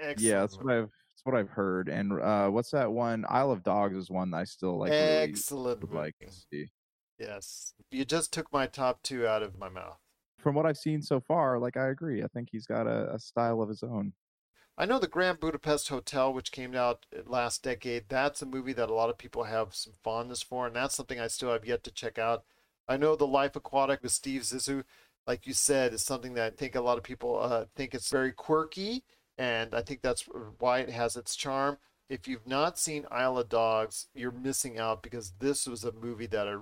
Excellent. 0.00 0.20
yeah, 0.20 0.40
that's 0.40 0.58
what 0.58 0.74
I've 0.74 0.90
that's 1.24 1.32
what 1.32 1.38
I've 1.38 1.50
heard. 1.50 1.88
And 1.88 2.20
uh, 2.20 2.48
what's 2.48 2.70
that 2.70 2.90
one? 2.90 3.24
Isle 3.28 3.52
of 3.52 3.62
Dogs 3.62 3.96
is 3.96 4.10
one 4.10 4.34
I 4.34 4.44
still 4.44 4.78
like. 4.78 4.92
Excellent 4.92 5.82
movie. 5.82 5.96
like 5.96 6.14
to 6.20 6.28
see. 6.30 6.66
Yes. 7.18 7.74
You 7.90 8.04
just 8.04 8.32
took 8.32 8.52
my 8.52 8.66
top 8.66 9.02
two 9.02 9.26
out 9.26 9.42
of 9.42 9.58
my 9.58 9.68
mouth. 9.68 9.98
From 10.38 10.54
what 10.54 10.66
I've 10.66 10.76
seen 10.76 11.02
so 11.02 11.20
far, 11.20 11.58
like 11.58 11.76
I 11.76 11.88
agree. 11.88 12.22
I 12.22 12.26
think 12.28 12.48
he's 12.50 12.66
got 12.66 12.86
a, 12.86 13.14
a 13.14 13.18
style 13.18 13.62
of 13.62 13.68
his 13.68 13.82
own. 13.82 14.12
I 14.76 14.86
know 14.86 14.98
the 14.98 15.06
Grand 15.06 15.38
Budapest 15.38 15.88
Hotel, 15.90 16.32
which 16.32 16.50
came 16.50 16.74
out 16.74 17.04
last 17.26 17.62
decade, 17.62 18.04
that's 18.08 18.40
a 18.40 18.46
movie 18.46 18.72
that 18.72 18.88
a 18.88 18.94
lot 18.94 19.10
of 19.10 19.18
people 19.18 19.44
have 19.44 19.74
some 19.74 19.92
fondness 20.02 20.42
for, 20.42 20.66
and 20.66 20.74
that's 20.74 20.96
something 20.96 21.20
I 21.20 21.26
still 21.26 21.52
have 21.52 21.66
yet 21.66 21.84
to 21.84 21.92
check 21.92 22.18
out. 22.18 22.44
I 22.88 22.96
know 22.96 23.14
The 23.14 23.26
Life 23.26 23.54
Aquatic 23.54 24.02
with 24.02 24.12
Steve 24.12 24.42
Zissou, 24.42 24.82
like 25.26 25.46
you 25.46 25.52
said, 25.52 25.92
is 25.92 26.02
something 26.02 26.34
that 26.34 26.54
I 26.54 26.56
think 26.56 26.74
a 26.74 26.80
lot 26.80 26.96
of 26.96 27.04
people 27.04 27.38
uh, 27.38 27.66
think 27.76 27.94
it's 27.94 28.10
very 28.10 28.32
quirky, 28.32 29.04
and 29.38 29.74
I 29.74 29.82
think 29.82 30.02
that's 30.02 30.22
why 30.58 30.80
it 30.80 30.90
has 30.90 31.16
its 31.16 31.36
charm. 31.36 31.78
If 32.08 32.28
you've 32.28 32.46
not 32.46 32.78
seen 32.78 33.06
Isle 33.10 33.38
of 33.38 33.48
Dogs, 33.48 34.08
you're 34.14 34.32
missing 34.32 34.78
out 34.78 35.02
because 35.02 35.32
this 35.38 35.66
was 35.66 35.84
a 35.84 35.92
movie 35.92 36.26
that 36.26 36.46
I 36.46 36.56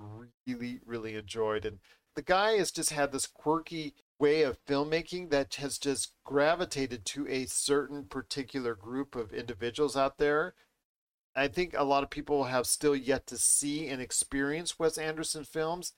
really, 0.47 0.79
really 0.85 1.15
enjoyed. 1.15 1.65
And 1.65 1.79
the 2.15 2.21
guy 2.21 2.53
has 2.53 2.71
just 2.71 2.91
had 2.91 3.11
this 3.11 3.27
quirky 3.27 3.93
way 4.19 4.43
of 4.43 4.63
filmmaking 4.65 5.29
that 5.31 5.55
has 5.55 5.77
just 5.77 6.13
gravitated 6.23 7.05
to 7.05 7.27
a 7.27 7.45
certain 7.47 8.05
particular 8.05 8.75
group 8.75 9.15
of 9.15 9.33
individuals 9.33 9.97
out 9.97 10.17
there. 10.17 10.53
I 11.35 11.47
think 11.47 11.73
a 11.73 11.83
lot 11.83 12.03
of 12.03 12.09
people 12.09 12.45
have 12.45 12.67
still 12.67 12.95
yet 12.95 13.27
to 13.27 13.37
see 13.37 13.87
and 13.87 14.01
experience 14.01 14.77
Wes 14.79 14.97
Anderson 14.97 15.43
films. 15.43 15.93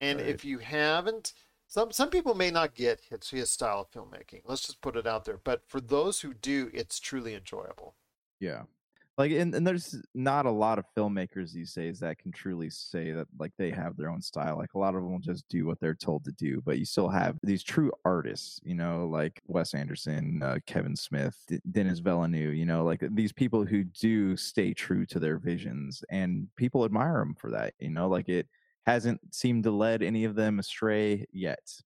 And 0.00 0.20
Right. 0.20 0.28
if 0.28 0.44
you 0.44 0.58
haven't, 0.58 1.32
some 1.66 1.92
some 1.92 2.10
people 2.10 2.34
may 2.34 2.50
not 2.50 2.74
get 2.74 3.00
his, 3.10 3.50
style 3.50 3.80
of 3.80 3.90
filmmaking. 3.90 4.42
Let's 4.44 4.66
just 4.66 4.80
put 4.80 4.96
it 4.96 5.06
out 5.06 5.24
there. 5.24 5.40
But 5.42 5.62
for 5.66 5.80
those 5.80 6.20
who 6.20 6.34
do, 6.34 6.70
it's 6.72 7.00
truly 7.00 7.34
enjoyable. 7.34 7.94
Yeah. 8.40 8.62
Like 9.18 9.32
and, 9.32 9.54
and 9.54 9.66
there's 9.66 9.96
not 10.14 10.44
a 10.44 10.50
lot 10.50 10.78
of 10.78 10.84
filmmakers 10.94 11.50
these 11.50 11.72
days 11.72 11.98
that 12.00 12.18
can 12.18 12.32
truly 12.32 12.68
say 12.68 13.12
that 13.12 13.26
like 13.38 13.52
they 13.56 13.70
have 13.70 13.96
their 13.96 14.10
own 14.10 14.20
style. 14.20 14.58
Like 14.58 14.74
a 14.74 14.78
lot 14.78 14.94
of 14.94 15.00
them 15.00 15.10
will 15.10 15.18
just 15.18 15.48
do 15.48 15.64
what 15.64 15.80
they're 15.80 15.94
told 15.94 16.22
to 16.24 16.32
do, 16.32 16.60
but 16.66 16.78
you 16.78 16.84
still 16.84 17.08
have 17.08 17.38
these 17.42 17.62
true 17.62 17.90
artists, 18.04 18.60
you 18.62 18.74
know, 18.74 19.08
like 19.10 19.40
Wes 19.46 19.72
Anderson, 19.72 20.42
uh, 20.42 20.58
Kevin 20.66 20.94
Smith, 20.94 21.42
D- 21.48 21.60
Denis 21.70 22.00
Villeneuve, 22.00 22.54
you 22.54 22.66
know, 22.66 22.84
like 22.84 23.02
these 23.12 23.32
people 23.32 23.64
who 23.64 23.84
do 23.84 24.36
stay 24.36 24.74
true 24.74 25.06
to 25.06 25.18
their 25.18 25.38
visions 25.38 26.04
and 26.10 26.46
people 26.56 26.84
admire 26.84 27.18
them 27.18 27.34
for 27.34 27.50
that, 27.50 27.72
you 27.80 27.90
know, 27.90 28.08
like 28.08 28.28
it 28.28 28.48
hasn't 28.86 29.34
seemed 29.34 29.64
to 29.64 29.70
lead 29.70 30.02
any 30.02 30.24
of 30.24 30.34
them 30.36 30.58
astray 30.58 31.26
yet. 31.32 31.80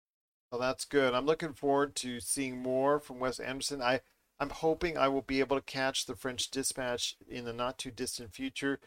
Well, 0.51 0.61
that's 0.61 0.85
good. 0.85 1.15
I'm 1.15 1.27
looking 1.27 1.55
forward 1.55 1.95
to 1.97 2.21
seeing 2.21 2.59
more 2.63 3.01
from 3.01 3.19
Wes 3.21 3.39
Anderson. 3.41 3.83
I 3.83 4.01
I'm 4.39 4.51
hoping 4.51 4.97
I 4.97 5.09
will 5.09 5.23
be 5.23 5.41
able 5.41 5.57
to 5.57 5.63
catch 5.63 6.07
the 6.07 6.17
French 6.17 6.51
Dispatch 6.51 7.17
in 7.29 7.45
the 7.45 7.53
not 7.53 7.79
too 7.79 7.91
distant 7.91 8.33
future. 8.35 8.81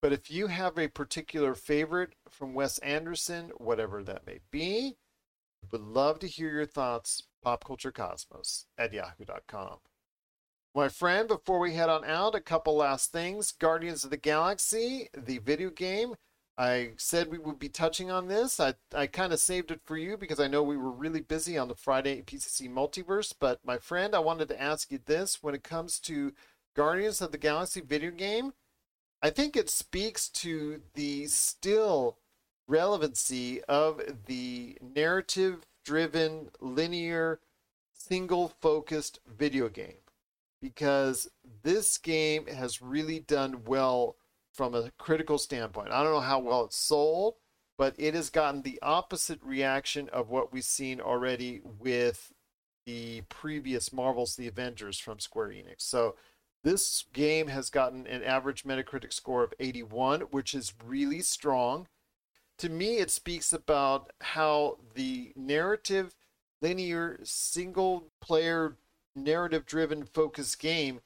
But 0.00 0.12
if 0.12 0.30
you 0.30 0.48
have 0.48 0.78
a 0.78 0.88
particular 0.88 1.54
favorite 1.54 2.14
from 2.28 2.54
Wes 2.54 2.78
Anderson, 2.78 3.50
whatever 3.56 4.02
that 4.04 4.26
may 4.26 4.40
be, 4.50 4.96
Would 5.72 5.80
love 5.82 6.18
to 6.20 6.28
hear 6.28 6.50
your 6.50 6.66
thoughts, 6.66 7.22
popculturecosmos 7.44 8.66
at 8.78 8.92
yahoo.com. 8.92 9.78
My 10.74 10.88
friend, 10.88 11.28
before 11.28 11.58
we 11.58 11.74
head 11.74 11.88
on 11.88 12.04
out, 12.04 12.34
a 12.34 12.40
couple 12.40 12.76
last 12.76 13.12
things. 13.12 13.52
Guardians 13.52 14.04
of 14.04 14.10
the 14.10 14.16
Galaxy, 14.16 15.08
the 15.16 15.38
video 15.38 15.70
game. 15.70 16.14
I 16.56 16.92
said 16.96 17.30
we 17.30 17.38
would 17.38 17.58
be 17.58 17.68
touching 17.68 18.10
on 18.10 18.28
this. 18.28 18.60
I, 18.60 18.74
I 18.94 19.06
kind 19.08 19.32
of 19.32 19.40
saved 19.40 19.70
it 19.70 19.80
for 19.84 19.96
you 19.96 20.16
because 20.16 20.38
I 20.38 20.46
know 20.46 20.62
we 20.62 20.76
were 20.76 20.90
really 20.90 21.20
busy 21.20 21.58
on 21.58 21.68
the 21.68 21.74
Friday 21.74 22.22
PCC 22.22 22.70
Multiverse. 22.70 23.34
But 23.38 23.64
my 23.64 23.78
friend, 23.78 24.14
I 24.14 24.20
wanted 24.20 24.48
to 24.48 24.62
ask 24.62 24.92
you 24.92 25.00
this 25.04 25.42
when 25.42 25.54
it 25.54 25.64
comes 25.64 25.98
to 26.00 26.32
Guardians 26.76 27.20
of 27.20 27.32
the 27.32 27.38
Galaxy 27.38 27.80
video 27.80 28.10
game, 28.10 28.52
I 29.20 29.30
think 29.30 29.56
it 29.56 29.70
speaks 29.70 30.28
to 30.28 30.82
the 30.94 31.26
still 31.26 32.18
relevancy 32.68 33.62
of 33.64 34.00
the 34.26 34.76
narrative 34.80 35.66
driven, 35.84 36.50
linear, 36.60 37.40
single 37.92 38.48
focused 38.60 39.18
video 39.26 39.68
game 39.68 39.96
because 40.60 41.28
this 41.62 41.98
game 41.98 42.46
has 42.46 42.80
really 42.80 43.20
done 43.20 43.64
well 43.66 44.16
from 44.54 44.74
a 44.74 44.90
critical 44.98 45.36
standpoint. 45.36 45.90
I 45.90 46.02
don't 46.02 46.12
know 46.12 46.20
how 46.20 46.38
well 46.38 46.64
it's 46.64 46.76
sold, 46.76 47.34
but 47.76 47.94
it 47.98 48.14
has 48.14 48.30
gotten 48.30 48.62
the 48.62 48.78
opposite 48.82 49.42
reaction 49.42 50.08
of 50.10 50.30
what 50.30 50.52
we've 50.52 50.64
seen 50.64 51.00
already 51.00 51.60
with 51.64 52.32
the 52.86 53.22
previous 53.28 53.92
Marvel's 53.92 54.36
The 54.36 54.46
Avengers 54.46 54.98
from 54.98 55.18
Square 55.18 55.48
Enix. 55.48 55.80
So 55.80 56.14
this 56.62 57.04
game 57.12 57.48
has 57.48 57.68
gotten 57.68 58.06
an 58.06 58.22
average 58.22 58.64
Metacritic 58.64 59.12
score 59.12 59.42
of 59.42 59.54
81, 59.58 60.22
which 60.30 60.54
is 60.54 60.72
really 60.84 61.20
strong. 61.20 61.88
To 62.58 62.68
me, 62.68 62.98
it 62.98 63.10
speaks 63.10 63.52
about 63.52 64.12
how 64.20 64.78
the 64.94 65.32
narrative, 65.34 66.14
linear, 66.62 67.18
single 67.24 68.12
player, 68.20 68.76
narrative 69.16 69.66
driven 69.66 70.04
focused 70.04 70.58
game 70.60 71.00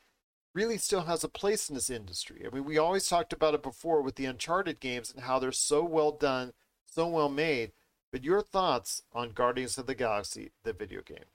really 0.59 0.77
still 0.77 1.03
has 1.03 1.23
a 1.23 1.29
place 1.29 1.69
in 1.69 1.77
this 1.77 1.89
industry. 1.89 2.45
I 2.45 2.53
mean, 2.53 2.65
we 2.65 2.79
always 2.79 3.09
talked 3.09 3.33
about 3.33 3.55
it 3.55 3.63
before 3.63 4.03
with 4.03 4.17
the 4.17 4.25
Uncharted 4.25 4.81
games 4.81 5.13
and 5.15 5.23
how 5.23 5.39
they're 5.39 5.53
so 5.53 5.85
well 5.85 6.11
done, 6.11 6.53
so 6.85 7.07
well 7.07 7.29
made. 7.29 7.71
But 8.11 8.25
your 8.25 8.43
thoughts 8.43 9.03
on 9.13 9.31
Guardians 9.31 9.79
of 9.79 9.87
the 9.87 9.95
Galaxy, 9.95 10.51
the 10.65 10.73
video 10.73 11.01
game? 11.03 11.27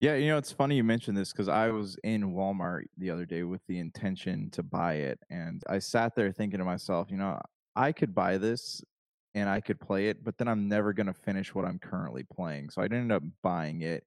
Yeah, 0.00 0.14
you 0.14 0.28
know, 0.28 0.38
it's 0.38 0.52
funny 0.52 0.76
you 0.76 0.84
mentioned 0.84 1.18
this 1.18 1.32
because 1.32 1.48
I 1.48 1.68
was 1.68 1.98
in 2.02 2.32
Walmart 2.32 2.84
the 2.96 3.10
other 3.10 3.26
day 3.26 3.42
with 3.42 3.60
the 3.68 3.78
intention 3.78 4.48
to 4.52 4.62
buy 4.62 4.94
it. 4.94 5.18
And 5.28 5.62
I 5.68 5.78
sat 5.78 6.14
there 6.16 6.32
thinking 6.32 6.58
to 6.58 6.64
myself, 6.64 7.08
you 7.10 7.18
know, 7.18 7.38
I 7.76 7.92
could 7.92 8.14
buy 8.14 8.38
this 8.38 8.82
and 9.34 9.50
I 9.50 9.60
could 9.60 9.80
play 9.80 10.08
it, 10.08 10.24
but 10.24 10.38
then 10.38 10.48
I'm 10.48 10.66
never 10.66 10.94
going 10.94 11.08
to 11.08 11.12
finish 11.12 11.54
what 11.54 11.66
I'm 11.66 11.78
currently 11.78 12.22
playing. 12.24 12.70
So 12.70 12.80
I 12.80 12.86
ended 12.86 13.12
up 13.12 13.22
buying 13.42 13.82
it. 13.82 14.04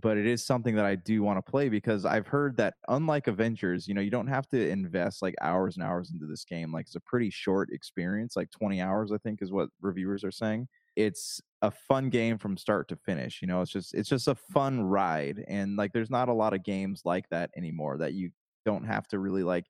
But 0.00 0.18
it 0.18 0.26
is 0.26 0.44
something 0.44 0.76
that 0.76 0.84
I 0.84 0.94
do 0.94 1.22
want 1.22 1.44
to 1.44 1.50
play 1.50 1.68
because 1.68 2.04
I've 2.04 2.28
heard 2.28 2.56
that 2.58 2.74
unlike 2.88 3.26
Avengers, 3.26 3.88
you 3.88 3.94
know, 3.94 4.00
you 4.00 4.10
don't 4.10 4.28
have 4.28 4.46
to 4.48 4.68
invest 4.68 5.20
like 5.20 5.34
hours 5.40 5.76
and 5.76 5.84
hours 5.84 6.12
into 6.12 6.26
this 6.26 6.44
game. 6.44 6.72
Like 6.72 6.86
it's 6.86 6.94
a 6.94 7.00
pretty 7.00 7.30
short 7.30 7.70
experience, 7.72 8.36
like 8.36 8.50
20 8.52 8.80
hours, 8.80 9.10
I 9.10 9.18
think 9.18 9.42
is 9.42 9.50
what 9.50 9.70
reviewers 9.80 10.22
are 10.22 10.30
saying 10.30 10.68
it's 10.96 11.40
a 11.62 11.70
fun 11.70 12.10
game 12.10 12.38
from 12.38 12.56
start 12.56 12.88
to 12.88 12.96
finish 12.96 13.40
you 13.40 13.48
know 13.48 13.60
it's 13.60 13.70
just 13.70 13.94
it's 13.94 14.08
just 14.08 14.28
a 14.28 14.34
fun 14.34 14.80
ride 14.82 15.44
and 15.46 15.76
like 15.76 15.92
there's 15.92 16.10
not 16.10 16.28
a 16.28 16.32
lot 16.32 16.52
of 16.52 16.64
games 16.64 17.02
like 17.04 17.28
that 17.28 17.50
anymore 17.56 17.96
that 17.98 18.12
you 18.12 18.30
don't 18.64 18.84
have 18.84 19.06
to 19.06 19.18
really 19.18 19.42
like 19.42 19.66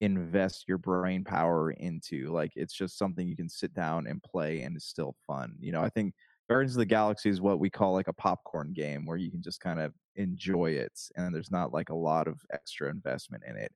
invest 0.00 0.64
your 0.68 0.78
brain 0.78 1.24
power 1.24 1.70
into 1.72 2.28
like 2.30 2.52
it's 2.54 2.74
just 2.74 2.96
something 2.98 3.26
you 3.26 3.36
can 3.36 3.48
sit 3.48 3.74
down 3.74 4.06
and 4.06 4.22
play 4.22 4.62
and 4.62 4.76
it's 4.76 4.86
still 4.86 5.16
fun 5.26 5.54
you 5.58 5.72
know 5.72 5.80
i 5.80 5.88
think 5.88 6.14
Guardians 6.48 6.74
of 6.74 6.80
the 6.80 6.86
Galaxy 6.86 7.28
is 7.28 7.40
what 7.40 7.58
we 7.58 7.68
call 7.68 7.92
like 7.92 8.08
a 8.08 8.12
popcorn 8.12 8.72
game 8.72 9.04
where 9.04 9.18
you 9.18 9.30
can 9.30 9.42
just 9.42 9.60
kind 9.60 9.78
of 9.78 9.92
enjoy 10.16 10.70
it 10.70 10.98
and 11.16 11.34
there's 11.34 11.50
not 11.50 11.72
like 11.72 11.90
a 11.90 11.94
lot 11.94 12.26
of 12.26 12.40
extra 12.52 12.90
investment 12.90 13.42
in 13.46 13.56
it. 13.56 13.72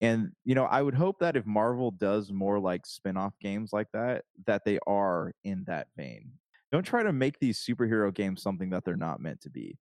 And 0.00 0.30
you 0.44 0.54
know, 0.54 0.64
I 0.64 0.82
would 0.82 0.94
hope 0.94 1.18
that 1.20 1.36
if 1.36 1.46
Marvel 1.46 1.90
does 1.90 2.32
more 2.32 2.58
like 2.58 2.86
spin-off 2.86 3.34
games 3.40 3.72
like 3.72 3.88
that, 3.92 4.24
that 4.46 4.64
they 4.64 4.78
are 4.86 5.32
in 5.44 5.64
that 5.66 5.88
vein. 5.96 6.30
Don't 6.72 6.82
try 6.82 7.02
to 7.02 7.12
make 7.12 7.38
these 7.38 7.64
superhero 7.64 8.12
games 8.12 8.42
something 8.42 8.70
that 8.70 8.84
they're 8.84 8.96
not 8.96 9.20
meant 9.20 9.40
to 9.42 9.50
be. 9.50 9.78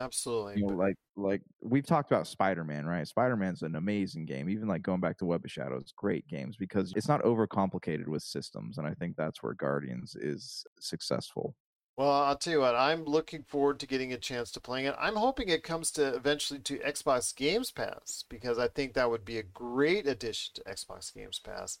Absolutely. 0.00 0.60
You 0.60 0.66
know, 0.66 0.74
like 0.74 0.96
like 1.16 1.40
we've 1.62 1.86
talked 1.86 2.10
about 2.10 2.26
Spider-Man, 2.26 2.86
right? 2.86 3.06
Spider-Man's 3.06 3.62
an 3.62 3.76
amazing 3.76 4.26
game. 4.26 4.50
Even 4.50 4.68
like 4.68 4.82
going 4.82 5.00
back 5.00 5.16
to 5.18 5.24
Web 5.24 5.44
of 5.44 5.50
Shadows, 5.50 5.92
great 5.96 6.26
games 6.28 6.56
because 6.56 6.92
it's 6.94 7.08
not 7.08 7.22
overcomplicated 7.22 8.06
with 8.06 8.22
systems, 8.22 8.78
and 8.78 8.86
I 8.86 8.94
think 8.94 9.16
that's 9.16 9.42
where 9.42 9.54
Guardians 9.54 10.14
is 10.14 10.64
successful. 10.80 11.54
Well, 11.96 12.10
I'll 12.10 12.36
tell 12.36 12.52
you 12.52 12.60
what, 12.60 12.74
I'm 12.74 13.04
looking 13.04 13.42
forward 13.42 13.80
to 13.80 13.86
getting 13.86 14.12
a 14.12 14.18
chance 14.18 14.50
to 14.50 14.60
playing 14.60 14.84
it. 14.84 14.94
I'm 14.98 15.16
hoping 15.16 15.48
it 15.48 15.62
comes 15.62 15.90
to 15.92 16.08
eventually 16.08 16.60
to 16.60 16.78
Xbox 16.80 17.34
Games 17.34 17.70
Pass 17.70 18.22
because 18.28 18.58
I 18.58 18.68
think 18.68 18.92
that 18.92 19.10
would 19.10 19.24
be 19.24 19.38
a 19.38 19.42
great 19.42 20.06
addition 20.06 20.52
to 20.54 20.64
Xbox 20.64 21.14
Games 21.14 21.38
Pass. 21.38 21.78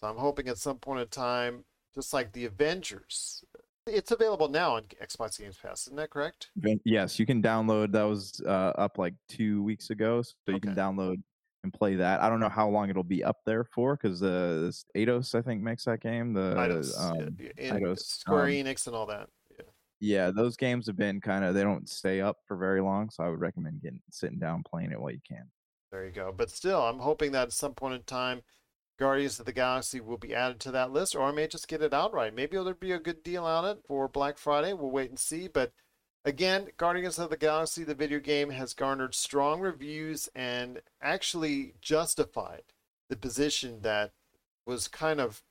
So 0.00 0.08
I'm 0.08 0.16
hoping 0.16 0.48
at 0.48 0.56
some 0.56 0.78
point 0.78 1.00
in 1.00 1.08
time, 1.08 1.64
just 1.94 2.14
like 2.14 2.32
the 2.32 2.46
Avengers, 2.46 3.44
it's 3.88 4.10
available 4.10 4.48
now 4.48 4.76
on 4.76 4.82
Xbox 5.02 5.38
Games 5.38 5.58
Pass. 5.60 5.86
Isn't 5.86 5.96
that 5.96 6.10
correct? 6.10 6.50
Yes, 6.84 7.18
you 7.18 7.26
can 7.26 7.42
download. 7.42 7.92
That 7.92 8.04
was 8.04 8.40
uh, 8.46 8.72
up 8.76 8.98
like 8.98 9.14
two 9.28 9.62
weeks 9.62 9.90
ago, 9.90 10.22
so 10.22 10.34
you 10.48 10.60
can 10.60 10.74
download 10.74 11.22
and 11.64 11.72
play 11.72 11.96
that. 11.96 12.20
I 12.20 12.28
don't 12.28 12.40
know 12.40 12.48
how 12.48 12.68
long 12.68 12.90
it'll 12.90 13.02
be 13.02 13.24
up 13.24 13.38
there 13.44 13.64
for 13.64 13.96
because 13.96 14.22
uh, 14.22 14.70
Eidos, 14.96 15.34
I 15.34 15.42
think, 15.42 15.62
makes 15.62 15.84
that 15.84 16.00
game. 16.00 16.32
The 16.32 16.54
Eidos, 16.54 17.00
um, 17.00 17.36
yeah, 17.38 17.74
Eidos, 17.74 18.00
Square 18.00 18.44
um, 18.44 18.50
Enix, 18.50 18.86
and 18.86 18.94
all 18.94 19.06
that. 19.06 19.28
yeah, 20.00 20.30
those 20.30 20.56
games 20.56 20.86
have 20.86 20.96
been 20.96 21.20
kind 21.20 21.44
of 21.44 21.54
they 21.54 21.62
don't 21.62 21.88
stay 21.88 22.20
up 22.20 22.38
for 22.46 22.56
very 22.56 22.80
long, 22.80 23.10
so 23.10 23.24
I 23.24 23.28
would 23.28 23.40
recommend 23.40 23.82
getting 23.82 24.00
sitting 24.10 24.38
down 24.38 24.62
playing 24.62 24.92
it 24.92 25.00
while 25.00 25.12
you 25.12 25.20
can. 25.26 25.50
There 25.90 26.04
you 26.04 26.12
go. 26.12 26.32
But 26.36 26.50
still, 26.50 26.82
I'm 26.82 26.98
hoping 26.98 27.32
that 27.32 27.48
at 27.48 27.52
some 27.52 27.74
point 27.74 27.94
in 27.94 28.02
time, 28.02 28.42
Guardians 28.98 29.38
of 29.38 29.46
the 29.46 29.52
Galaxy 29.52 30.00
will 30.00 30.18
be 30.18 30.34
added 30.34 30.58
to 30.60 30.72
that 30.72 30.90
list, 30.90 31.14
or 31.14 31.22
I 31.22 31.30
may 31.30 31.46
just 31.46 31.68
get 31.68 31.82
it 31.82 31.94
outright. 31.94 32.34
Maybe 32.34 32.56
there'll 32.56 32.74
be 32.74 32.92
a 32.92 32.98
good 32.98 33.22
deal 33.22 33.44
on 33.44 33.64
it 33.64 33.78
for 33.86 34.08
Black 34.08 34.38
Friday. 34.38 34.72
We'll 34.72 34.90
wait 34.90 35.10
and 35.10 35.18
see. 35.18 35.46
But 35.46 35.72
again, 36.24 36.68
Guardians 36.76 37.18
of 37.18 37.30
the 37.30 37.36
Galaxy, 37.36 37.84
the 37.84 37.94
video 37.94 38.18
game, 38.18 38.50
has 38.50 38.74
garnered 38.74 39.14
strong 39.14 39.60
reviews 39.60 40.28
and 40.34 40.80
actually 41.00 41.74
justified 41.80 42.64
the 43.08 43.16
position 43.16 43.82
that 43.82 44.10
was 44.66 44.88
kind 44.88 45.20
of 45.20 45.42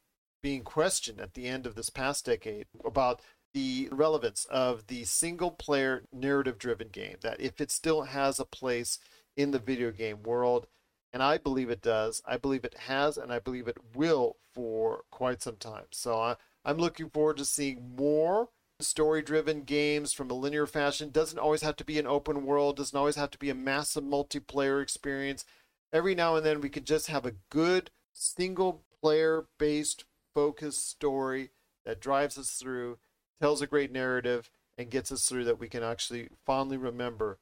being 0.43 0.63
questioned 0.63 1.21
at 1.21 1.33
the 1.33 1.47
end 1.47 1.65
of 1.65 1.75
this 1.75 1.89
past 1.89 2.25
decade 2.25 2.67
about 2.85 3.21
the 3.53 3.87
relevance 3.91 4.45
of 4.51 4.87
the 4.87 5.05
single 5.05 5.51
player 5.51 6.03
narrative 6.11 6.59
driven 6.59 6.89
game. 6.89 7.15
That 7.21 7.39
if 7.39 7.61
it 7.61 7.71
still 7.71 8.03
has 8.03 8.39
a 8.39 8.45
place 8.45 8.99
in 9.37 9.51
the 9.51 9.59
video 9.59 9.91
game 9.91 10.21
world, 10.23 10.67
and 11.13 11.23
I 11.23 11.37
believe 11.37 11.69
it 11.69 11.81
does. 11.81 12.21
I 12.25 12.37
believe 12.37 12.65
it 12.65 12.75
has, 12.87 13.17
and 13.17 13.31
I 13.31 13.39
believe 13.39 13.67
it 13.67 13.77
will 13.95 14.37
for 14.53 15.03
quite 15.11 15.41
some 15.41 15.55
time. 15.55 15.85
So 15.91 16.19
I, 16.19 16.35
I'm 16.65 16.77
looking 16.77 17.09
forward 17.09 17.37
to 17.37 17.45
seeing 17.45 17.95
more 17.95 18.49
story 18.79 19.21
driven 19.21 19.63
games 19.63 20.13
from 20.13 20.29
a 20.29 20.35
linear 20.35 20.67
fashion. 20.67 21.09
Doesn't 21.09 21.39
always 21.39 21.61
have 21.61 21.75
to 21.77 21.85
be 21.85 21.97
an 21.97 22.07
open 22.07 22.45
world, 22.45 22.77
doesn't 22.77 22.97
always 22.97 23.15
have 23.15 23.31
to 23.31 23.37
be 23.37 23.49
a 23.49 23.55
massive 23.55 24.03
multiplayer 24.03 24.81
experience. 24.81 25.45
Every 25.93 26.15
now 26.15 26.35
and 26.35 26.45
then, 26.45 26.61
we 26.61 26.69
could 26.69 26.85
just 26.85 27.07
have 27.07 27.25
a 27.25 27.35
good 27.49 27.89
single 28.13 28.83
player 29.01 29.45
based 29.57 30.05
focused 30.33 30.89
story 30.89 31.51
that 31.85 32.01
drives 32.01 32.37
us 32.37 32.51
through, 32.51 32.97
tells 33.41 33.61
a 33.61 33.67
great 33.67 33.91
narrative, 33.91 34.51
and 34.77 34.91
gets 34.91 35.11
us 35.11 35.27
through 35.27 35.45
that 35.45 35.59
we 35.59 35.69
can 35.69 35.81
actually 35.81 36.29
fondly 36.45 36.77
remember 36.77 37.39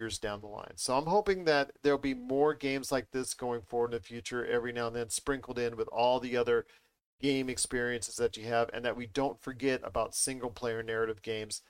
years 0.00 0.18
down 0.18 0.40
the 0.40 0.46
line. 0.46 0.72
So 0.76 0.96
I'm 0.96 1.06
hoping 1.06 1.44
that 1.44 1.72
there'll 1.82 1.98
be 1.98 2.14
more 2.14 2.54
games 2.54 2.92
like 2.92 3.10
this 3.10 3.34
going 3.34 3.62
forward 3.62 3.92
in 3.92 3.98
the 3.98 4.04
future, 4.04 4.46
every 4.46 4.72
now 4.72 4.88
and 4.88 4.96
then 4.96 5.10
sprinkled 5.10 5.58
in 5.58 5.76
with 5.76 5.88
all 5.88 6.20
the 6.20 6.36
other 6.36 6.66
game 7.20 7.48
experiences 7.48 8.16
that 8.16 8.36
you 8.36 8.44
have, 8.44 8.70
and 8.72 8.84
that 8.84 8.96
we 8.96 9.06
don't 9.06 9.40
forget 9.40 9.80
about 9.82 10.14
single 10.14 10.50
player 10.50 10.82
narrative 10.82 11.22
games 11.22 11.62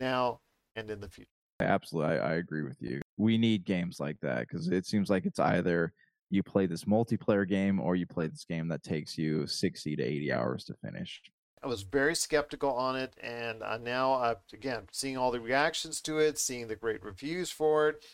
now 0.00 0.40
and 0.74 0.90
in 0.90 1.00
the 1.00 1.08
future. 1.08 1.28
Absolutely, 1.60 2.18
I, 2.18 2.32
I 2.32 2.34
agree 2.34 2.62
with 2.62 2.80
you. 2.80 3.00
We 3.16 3.38
need 3.38 3.64
games 3.64 3.98
like 4.00 4.18
that 4.20 4.40
because 4.40 4.68
it 4.68 4.86
seems 4.86 5.10
like 5.10 5.26
it's 5.26 5.40
either 5.40 5.92
you 6.30 6.42
play 6.42 6.66
this 6.66 6.84
multiplayer 6.84 7.48
game 7.48 7.80
or 7.80 7.96
you 7.96 8.06
play 8.06 8.26
this 8.26 8.44
game 8.44 8.68
that 8.68 8.82
takes 8.82 9.16
you 9.16 9.46
60 9.46 9.96
to 9.96 10.02
80 10.02 10.32
hours 10.32 10.64
to 10.64 10.74
finish. 10.74 11.20
I 11.62 11.66
was 11.66 11.82
very 11.82 12.14
skeptical 12.14 12.72
on 12.72 12.96
it, 12.96 13.14
and 13.20 13.60
now 13.82 14.14
uh, 14.14 14.34
again 14.52 14.88
seeing 14.92 15.16
all 15.16 15.30
the 15.30 15.40
reactions 15.40 16.00
to 16.02 16.18
it, 16.18 16.38
seeing 16.38 16.68
the 16.68 16.76
great 16.76 17.02
reviews 17.02 17.50
for 17.50 17.88
it, 17.88 18.04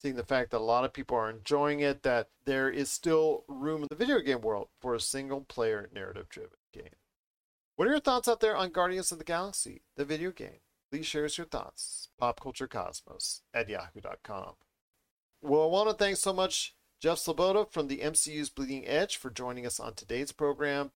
seeing 0.00 0.16
the 0.16 0.24
fact 0.24 0.50
that 0.50 0.58
a 0.58 0.64
lot 0.64 0.84
of 0.84 0.92
people 0.92 1.16
are 1.16 1.30
enjoying 1.30 1.80
it, 1.80 2.02
that 2.02 2.28
there 2.44 2.70
is 2.70 2.90
still 2.90 3.44
room 3.48 3.82
in 3.82 3.88
the 3.90 3.96
video 3.96 4.20
game 4.20 4.40
world 4.40 4.68
for 4.80 4.94
a 4.94 5.00
single 5.00 5.42
player 5.42 5.88
narrative 5.94 6.28
driven 6.28 6.58
game. 6.72 6.96
What 7.76 7.88
are 7.88 7.92
your 7.92 8.00
thoughts 8.00 8.28
out 8.28 8.40
there 8.40 8.56
on 8.56 8.70
Guardians 8.70 9.12
of 9.12 9.18
the 9.18 9.24
Galaxy, 9.24 9.82
the 9.96 10.04
video 10.04 10.30
game? 10.30 10.60
Please 10.90 11.06
share 11.06 11.24
us 11.24 11.38
your 11.38 11.46
thoughts. 11.46 12.08
Popculturecosmos 12.20 13.40
at 13.54 13.68
yahoo.com. 13.68 14.54
Well, 15.40 15.62
I 15.62 15.66
want 15.66 15.88
to 15.88 15.94
thank 15.94 16.16
so 16.16 16.32
much 16.32 16.74
Jeff 17.00 17.18
Sloboda 17.18 17.70
from 17.70 17.88
the 17.88 17.98
MCU's 17.98 18.50
Bleeding 18.50 18.86
Edge 18.86 19.16
for 19.16 19.30
joining 19.30 19.64
us 19.64 19.80
on 19.80 19.94
today's 19.94 20.32
program. 20.32 20.90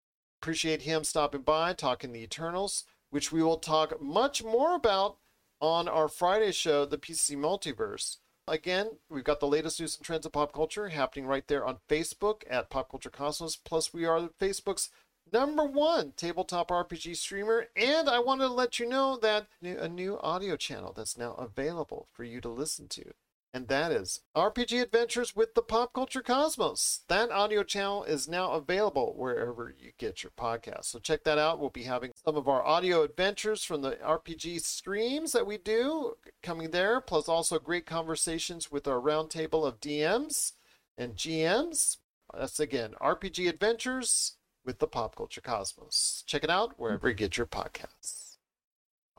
Appreciate 0.45 0.83
him 0.83 1.05
stopping 1.05 1.41
by, 1.41 1.73
talking 1.73 2.13
the 2.13 2.23
Eternals, 2.23 2.85
which 3.09 3.33
we 3.33 3.43
will 3.43 3.57
talk 3.57 3.99
much 4.03 4.45
more 4.45 4.75
about 4.75 5.17
On 5.59 5.89
our 5.89 6.07
Friday 6.07 6.53
show, 6.53 6.85
the 6.85 6.99
PC 6.99 7.35
Multiverse, 7.35 8.19
again, 8.47 8.99
we've 9.09 9.25
got 9.25 9.41
the 9.41 9.47
latest 9.47 9.81
news 9.81 9.97
and 9.97 10.05
trends 10.05 10.27
of 10.27 10.33
pop 10.33 10.53
culture 10.53 10.91
happening 10.91 11.25
right 11.25 11.49
there 11.49 11.65
on 11.65 11.79
Facebook 11.89 12.43
at 12.51 12.69
Pop 12.69 12.91
Culture 12.91 13.09
Cosmos. 13.09 13.57
Plus, 13.57 13.95
we 13.95 14.05
are 14.05 14.29
Facebook's 14.39 14.91
number 15.33 15.65
one 15.65 16.13
tabletop 16.15 16.69
RPG 16.69 17.17
streamer. 17.17 17.69
And 17.75 18.07
I 18.11 18.19
wanted 18.19 18.49
to 18.49 18.53
let 18.53 18.79
you 18.79 18.87
know 18.87 19.17
that 19.17 19.47
a 19.63 19.89
new 19.89 20.19
audio 20.21 20.57
channel 20.57 20.93
that's 20.95 21.17
now 21.17 21.33
available 21.33 22.09
for 22.13 22.23
you 22.23 22.43
to 22.43 22.51
listen 22.51 22.89
to 22.89 23.15
and 23.55 23.69
that 23.69 23.93
is 23.93 24.21
RPG 24.37 24.83
Adventures 24.83 25.37
with 25.37 25.55
the 25.55 25.63
Pop 25.63 25.93
Culture 25.93 26.23
Cosmos. 26.23 27.05
That 27.07 27.31
audio 27.31 27.63
channel 27.63 28.03
is 28.03 28.27
now 28.27 28.51
available 28.51 29.15
wherever 29.17 29.73
you 29.79 29.93
get 29.97 30.25
your 30.25 30.33
podcast. 30.37 30.87
So 30.87 30.99
check 30.99 31.23
that 31.23 31.39
out. 31.39 31.61
We'll 31.61 31.71
be 31.71 31.85
having 31.85 32.11
some 32.25 32.35
of 32.37 32.49
our 32.49 32.67
audio 32.67 33.05
adventures 33.05 33.63
from 33.63 33.83
the 33.83 33.93
RPG 33.93 34.61
streams 34.63 35.31
that 35.33 35.47
we 35.47 35.57
do 35.57 36.15
coming 36.43 36.73
there, 36.73 37.01
plus 37.01 37.29
also 37.29 37.61
great 37.61 37.87
conversations 37.87 38.73
with 38.73 38.89
our 38.89 39.01
roundtable 39.01 39.65
of 39.65 39.81
DMs 39.81 40.55
and 40.99 41.15
GMs. 41.15 41.99
That's 42.37 42.59
again 42.59 42.95
RPG 43.01 43.49
Adventures 43.49 44.35
with 44.65 44.81
the 44.81 44.89
Pop 44.89 45.15
Culture 45.15 45.41
Cosmos. 45.41 46.25
Check 46.27 46.43
it 46.43 46.51
out 46.51 46.75
wherever 46.77 47.09
you 47.09 47.15
get 47.15 47.37
your 47.37 47.47
podcasts. 47.47 48.39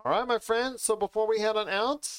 All 0.03 0.11
right, 0.11 0.27
my 0.27 0.39
friends. 0.39 0.81
So 0.81 0.97
before 0.97 1.25
we 1.25 1.39
head 1.39 1.55
on 1.55 1.69
out, 1.69 2.09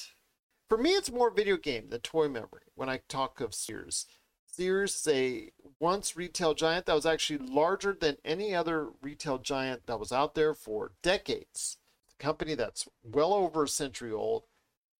for 0.67 0.77
me, 0.77 0.91
it's 0.91 1.11
more 1.11 1.31
video 1.31 1.57
game 1.57 1.89
than 1.89 2.01
toy 2.01 2.27
memory 2.27 2.63
when 2.75 2.89
I 2.89 3.01
talk 3.07 3.39
of 3.39 3.53
Sears. 3.53 4.05
Sears 4.45 4.95
is 4.95 5.07
a 5.13 5.51
once 5.79 6.17
retail 6.17 6.53
giant 6.53 6.85
that 6.87 6.95
was 6.95 7.05
actually 7.05 7.39
larger 7.39 7.93
than 7.93 8.17
any 8.25 8.55
other 8.55 8.89
retail 9.01 9.37
giant 9.37 9.85
that 9.85 9.99
was 9.99 10.11
out 10.11 10.35
there 10.35 10.53
for 10.53 10.91
decades. 11.01 11.77
A 12.19 12.23
company 12.23 12.55
that's 12.55 12.87
well 13.03 13.33
over 13.33 13.63
a 13.63 13.67
century 13.67 14.11
old 14.11 14.43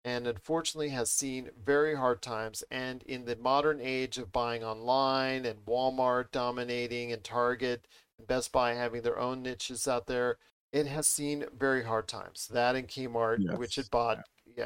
and 0.04 0.26
unfortunately 0.26 0.90
has 0.90 1.10
seen 1.10 1.50
very 1.64 1.96
hard 1.96 2.22
times. 2.22 2.62
And 2.70 3.02
in 3.02 3.24
the 3.24 3.36
modern 3.36 3.80
age 3.82 4.16
of 4.16 4.32
buying 4.32 4.62
online 4.62 5.44
and 5.44 5.66
Walmart 5.66 6.30
dominating 6.30 7.12
and 7.12 7.24
Target 7.24 7.86
and 8.16 8.26
Best 8.26 8.52
Buy 8.52 8.74
having 8.74 9.02
their 9.02 9.18
own 9.18 9.42
niches 9.42 9.88
out 9.88 10.06
there, 10.06 10.38
it 10.72 10.86
has 10.86 11.06
seen 11.06 11.46
very 11.58 11.82
hard 11.82 12.06
times. 12.06 12.48
That 12.52 12.76
and 12.76 12.86
Kmart, 12.86 13.38
yes. 13.40 13.58
which 13.58 13.76
it 13.76 13.90
bought 13.90 14.18
yeah, 14.18 14.22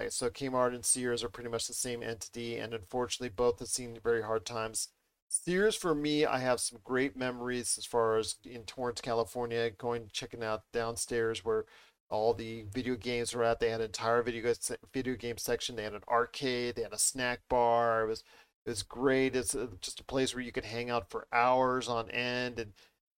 so 0.09 0.31
Kmart 0.31 0.75
and 0.75 0.85
Sears 0.85 1.23
are 1.23 1.29
pretty 1.29 1.51
much 1.51 1.67
the 1.67 1.75
same 1.75 2.03
entity, 2.03 2.57
and 2.57 2.75
unfortunately, 2.75 3.29
both 3.35 3.59
have 3.59 3.69
seen 3.69 3.99
very 4.03 4.23
hard 4.23 4.45
times. 4.45 4.89
Sears, 5.29 5.77
for 5.77 5.95
me, 5.95 6.27
I 6.27 6.39
have 6.39 6.61
some 6.61 6.81
great 6.85 7.17
memories 7.17 7.77
as 7.79 7.87
far 7.87 8.19
as 8.19 8.37
in 8.45 8.65
Torrance, 8.65 9.01
California, 9.01 9.71
going 9.71 10.11
checking 10.13 10.45
out 10.45 10.65
downstairs 10.73 11.45
where 11.45 11.65
all 12.11 12.35
the 12.35 12.65
video 12.73 12.97
games 12.97 13.35
were 13.35 13.45
at. 13.45 13.59
They 13.59 13.71
had 13.71 13.81
an 13.81 13.87
entire 13.87 14.23
video 14.23 14.53
video 14.93 15.17
game 15.17 15.39
section. 15.39 15.77
They 15.77 15.85
had 15.85 15.95
an 15.95 16.03
arcade. 16.09 16.77
They 16.77 16.83
had 16.83 16.93
a 16.93 16.99
snack 16.99 17.41
bar. 17.49 18.05
It 18.05 18.09
was 18.09 18.25
it 18.67 18.71
was 18.71 18.83
great. 18.83 19.35
It's 19.35 19.55
uh, 19.55 19.69
just 19.81 20.01
a 20.01 20.05
place 20.05 20.35
where 20.35 20.45
you 20.45 20.53
could 20.53 20.67
hang 20.67 20.91
out 20.91 21.11
for 21.11 21.27
hours 21.33 21.89
on 21.89 22.11
end, 22.11 22.59
and 22.59 22.73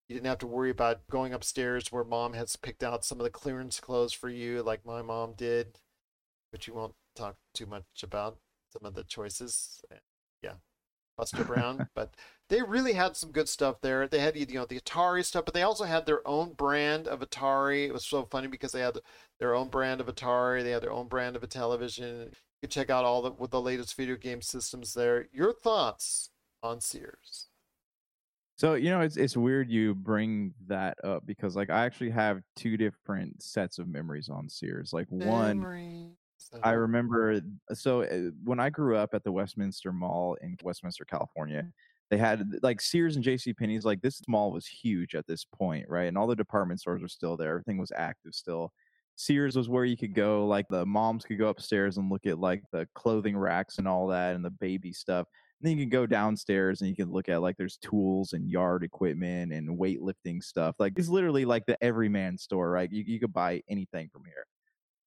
you 0.07 0.15
didn't 0.15 0.27
have 0.27 0.39
to 0.39 0.47
worry 0.47 0.69
about 0.71 1.07
going 1.09 1.33
upstairs 1.33 1.91
where 1.91 2.03
mom 2.03 2.33
has 2.33 2.55
picked 2.55 2.83
out 2.83 3.05
some 3.05 3.19
of 3.19 3.25
the 3.25 3.29
clearance 3.29 3.79
clothes 3.79 4.13
for 4.13 4.29
you, 4.29 4.63
like 4.63 4.85
my 4.85 5.01
mom 5.01 5.33
did 5.33 5.79
which 6.55 6.67
you 6.67 6.73
won't 6.73 6.95
talk 7.17 7.35
too 7.53 7.65
much 7.65 7.83
about 8.01 8.37
some 8.71 8.87
of 8.87 8.95
the 8.95 9.03
choices. 9.03 9.81
Yeah, 10.41 10.53
Buster 11.17 11.43
Brown, 11.53 11.89
but 11.93 12.13
they 12.47 12.61
really 12.61 12.93
had 12.93 13.17
some 13.17 13.33
good 13.33 13.49
stuff 13.49 13.81
there. 13.81 14.07
They 14.07 14.19
had 14.19 14.37
you 14.37 14.45
know 14.45 14.65
the 14.65 14.79
Atari 14.79 15.25
stuff, 15.25 15.43
but 15.43 15.53
they 15.53 15.63
also 15.63 15.83
had 15.83 16.05
their 16.05 16.25
own 16.25 16.53
brand 16.53 17.09
of 17.09 17.19
Atari. 17.19 17.87
It 17.87 17.91
was 17.91 18.05
so 18.05 18.23
funny 18.31 18.47
because 18.47 18.71
they 18.71 18.79
had 18.79 18.99
their 19.37 19.53
own 19.53 19.67
brand 19.67 19.99
of 19.99 20.07
Atari. 20.07 20.63
They 20.63 20.71
had 20.71 20.81
their 20.81 20.93
own 20.93 21.09
brand 21.09 21.35
of 21.35 21.43
a 21.43 21.47
television. 21.47 22.29
You 22.29 22.31
could 22.61 22.71
check 22.71 22.89
out 22.89 23.03
all 23.03 23.21
the 23.21 23.31
with 23.31 23.51
the 23.51 23.61
latest 23.61 23.97
video 23.97 24.15
game 24.15 24.41
systems 24.41 24.93
there. 24.93 25.27
Your 25.33 25.51
thoughts 25.51 26.29
on 26.63 26.79
Sears? 26.79 27.49
So 28.57 28.75
you 28.75 28.91
know 28.91 29.01
it's 29.01 29.17
it's 29.17 29.35
weird 29.35 29.69
you 29.69 29.93
bring 29.93 30.53
that 30.67 31.03
up 31.03 31.25
because 31.25 31.57
like 31.57 31.69
I 31.69 31.83
actually 31.83 32.11
have 32.11 32.41
two 32.55 32.77
different 32.77 33.43
sets 33.43 33.77
of 33.77 33.89
memories 33.89 34.29
on 34.29 34.47
Sears. 34.47 34.93
Like 34.93 35.07
one 35.09 36.15
I 36.63 36.71
remember 36.71 37.41
so 37.73 38.03
uh, 38.03 38.31
when 38.43 38.59
I 38.59 38.69
grew 38.69 38.97
up 38.97 39.13
at 39.13 39.23
the 39.23 39.31
Westminster 39.31 39.91
Mall 39.91 40.37
in 40.41 40.57
Westminster, 40.63 41.05
California, 41.05 41.67
they 42.09 42.17
had 42.17 42.47
like 42.61 42.81
Sears 42.81 43.15
and 43.15 43.23
J.C. 43.23 43.53
Penney's. 43.53 43.85
Like 43.85 44.01
this 44.01 44.21
mall 44.27 44.51
was 44.51 44.67
huge 44.67 45.15
at 45.15 45.27
this 45.27 45.45
point, 45.45 45.85
right? 45.89 46.07
And 46.07 46.17
all 46.17 46.27
the 46.27 46.35
department 46.35 46.79
stores 46.79 47.01
were 47.01 47.07
still 47.07 47.35
there. 47.35 47.51
Everything 47.51 47.77
was 47.77 47.91
active 47.95 48.33
still. 48.33 48.71
Sears 49.15 49.55
was 49.55 49.69
where 49.69 49.85
you 49.85 49.95
could 49.95 50.13
go, 50.13 50.45
like 50.45 50.67
the 50.67 50.85
moms 50.85 51.23
could 51.23 51.37
go 51.37 51.47
upstairs 51.47 51.97
and 51.97 52.11
look 52.11 52.25
at 52.25 52.37
like 52.37 52.63
the 52.71 52.85
clothing 52.95 53.37
racks 53.37 53.77
and 53.77 53.87
all 53.87 54.07
that 54.07 54.35
and 54.35 54.43
the 54.43 54.49
baby 54.49 54.91
stuff. 54.91 55.27
And 55.61 55.69
then 55.69 55.77
you 55.77 55.83
can 55.83 55.89
go 55.89 56.05
downstairs 56.05 56.81
and 56.81 56.89
you 56.89 56.95
can 56.97 57.11
look 57.11 57.29
at 57.29 57.41
like 57.41 57.55
there's 57.55 57.77
tools 57.77 58.33
and 58.33 58.49
yard 58.49 58.83
equipment 58.83 59.53
and 59.53 59.79
weightlifting 59.79 60.43
stuff. 60.43 60.75
Like 60.79 60.93
it's 60.97 61.07
literally 61.07 61.45
like 61.45 61.65
the 61.65 61.81
everyman 61.81 62.37
store, 62.37 62.69
right? 62.69 62.91
You, 62.91 63.03
you 63.07 63.19
could 63.19 63.31
buy 63.31 63.63
anything 63.69 64.09
from 64.11 64.25
here 64.25 64.45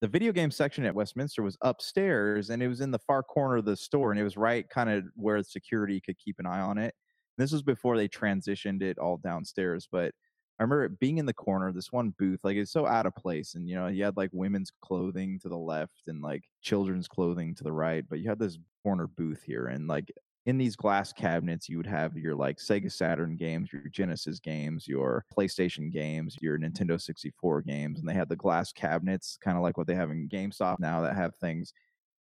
the 0.01 0.07
video 0.07 0.31
game 0.31 0.51
section 0.51 0.85
at 0.85 0.95
Westminster 0.95 1.43
was 1.43 1.57
upstairs 1.61 2.49
and 2.49 2.63
it 2.63 2.67
was 2.67 2.81
in 2.81 2.91
the 2.91 2.99
far 2.99 3.21
corner 3.21 3.57
of 3.57 3.65
the 3.65 3.75
store 3.75 4.11
and 4.11 4.19
it 4.19 4.23
was 4.23 4.37
right 4.37 4.67
kind 4.69 4.89
of 4.89 5.03
where 5.15 5.41
security 5.43 5.99
could 5.99 6.17
keep 6.17 6.39
an 6.39 6.45
eye 6.45 6.61
on 6.61 6.77
it. 6.77 6.93
This 7.37 7.51
was 7.51 7.63
before 7.63 7.97
they 7.97 8.07
transitioned 8.07 8.81
it 8.81 8.97
all 8.97 9.17
downstairs, 9.17 9.87
but 9.91 10.13
I 10.59 10.63
remember 10.63 10.85
it 10.85 10.99
being 10.99 11.19
in 11.19 11.25
the 11.25 11.33
corner, 11.33 11.71
this 11.71 11.91
one 11.91 12.13
booth, 12.17 12.41
like 12.43 12.57
it's 12.57 12.71
so 12.71 12.85
out 12.85 13.05
of 13.05 13.15
place. 13.15 13.55
And 13.55 13.67
you 13.69 13.75
know, 13.75 13.87
you 13.87 14.03
had 14.03 14.17
like 14.17 14.29
women's 14.33 14.71
clothing 14.81 15.39
to 15.41 15.49
the 15.49 15.57
left 15.57 16.07
and 16.07 16.21
like 16.21 16.43
children's 16.61 17.07
clothing 17.07 17.55
to 17.55 17.63
the 17.63 17.71
right, 17.71 18.03
but 18.09 18.19
you 18.19 18.27
had 18.27 18.39
this 18.39 18.57
corner 18.83 19.07
booth 19.07 19.43
here 19.43 19.67
and 19.67 19.87
like 19.87 20.11
in 20.49 20.57
these 20.57 20.75
glass 20.75 21.13
cabinets, 21.13 21.69
you 21.69 21.77
would 21.77 21.85
have 21.85 22.17
your 22.17 22.35
like 22.35 22.57
Sega 22.57 22.91
Saturn 22.91 23.35
games, 23.35 23.71
your 23.71 23.83
Genesis 23.91 24.39
games, 24.39 24.87
your 24.87 25.23
PlayStation 25.31 25.91
games, 25.91 26.35
your 26.41 26.57
Nintendo 26.57 26.99
64 26.99 27.61
games, 27.61 27.99
and 27.99 28.09
they 28.09 28.15
had 28.15 28.29
the 28.29 28.35
glass 28.35 28.73
cabinets, 28.73 29.37
kind 29.39 29.57
of 29.57 29.61
like 29.63 29.77
what 29.77 29.85
they 29.85 29.93
have 29.93 30.09
in 30.09 30.27
GameStop 30.27 30.79
now, 30.79 31.01
that 31.01 31.15
have 31.15 31.35
things 31.35 31.71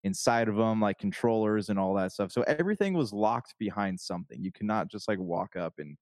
inside 0.05 0.47
of 0.47 0.57
them, 0.57 0.79
like 0.79 0.99
controllers 0.99 1.71
and 1.71 1.79
all 1.79 1.95
that 1.95 2.13
stuff. 2.13 2.31
So 2.31 2.43
everything 2.43 2.93
was 2.93 3.15
locked 3.15 3.55
behind 3.59 3.99
something. 3.99 4.45
You 4.45 4.53
cannot 4.53 4.91
just 4.91 5.09
like 5.09 5.19
walk 5.19 5.57
up 5.57 5.73
and 5.79 5.97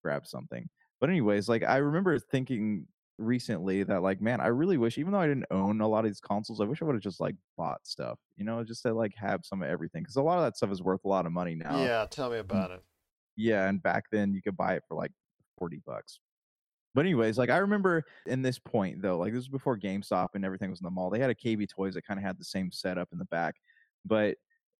grab 0.00 0.28
something. 0.28 0.68
But 1.00 1.10
anyways, 1.10 1.48
like 1.48 1.64
I 1.64 1.78
remember 1.78 2.16
thinking 2.20 2.86
recently 3.18 3.84
that 3.84 4.02
like 4.02 4.20
man 4.20 4.40
i 4.40 4.48
really 4.48 4.76
wish 4.76 4.98
even 4.98 5.12
though 5.12 5.20
i 5.20 5.26
didn't 5.26 5.46
own 5.52 5.80
a 5.80 5.86
lot 5.86 6.04
of 6.04 6.10
these 6.10 6.20
consoles 6.20 6.60
i 6.60 6.64
wish 6.64 6.82
i 6.82 6.84
would 6.84 6.96
have 6.96 7.02
just 7.02 7.20
like 7.20 7.36
bought 7.56 7.78
stuff 7.84 8.18
you 8.36 8.44
know 8.44 8.64
just 8.64 8.82
to 8.82 8.92
like 8.92 9.12
have 9.14 9.40
some 9.44 9.62
of 9.62 9.68
everything 9.68 10.02
because 10.02 10.16
a 10.16 10.22
lot 10.22 10.36
of 10.36 10.44
that 10.44 10.56
stuff 10.56 10.72
is 10.72 10.82
worth 10.82 11.04
a 11.04 11.08
lot 11.08 11.26
of 11.26 11.32
money 11.32 11.54
now. 11.54 11.80
Yeah 11.80 12.06
tell 12.10 12.28
me 12.28 12.36
mm, 12.36 12.40
about 12.40 12.72
it. 12.72 12.82
yeah 13.36 13.68
and 13.68 13.80
back 13.82 14.04
then 14.10 14.34
you 14.34 14.42
could 14.42 14.56
buy 14.56 14.74
it 14.74 14.82
for 14.88 14.96
like 14.96 15.12
40 15.58 15.80
bucks. 15.86 16.18
But 16.94 17.02
anyways 17.02 17.38
like 17.38 17.50
i 17.50 17.58
remember 17.58 18.02
in 18.26 18.42
this 18.42 18.58
point 18.58 19.00
though 19.00 19.18
like 19.18 19.32
this 19.32 19.40
was 19.40 19.48
before 19.48 19.78
gamestop 19.78 20.28
and 20.34 20.44
everything 20.44 20.70
was 20.70 20.80
in 20.80 20.84
the 20.84 20.90
mall 20.90 21.10
they 21.10 21.18
had 21.18 21.30
a 21.30 21.34
kb 21.34 21.68
toys 21.68 21.94
that 21.94 22.06
kind 22.06 22.18
of 22.18 22.24
had 22.24 22.38
the 22.38 22.44
same 22.44 22.70
setup 22.70 23.08
in 23.12 23.18
the 23.18 23.24
back 23.26 23.56
but 24.04 24.36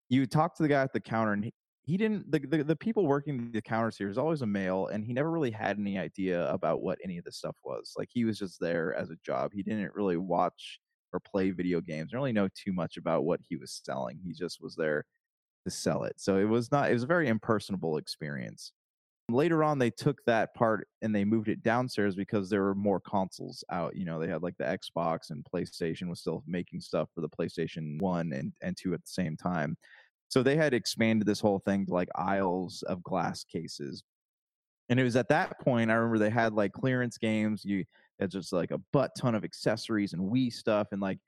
you 0.08 0.26
talk 0.26 0.54
to 0.56 0.62
the 0.62 0.68
guy 0.68 0.82
at 0.82 0.92
the 0.92 1.00
counter 1.00 1.32
and 1.32 1.50
he 1.86 1.98
didn't 1.98 2.30
the, 2.30 2.38
the, 2.38 2.64
the 2.64 2.76
people 2.76 3.06
working 3.06 3.50
the 3.52 3.60
counters 3.60 3.98
here 3.98 4.08
is 4.08 4.16
always 4.16 4.40
a 4.40 4.46
male 4.46 4.86
and 4.86 5.04
he 5.04 5.12
never 5.12 5.30
really 5.30 5.50
had 5.50 5.78
any 5.78 5.98
idea 5.98 6.50
about 6.50 6.82
what 6.82 6.98
any 7.04 7.18
of 7.18 7.24
this 7.24 7.36
stuff 7.36 7.56
was. 7.62 7.92
Like 7.96 8.08
he 8.10 8.24
was 8.24 8.38
just 8.38 8.58
there 8.58 8.94
as 8.94 9.10
a 9.10 9.18
job. 9.24 9.52
He 9.52 9.62
didn't 9.62 9.94
really 9.94 10.16
watch 10.16 10.80
or 11.12 11.20
play 11.20 11.50
video 11.50 11.80
games 11.82 12.12
or 12.12 12.16
really 12.16 12.32
know 12.32 12.48
too 12.54 12.72
much 12.72 12.96
about 12.96 13.24
what 13.24 13.40
he 13.46 13.56
was 13.56 13.82
selling. 13.84 14.18
He 14.24 14.32
just 14.32 14.62
was 14.62 14.74
there 14.74 15.04
to 15.64 15.70
sell 15.70 16.04
it. 16.04 16.14
So 16.16 16.38
it 16.38 16.44
was 16.44 16.72
not 16.72 16.90
it 16.90 16.94
was 16.94 17.02
a 17.02 17.08
very 17.08 17.28
impersonable 17.28 17.98
experience. 17.98 18.72
Later 19.28 19.62
on 19.62 19.78
they 19.78 19.90
took 19.90 20.24
that 20.24 20.54
part 20.54 20.88
and 21.02 21.14
they 21.14 21.24
moved 21.24 21.48
it 21.48 21.62
downstairs 21.62 22.14
because 22.14 22.48
there 22.48 22.62
were 22.62 22.74
more 22.74 23.00
consoles 23.00 23.62
out 23.70 23.94
you 23.94 24.06
know 24.06 24.18
they 24.18 24.28
had 24.28 24.42
like 24.42 24.56
the 24.58 24.78
xbox 24.78 25.30
and 25.30 25.44
playstation 25.44 26.08
was 26.08 26.20
still 26.20 26.42
making 26.46 26.80
stuff 26.80 27.08
for 27.14 27.22
the 27.22 27.28
playstation 27.28 28.00
1 28.00 28.32
and, 28.32 28.52
and 28.62 28.76
2 28.76 28.92
at 28.92 29.00
the 29.00 29.08
same 29.08 29.34
time 29.34 29.76
so 30.28 30.42
they 30.42 30.56
had 30.56 30.74
expanded 30.74 31.26
this 31.26 31.40
whole 31.40 31.60
thing 31.60 31.86
to 31.86 31.92
like 31.92 32.08
aisles 32.14 32.82
of 32.88 33.02
glass 33.02 33.44
cases. 33.44 34.02
And 34.88 35.00
it 35.00 35.04
was 35.04 35.16
at 35.16 35.28
that 35.28 35.60
point 35.60 35.90
I 35.90 35.94
remember 35.94 36.18
they 36.18 36.30
had 36.30 36.52
like 36.52 36.72
clearance 36.72 37.18
games. 37.18 37.64
You 37.64 37.84
had 38.20 38.30
just 38.30 38.52
like 38.52 38.70
a 38.70 38.80
butt 38.92 39.12
ton 39.16 39.34
of 39.34 39.44
accessories 39.44 40.12
and 40.12 40.22
Wii 40.22 40.52
stuff 40.52 40.88
and 40.92 41.00
like 41.00 41.18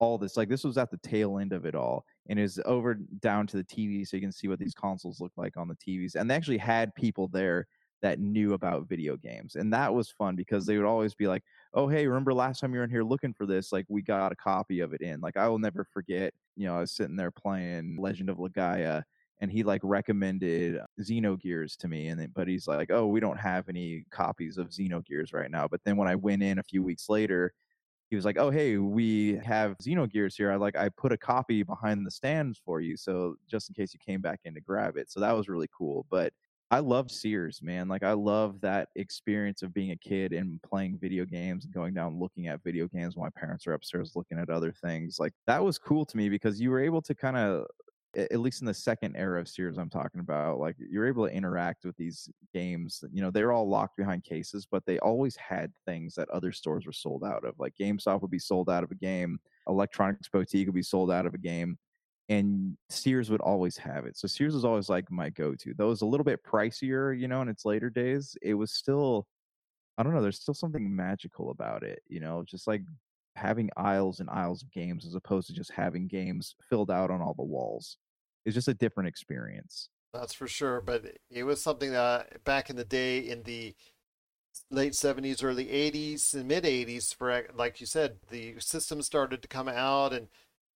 all 0.00 0.18
this. 0.18 0.36
Like 0.36 0.48
this 0.48 0.64
was 0.64 0.78
at 0.78 0.90
the 0.90 0.98
tail 0.98 1.38
end 1.38 1.52
of 1.52 1.64
it 1.64 1.74
all. 1.74 2.04
And 2.28 2.38
was 2.38 2.60
over 2.66 2.98
down 3.20 3.46
to 3.48 3.56
the 3.56 3.64
TV 3.64 4.06
so 4.06 4.16
you 4.16 4.20
can 4.20 4.32
see 4.32 4.48
what 4.48 4.58
these 4.58 4.74
consoles 4.74 5.20
look 5.20 5.32
like 5.36 5.56
on 5.56 5.68
the 5.68 5.76
TVs. 5.76 6.14
And 6.14 6.30
they 6.30 6.34
actually 6.34 6.58
had 6.58 6.94
people 6.94 7.28
there 7.28 7.66
that 8.02 8.20
knew 8.20 8.52
about 8.54 8.88
video 8.88 9.16
games. 9.16 9.56
And 9.56 9.72
that 9.72 9.92
was 9.92 10.10
fun 10.10 10.36
because 10.36 10.66
they 10.66 10.76
would 10.76 10.86
always 10.86 11.14
be 11.14 11.26
like, 11.26 11.42
oh, 11.74 11.88
hey, 11.88 12.06
remember 12.06 12.32
last 12.34 12.60
time 12.60 12.72
you 12.72 12.78
were 12.78 12.84
in 12.84 12.90
here 12.90 13.02
looking 13.02 13.32
for 13.34 13.46
this? 13.46 13.72
Like, 13.72 13.86
we 13.88 14.02
got 14.02 14.32
a 14.32 14.36
copy 14.36 14.80
of 14.80 14.92
it 14.92 15.00
in. 15.00 15.20
Like, 15.20 15.36
I 15.36 15.48
will 15.48 15.58
never 15.58 15.84
forget, 15.84 16.32
you 16.56 16.66
know, 16.66 16.76
I 16.76 16.80
was 16.80 16.92
sitting 16.92 17.16
there 17.16 17.30
playing 17.30 17.96
Legend 17.98 18.30
of 18.30 18.38
Legaia 18.38 19.02
and 19.40 19.52
he 19.52 19.62
like 19.62 19.80
recommended 19.84 20.78
uh, 20.78 20.86
Xenogears 21.00 21.76
to 21.78 21.88
me. 21.88 22.08
And 22.08 22.20
then, 22.20 22.32
but 22.34 22.48
he's 22.48 22.66
like, 22.66 22.90
oh, 22.90 23.06
we 23.06 23.20
don't 23.20 23.38
have 23.38 23.68
any 23.68 24.04
copies 24.10 24.58
of 24.58 24.68
Xenogears 24.70 25.32
right 25.32 25.50
now. 25.50 25.68
But 25.68 25.82
then 25.84 25.96
when 25.96 26.08
I 26.08 26.16
went 26.16 26.42
in 26.42 26.58
a 26.58 26.62
few 26.64 26.82
weeks 26.82 27.08
later, 27.08 27.52
he 28.10 28.16
was 28.16 28.24
like, 28.24 28.38
"Oh, 28.38 28.50
hey, 28.50 28.78
we 28.78 29.34
have 29.44 29.76
Xenogears 29.78 30.34
here. 30.36 30.50
I 30.50 30.56
like 30.56 30.76
I 30.76 30.88
put 30.88 31.12
a 31.12 31.18
copy 31.18 31.62
behind 31.62 32.06
the 32.06 32.10
stands 32.10 32.58
for 32.58 32.80
you, 32.80 32.96
so 32.96 33.36
just 33.46 33.68
in 33.68 33.74
case 33.74 33.92
you 33.92 34.00
came 34.00 34.20
back 34.22 34.40
in 34.44 34.54
to 34.54 34.60
grab 34.60 34.96
it." 34.96 35.10
So 35.10 35.20
that 35.20 35.32
was 35.32 35.48
really 35.48 35.68
cool. 35.76 36.06
But 36.10 36.32
I 36.70 36.80
love 36.80 37.10
Sears, 37.10 37.62
man. 37.62 37.88
Like 37.88 38.02
I 38.02 38.12
love 38.12 38.60
that 38.60 38.90
experience 38.94 39.62
of 39.62 39.72
being 39.72 39.92
a 39.92 39.96
kid 39.96 40.34
and 40.34 40.60
playing 40.62 40.98
video 40.98 41.24
games 41.24 41.64
and 41.64 41.72
going 41.72 41.94
down 41.94 42.18
looking 42.18 42.46
at 42.48 42.62
video 42.62 42.86
games 42.88 43.16
while 43.16 43.24
my 43.26 43.40
parents 43.40 43.66
are 43.66 43.72
upstairs 43.72 44.12
looking 44.14 44.38
at 44.38 44.50
other 44.50 44.72
things. 44.72 45.18
Like 45.18 45.32
that 45.46 45.64
was 45.64 45.78
cool 45.78 46.04
to 46.04 46.16
me 46.16 46.28
because 46.28 46.60
you 46.60 46.70
were 46.70 46.80
able 46.80 47.00
to 47.02 47.14
kind 47.14 47.38
of 47.38 47.66
at 48.16 48.40
least 48.40 48.62
in 48.62 48.66
the 48.66 48.74
second 48.74 49.16
era 49.16 49.40
of 49.40 49.48
Sears 49.48 49.78
I'm 49.78 49.90
talking 49.90 50.20
about, 50.20 50.58
like 50.58 50.76
you're 50.78 51.06
able 51.06 51.26
to 51.26 51.32
interact 51.32 51.84
with 51.84 51.96
these 51.96 52.28
games. 52.52 53.02
You 53.12 53.22
know, 53.22 53.30
they're 53.30 53.52
all 53.52 53.68
locked 53.68 53.96
behind 53.96 54.24
cases, 54.24 54.66
but 54.70 54.84
they 54.86 54.98
always 54.98 55.36
had 55.36 55.72
things 55.86 56.14
that 56.14 56.28
other 56.30 56.52
stores 56.52 56.86
were 56.86 56.92
sold 56.92 57.22
out 57.22 57.44
of. 57.44 57.58
Like 57.58 57.74
GameStop 57.80 58.22
would 58.22 58.30
be 58.30 58.38
sold 58.38 58.70
out 58.70 58.82
of 58.82 58.90
a 58.90 58.94
game, 58.94 59.38
Electronics 59.68 60.28
Boutique 60.28 60.66
would 60.66 60.74
be 60.74 60.82
sold 60.82 61.10
out 61.10 61.26
of 61.26 61.34
a 61.34 61.38
game, 61.38 61.78
and 62.28 62.76
Sears 62.90 63.30
would 63.30 63.40
always 63.40 63.76
have 63.78 64.04
it. 64.04 64.16
So 64.16 64.28
Sears 64.28 64.54
was 64.54 64.64
always 64.64 64.88
like 64.88 65.10
my 65.10 65.30
go-to. 65.30 65.72
Though 65.74 65.86
it 65.86 65.90
was 65.90 66.02
a 66.02 66.06
little 66.06 66.24
bit 66.24 66.44
pricier, 66.44 67.18
you 67.18 67.28
know, 67.28 67.40
in 67.40 67.48
its 67.48 67.64
later 67.64 67.88
days, 67.88 68.36
it 68.42 68.54
was 68.54 68.72
still 68.72 69.26
I 69.98 70.04
don't 70.04 70.14
know, 70.14 70.22
there's 70.22 70.40
still 70.40 70.54
something 70.54 70.94
magical 70.94 71.50
about 71.50 71.82
it, 71.82 72.02
you 72.06 72.20
know, 72.20 72.44
just 72.44 72.68
like 72.68 72.82
having 73.34 73.68
aisles 73.76 74.20
and 74.20 74.30
aisles 74.30 74.62
of 74.62 74.70
games 74.70 75.04
as 75.04 75.16
opposed 75.16 75.48
to 75.48 75.52
just 75.52 75.72
having 75.72 76.06
games 76.06 76.54
filled 76.70 76.90
out 76.90 77.10
on 77.10 77.20
all 77.20 77.34
the 77.34 77.42
walls. 77.42 77.98
It's 78.46 78.54
just 78.54 78.68
a 78.68 78.74
different 78.74 79.08
experience. 79.08 79.88
That's 80.14 80.32
for 80.32 80.46
sure. 80.46 80.80
But 80.80 81.18
it 81.30 81.42
was 81.42 81.60
something 81.60 81.90
that 81.90 81.98
uh, 81.98 82.22
back 82.44 82.70
in 82.70 82.76
the 82.76 82.84
day 82.84 83.18
in 83.18 83.42
the 83.42 83.74
late 84.70 84.92
70s, 84.92 85.42
early 85.42 85.66
80s, 85.66 86.32
and 86.32 86.46
mid 86.46 86.64
80s, 86.64 87.12
for 87.14 87.46
like 87.54 87.80
you 87.80 87.86
said, 87.86 88.18
the 88.30 88.54
systems 88.60 89.06
started 89.06 89.42
to 89.42 89.48
come 89.48 89.68
out 89.68 90.12
and 90.12 90.28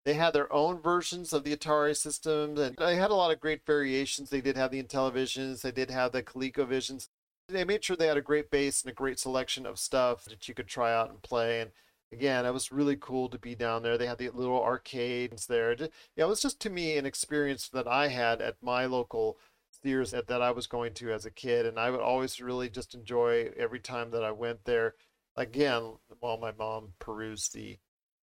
they 0.04 0.14
had 0.14 0.32
their 0.32 0.52
own 0.52 0.80
versions 0.80 1.32
of 1.32 1.44
the 1.44 1.56
Atari 1.56 1.96
systems, 1.96 2.58
and 2.58 2.76
they 2.76 2.96
had 2.96 3.10
a 3.10 3.14
lot 3.14 3.30
of 3.30 3.40
great 3.40 3.64
variations. 3.64 4.30
They 4.30 4.40
did 4.40 4.56
have 4.56 4.70
the 4.70 4.82
Intellivisions, 4.82 5.62
they 5.62 5.72
did 5.72 5.90
have 5.90 6.12
the 6.12 6.22
ColecoVisions. 6.22 7.08
They 7.48 7.64
made 7.64 7.84
sure 7.84 7.96
they 7.96 8.06
had 8.06 8.16
a 8.16 8.22
great 8.22 8.50
base 8.50 8.82
and 8.82 8.90
a 8.90 8.94
great 8.94 9.18
selection 9.18 9.66
of 9.66 9.78
stuff 9.78 10.24
that 10.24 10.48
you 10.48 10.54
could 10.54 10.68
try 10.68 10.92
out 10.92 11.10
and 11.10 11.20
play. 11.22 11.60
And 11.60 11.70
again, 12.12 12.46
it 12.46 12.52
was 12.52 12.72
really 12.72 12.96
cool 12.96 13.28
to 13.28 13.38
be 13.38 13.54
down 13.54 13.82
there. 13.82 13.98
They 13.98 14.06
had 14.06 14.18
the 14.18 14.30
little 14.30 14.62
arcades 14.62 15.46
there. 15.46 15.76
Yeah, 15.78 15.86
it 16.16 16.28
was 16.28 16.40
just 16.40 16.60
to 16.60 16.70
me 16.70 16.96
an 16.96 17.04
experience 17.04 17.68
that 17.68 17.86
I 17.86 18.08
had 18.08 18.40
at 18.40 18.56
my 18.62 18.86
local 18.86 19.38
that, 19.82 20.26
that 20.28 20.42
I 20.42 20.50
was 20.52 20.66
going 20.66 20.94
to 20.94 21.12
as 21.12 21.26
a 21.26 21.30
kid, 21.30 21.66
and 21.66 21.78
I 21.78 21.90
would 21.90 22.00
always 22.00 22.40
really 22.40 22.70
just 22.70 22.94
enjoy 22.94 23.50
every 23.56 23.80
time 23.80 24.10
that 24.12 24.22
I 24.22 24.30
went 24.30 24.64
there. 24.64 24.94
Again, 25.34 25.94
while 26.20 26.38
my 26.38 26.52
mom 26.52 26.92
perused 26.98 27.54
the 27.54 27.78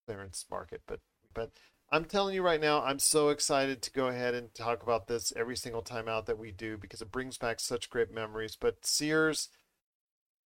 clearance 0.06 0.46
market, 0.50 0.82
but 0.86 1.00
but 1.34 1.50
I'm 1.92 2.04
telling 2.04 2.34
you 2.34 2.42
right 2.42 2.60
now, 2.60 2.82
I'm 2.82 2.98
so 2.98 3.30
excited 3.30 3.82
to 3.82 3.90
go 3.90 4.06
ahead 4.06 4.34
and 4.34 4.54
talk 4.54 4.82
about 4.82 5.08
this 5.08 5.32
every 5.34 5.56
single 5.56 5.82
time 5.82 6.08
out 6.08 6.26
that 6.26 6.38
we 6.38 6.52
do 6.52 6.76
because 6.76 7.02
it 7.02 7.10
brings 7.10 7.36
back 7.36 7.58
such 7.58 7.90
great 7.90 8.12
memories. 8.12 8.56
But 8.58 8.86
Sears, 8.86 9.48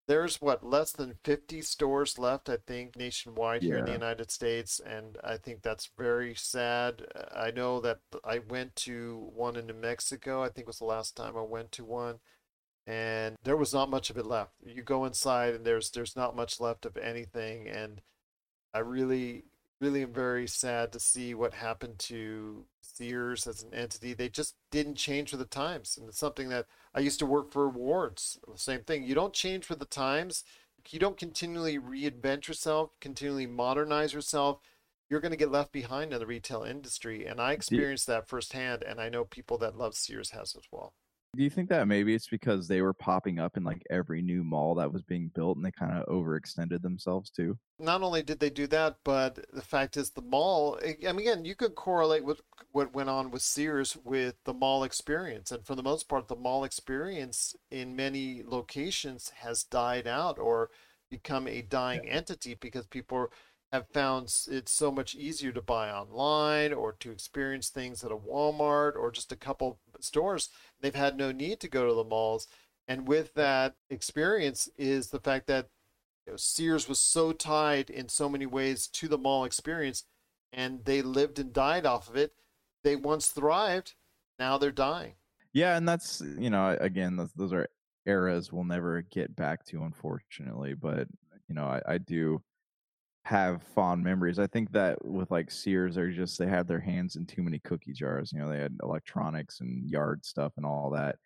there's 0.07 0.41
what 0.41 0.65
less 0.65 0.93
than 0.93 1.19
50 1.25 1.63
stores 1.63 2.19
left, 2.19 2.49
I 2.49 2.59
think, 2.67 2.97
nationwide 2.97 3.63
here 3.63 3.79
in 3.79 3.87
the 3.87 3.93
United 3.93 4.31
States, 4.31 4.81
and 4.81 5.17
I 5.25 5.37
think 5.37 5.63
that's 5.63 5.91
very 5.97 6.35
sad. 6.35 7.07
I 7.35 7.51
know 7.51 7.81
that 7.81 8.01
I 8.23 8.39
went 8.39 8.77
to 8.77 9.31
one 9.35 9.57
in 9.57 9.67
New 9.67 9.75
Mexico. 9.75 10.43
I 10.43 10.49
think 10.51 10.67
was 10.67 10.79
the 10.79 10.85
last 10.85 11.17
time 11.17 11.37
I 11.37 11.43
went 11.43 11.73
to 11.73 11.85
one, 11.85 12.21
and 12.87 13.37
there 13.45 13.57
was 13.57 13.73
not 13.73 13.91
much 13.91 14.11
of 14.11 14.19
it 14.19 14.27
left. 14.27 14.53
You 14.65 14.83
go 14.83 15.07
inside, 15.07 15.55
and 15.55 15.65
there's 15.65 15.91
there's 15.91 16.17
not 16.17 16.37
much 16.37 16.61
left 16.61 16.85
of 16.85 16.99
anything, 16.99 17.67
and 17.67 18.03
I 18.75 18.81
really, 18.81 19.45
really 19.81 20.03
am 20.03 20.13
very 20.13 20.47
sad 20.47 20.93
to 20.93 21.01
see 21.01 21.35
what 21.35 21.55
happened 21.55 21.99
to 21.99 22.65
Sears 22.81 23.47
as 23.47 23.63
an 23.63 23.75
entity. 23.75 24.15
They 24.15 24.29
just 24.29 24.55
didn't 24.71 24.95
change 24.95 25.33
with 25.33 25.41
the 25.41 25.47
times. 25.47 25.97
And 25.99 26.09
it's 26.09 26.19
something 26.19 26.49
that 26.51 26.67
I 26.95 27.01
used 27.01 27.19
to 27.19 27.27
work 27.27 27.53
for 27.53 27.65
awards. 27.65 28.39
Same 28.55 28.83
thing. 28.83 29.05
You 29.05 29.15
don't 29.15 29.33
change 29.33 29.69
with 29.69 29.81
the 29.81 29.85
times. 29.85 30.45
You 30.91 30.99
don't 30.99 31.17
continually 31.17 31.79
reinvent 31.79 32.47
yourself, 32.47 32.91
continually 33.01 33.47
modernize 33.47 34.13
yourself. 34.13 34.59
You're 35.11 35.21
going 35.21 35.33
to 35.33 35.37
get 35.37 35.51
left 35.51 35.73
behind 35.73 36.13
in 36.13 36.19
the 36.19 36.27
retail 36.27 36.63
industry. 36.63 37.27
And 37.27 37.41
I 37.41 37.53
experienced 37.53 38.07
that 38.07 38.29
firsthand. 38.29 38.83
And 38.83 39.01
I 39.01 39.09
know 39.09 39.25
people 39.25 39.59
that 39.59 39.77
love 39.77 39.95
Sears 39.95 40.31
has 40.31 40.55
as 40.57 40.65
well. 40.71 40.95
Do 41.37 41.43
you 41.43 41.51
think 41.51 41.69
that 41.71 41.89
maybe 41.89 42.15
it's 42.15 42.29
because 42.29 42.69
they 42.69 42.83
were 42.83 42.93
popping 42.93 43.39
up 43.39 43.57
in 43.57 43.65
like 43.65 43.83
every 43.91 44.23
new 44.23 44.45
mall 44.45 44.75
that 44.77 44.93
was 44.93 45.03
being 45.03 45.31
built 45.35 45.57
and 45.57 45.65
they 45.65 45.73
kind 45.73 45.99
of 45.99 46.07
overextended 46.07 46.83
themselves 46.83 47.31
too? 47.31 47.59
not 47.79 48.03
only 48.03 48.23
did 48.23 48.39
they 48.39 48.51
do 48.51 48.67
that, 48.69 48.99
but 49.05 49.45
the 49.53 49.63
fact 49.63 49.97
is 49.97 50.11
the 50.11 50.23
mall. 50.23 50.79
I 50.85 51.13
mean, 51.13 51.29
again, 51.29 51.45
you 51.45 51.55
could 51.55 51.75
correlate 51.75 52.25
with 52.25 52.41
what 52.73 52.95
went 52.95 53.09
on 53.09 53.31
with 53.31 53.43
Sears 53.43 53.97
with 54.05 54.37
the 54.45 54.55
mall 54.55 54.85
experience, 54.85 55.51
and 55.51 55.67
for 55.67 55.75
the 55.75 55.83
most 55.83 56.09
part, 56.09 56.29
the 56.29 56.37
mall 56.37 56.65
experience 56.65 57.55
in 57.71 57.97
many 57.97 58.43
locations 58.45 59.31
has 59.41 59.65
died 59.65 60.07
out 60.07 60.39
or 60.39 60.71
become 61.11 61.47
a 61.47 61.63
dying 61.63 62.09
entity 62.09 62.55
because 62.55 62.87
people 62.87 63.29
have 63.75 63.89
found 63.89 64.33
it's 64.49 64.71
so 64.71 64.93
much 64.93 65.17
easier 65.17 65.51
to 65.51 65.61
buy 65.61 65.91
online 65.91 66.73
or 66.73 66.93
to 66.93 67.11
experience 67.11 67.69
things 67.69 68.05
at 68.05 68.13
a 68.13 68.17
Walmart 68.17 68.95
or 68.95 69.11
just 69.11 69.33
a 69.33 69.37
couple 69.37 69.81
stores. 69.99 70.49
They've 70.81 70.95
had 70.95 71.17
no 71.17 71.33
need 71.33 71.59
to 71.59 71.69
go 71.69 71.89
to 71.89 71.93
the 71.93 72.05
malls. 72.05 72.47
And 72.87 73.09
with 73.09 73.35
that 73.35 73.75
experience 73.91 74.69
is 74.79 75.09
the 75.09 75.19
fact 75.19 75.49
that 75.49 75.71
you 76.25 76.35
know, 76.35 76.37
Sears 76.37 76.89
was 76.89 77.01
so 77.01 77.33
tied 77.33 77.91
in 77.91 78.09
so 78.09 78.29
many 78.29 78.47
ways 78.47 78.87
to 78.87 79.09
the 79.09 79.19
mall 79.19 79.45
experience, 79.45 80.05
and 80.53 80.85
they 80.85 81.03
lived 81.03 81.41
and 81.41 81.53
died 81.53 81.85
off 81.85 82.09
of 82.09 82.17
it. 82.17 82.33
They 82.85 82.95
once 82.95 83.27
thrived, 83.27 83.95
now 84.39 84.57
they're 84.57 84.71
dying. 84.71 85.15
Yeah, 85.53 85.77
and 85.77 85.89
that's 85.89 86.23
you 86.39 86.51
know 86.51 86.77
again 86.81 87.17
those, 87.17 87.33
those 87.33 87.53
are 87.53 87.69
eras 88.07 88.53
we'll 88.53 88.65
never 88.65 89.03
get 89.03 89.35
back 89.35 89.65
to 89.67 89.83
unfortunately, 89.83 90.75
but 90.75 91.09
you 91.49 91.57
know 91.57 91.65
I, 91.65 91.83
I 91.95 91.99
do 91.99 92.41
have 93.25 93.63
fond 93.63 94.05
memories. 94.05 94.39
I 94.39 94.47
think 94.47 94.71
that 94.73 95.03
with 95.05 95.31
like 95.31 95.51
Sears, 95.51 95.95
they're 95.95 96.11
just 96.11 96.39
they 96.39 96.47
had 96.47 96.69
their 96.69 96.81
hands 96.81 97.17
in 97.17 97.25
too 97.25 97.43
many 97.43 97.59
cookie 97.59 97.93
jars. 97.93 98.33
You 98.33 98.41
know, 98.41 98.51
they 98.51 98.59
had 98.59 98.77
electronics 98.83 99.61
and 99.61 99.89
yard 99.91 100.25
stuff 100.25 100.53
and 100.57 100.67
all 100.67 100.91
that. 100.91 101.17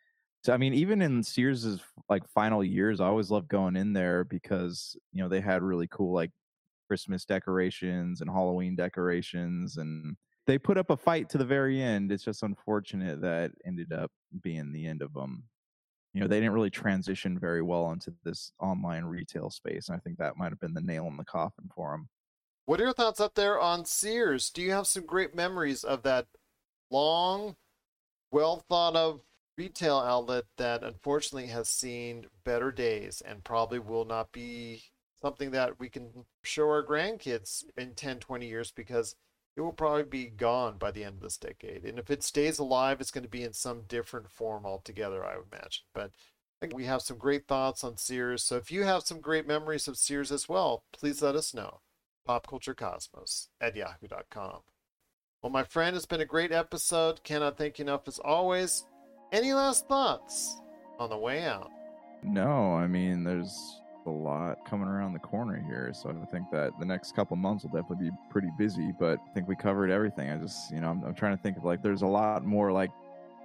So 0.44 0.52
I 0.52 0.56
mean, 0.56 0.74
even 0.74 1.02
in 1.02 1.22
Sears's 1.22 1.80
like 2.08 2.28
final 2.28 2.62
years, 2.62 3.00
I 3.00 3.06
always 3.06 3.30
loved 3.30 3.48
going 3.48 3.74
in 3.74 3.92
there 3.92 4.24
because 4.24 4.96
you 5.12 5.22
know 5.22 5.28
they 5.28 5.40
had 5.40 5.62
really 5.62 5.88
cool 5.88 6.14
like 6.14 6.30
Christmas 6.86 7.24
decorations 7.24 8.20
and 8.20 8.30
Halloween 8.30 8.76
decorations, 8.76 9.76
and 9.78 10.16
they 10.46 10.56
put 10.56 10.78
up 10.78 10.90
a 10.90 10.96
fight 10.96 11.28
to 11.30 11.38
the 11.38 11.44
very 11.44 11.82
end. 11.82 12.12
It's 12.12 12.24
just 12.24 12.44
unfortunate 12.44 13.20
that 13.22 13.50
ended 13.66 13.92
up 13.92 14.12
being 14.40 14.70
the 14.72 14.86
end 14.86 15.02
of 15.02 15.12
them. 15.14 15.42
You 16.14 16.20
know, 16.20 16.26
they 16.26 16.40
didn't 16.40 16.54
really 16.54 16.70
transition 16.70 17.38
very 17.38 17.62
well 17.62 17.90
into 17.92 18.12
this 18.24 18.52
online 18.58 19.04
retail 19.04 19.50
space, 19.50 19.88
and 19.88 19.96
I 19.96 20.00
think 20.00 20.18
that 20.18 20.36
might 20.36 20.50
have 20.50 20.60
been 20.60 20.74
the 20.74 20.80
nail 20.80 21.06
in 21.06 21.16
the 21.16 21.24
coffin 21.24 21.70
for 21.74 21.90
them. 21.90 22.08
What 22.64 22.80
are 22.80 22.84
your 22.84 22.92
thoughts 22.92 23.20
up 23.20 23.34
there 23.34 23.60
on 23.60 23.84
Sears? 23.84 24.50
Do 24.50 24.62
you 24.62 24.72
have 24.72 24.86
some 24.86 25.06
great 25.06 25.34
memories 25.34 25.84
of 25.84 26.02
that 26.02 26.26
long, 26.90 27.56
well 28.30 28.64
thought 28.68 28.96
of 28.96 29.20
retail 29.56 29.98
outlet 29.98 30.44
that 30.56 30.84
unfortunately 30.84 31.48
has 31.48 31.68
seen 31.68 32.26
better 32.44 32.70
days 32.70 33.20
and 33.26 33.42
probably 33.42 33.78
will 33.78 34.04
not 34.04 34.30
be 34.32 34.84
something 35.20 35.50
that 35.50 35.80
we 35.80 35.88
can 35.88 36.10
show 36.44 36.68
our 36.68 36.84
grandkids 36.84 37.64
in 37.76 37.94
10, 37.94 38.18
20 38.18 38.46
years 38.46 38.70
because 38.70 39.16
it 39.58 39.62
will 39.62 39.72
probably 39.72 40.04
be 40.04 40.26
gone 40.26 40.78
by 40.78 40.92
the 40.92 41.02
end 41.02 41.16
of 41.16 41.22
this 41.22 41.36
decade. 41.36 41.84
And 41.84 41.98
if 41.98 42.12
it 42.12 42.22
stays 42.22 42.60
alive, 42.60 43.00
it's 43.00 43.10
going 43.10 43.24
to 43.24 43.28
be 43.28 43.42
in 43.42 43.52
some 43.52 43.82
different 43.88 44.30
form 44.30 44.64
altogether, 44.64 45.24
I 45.24 45.36
would 45.36 45.46
imagine. 45.52 45.82
But 45.92 46.12
we 46.72 46.84
have 46.84 47.02
some 47.02 47.18
great 47.18 47.48
thoughts 47.48 47.82
on 47.82 47.96
Sears. 47.96 48.44
So 48.44 48.54
if 48.54 48.70
you 48.70 48.84
have 48.84 49.02
some 49.02 49.20
great 49.20 49.48
memories 49.48 49.88
of 49.88 49.98
Sears 49.98 50.30
as 50.30 50.48
well, 50.48 50.84
please 50.92 51.20
let 51.22 51.34
us 51.34 51.52
know 51.52 51.80
popculturecosmos 52.28 53.48
at 53.60 53.74
yahoo.com. 53.74 54.60
Well, 55.42 55.50
my 55.50 55.64
friend, 55.64 55.96
it's 55.96 56.06
been 56.06 56.20
a 56.20 56.24
great 56.24 56.52
episode. 56.52 57.24
Cannot 57.24 57.58
thank 57.58 57.80
you 57.80 57.84
enough 57.84 58.06
as 58.06 58.20
always. 58.20 58.84
Any 59.32 59.54
last 59.54 59.88
thoughts 59.88 60.60
on 61.00 61.10
the 61.10 61.18
way 61.18 61.42
out? 61.42 61.72
No, 62.22 62.74
I 62.74 62.86
mean, 62.86 63.24
there's 63.24 63.80
a 64.06 64.10
lot 64.10 64.64
coming 64.64 64.88
around 64.88 65.12
the 65.12 65.18
corner 65.18 65.62
here, 65.66 65.92
so 65.92 66.10
I 66.10 66.24
think 66.26 66.50
that 66.50 66.78
the 66.78 66.84
next 66.84 67.14
couple 67.14 67.36
months 67.36 67.64
will 67.64 67.70
definitely 67.70 68.10
be 68.10 68.16
pretty 68.30 68.50
busy. 68.58 68.92
But 68.98 69.18
I 69.28 69.32
think 69.34 69.48
we 69.48 69.56
covered 69.56 69.90
everything. 69.90 70.30
I 70.30 70.36
just, 70.36 70.70
you 70.70 70.80
know, 70.80 70.90
I'm, 70.90 71.04
I'm 71.04 71.14
trying 71.14 71.36
to 71.36 71.42
think 71.42 71.56
of 71.56 71.64
like, 71.64 71.82
there's 71.82 72.02
a 72.02 72.06
lot 72.06 72.44
more 72.44 72.72
like 72.72 72.90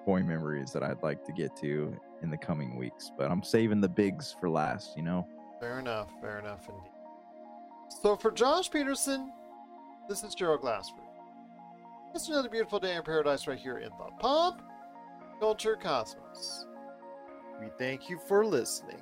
boy 0.05 0.21
memories 0.21 0.71
that 0.73 0.83
I'd 0.83 1.01
like 1.01 1.23
to 1.25 1.31
get 1.31 1.55
to 1.57 1.97
in 2.21 2.29
the 2.29 2.37
coming 2.37 2.75
weeks, 2.77 3.11
but 3.17 3.31
I'm 3.31 3.43
saving 3.43 3.81
the 3.81 3.89
bigs 3.89 4.35
for 4.39 4.49
last. 4.49 4.95
You 4.97 5.03
know. 5.03 5.27
Fair 5.59 5.79
enough. 5.79 6.09
Fair 6.21 6.39
enough 6.39 6.67
indeed. 6.67 6.91
So 8.01 8.15
for 8.15 8.31
Josh 8.31 8.69
Peterson, 8.71 9.31
this 10.09 10.23
is 10.23 10.35
Gerald 10.35 10.61
Glassford. 10.61 11.03
It's 12.15 12.27
another 12.27 12.49
beautiful 12.49 12.79
day 12.79 12.95
in 12.95 13.03
paradise 13.03 13.47
right 13.47 13.57
here 13.57 13.77
in 13.77 13.89
the 13.89 14.09
Pop 14.19 14.61
Culture 15.39 15.75
Cosmos. 15.75 16.67
We 17.59 17.67
thank 17.79 18.09
you 18.09 18.19
for 18.27 18.45
listening. 18.45 19.01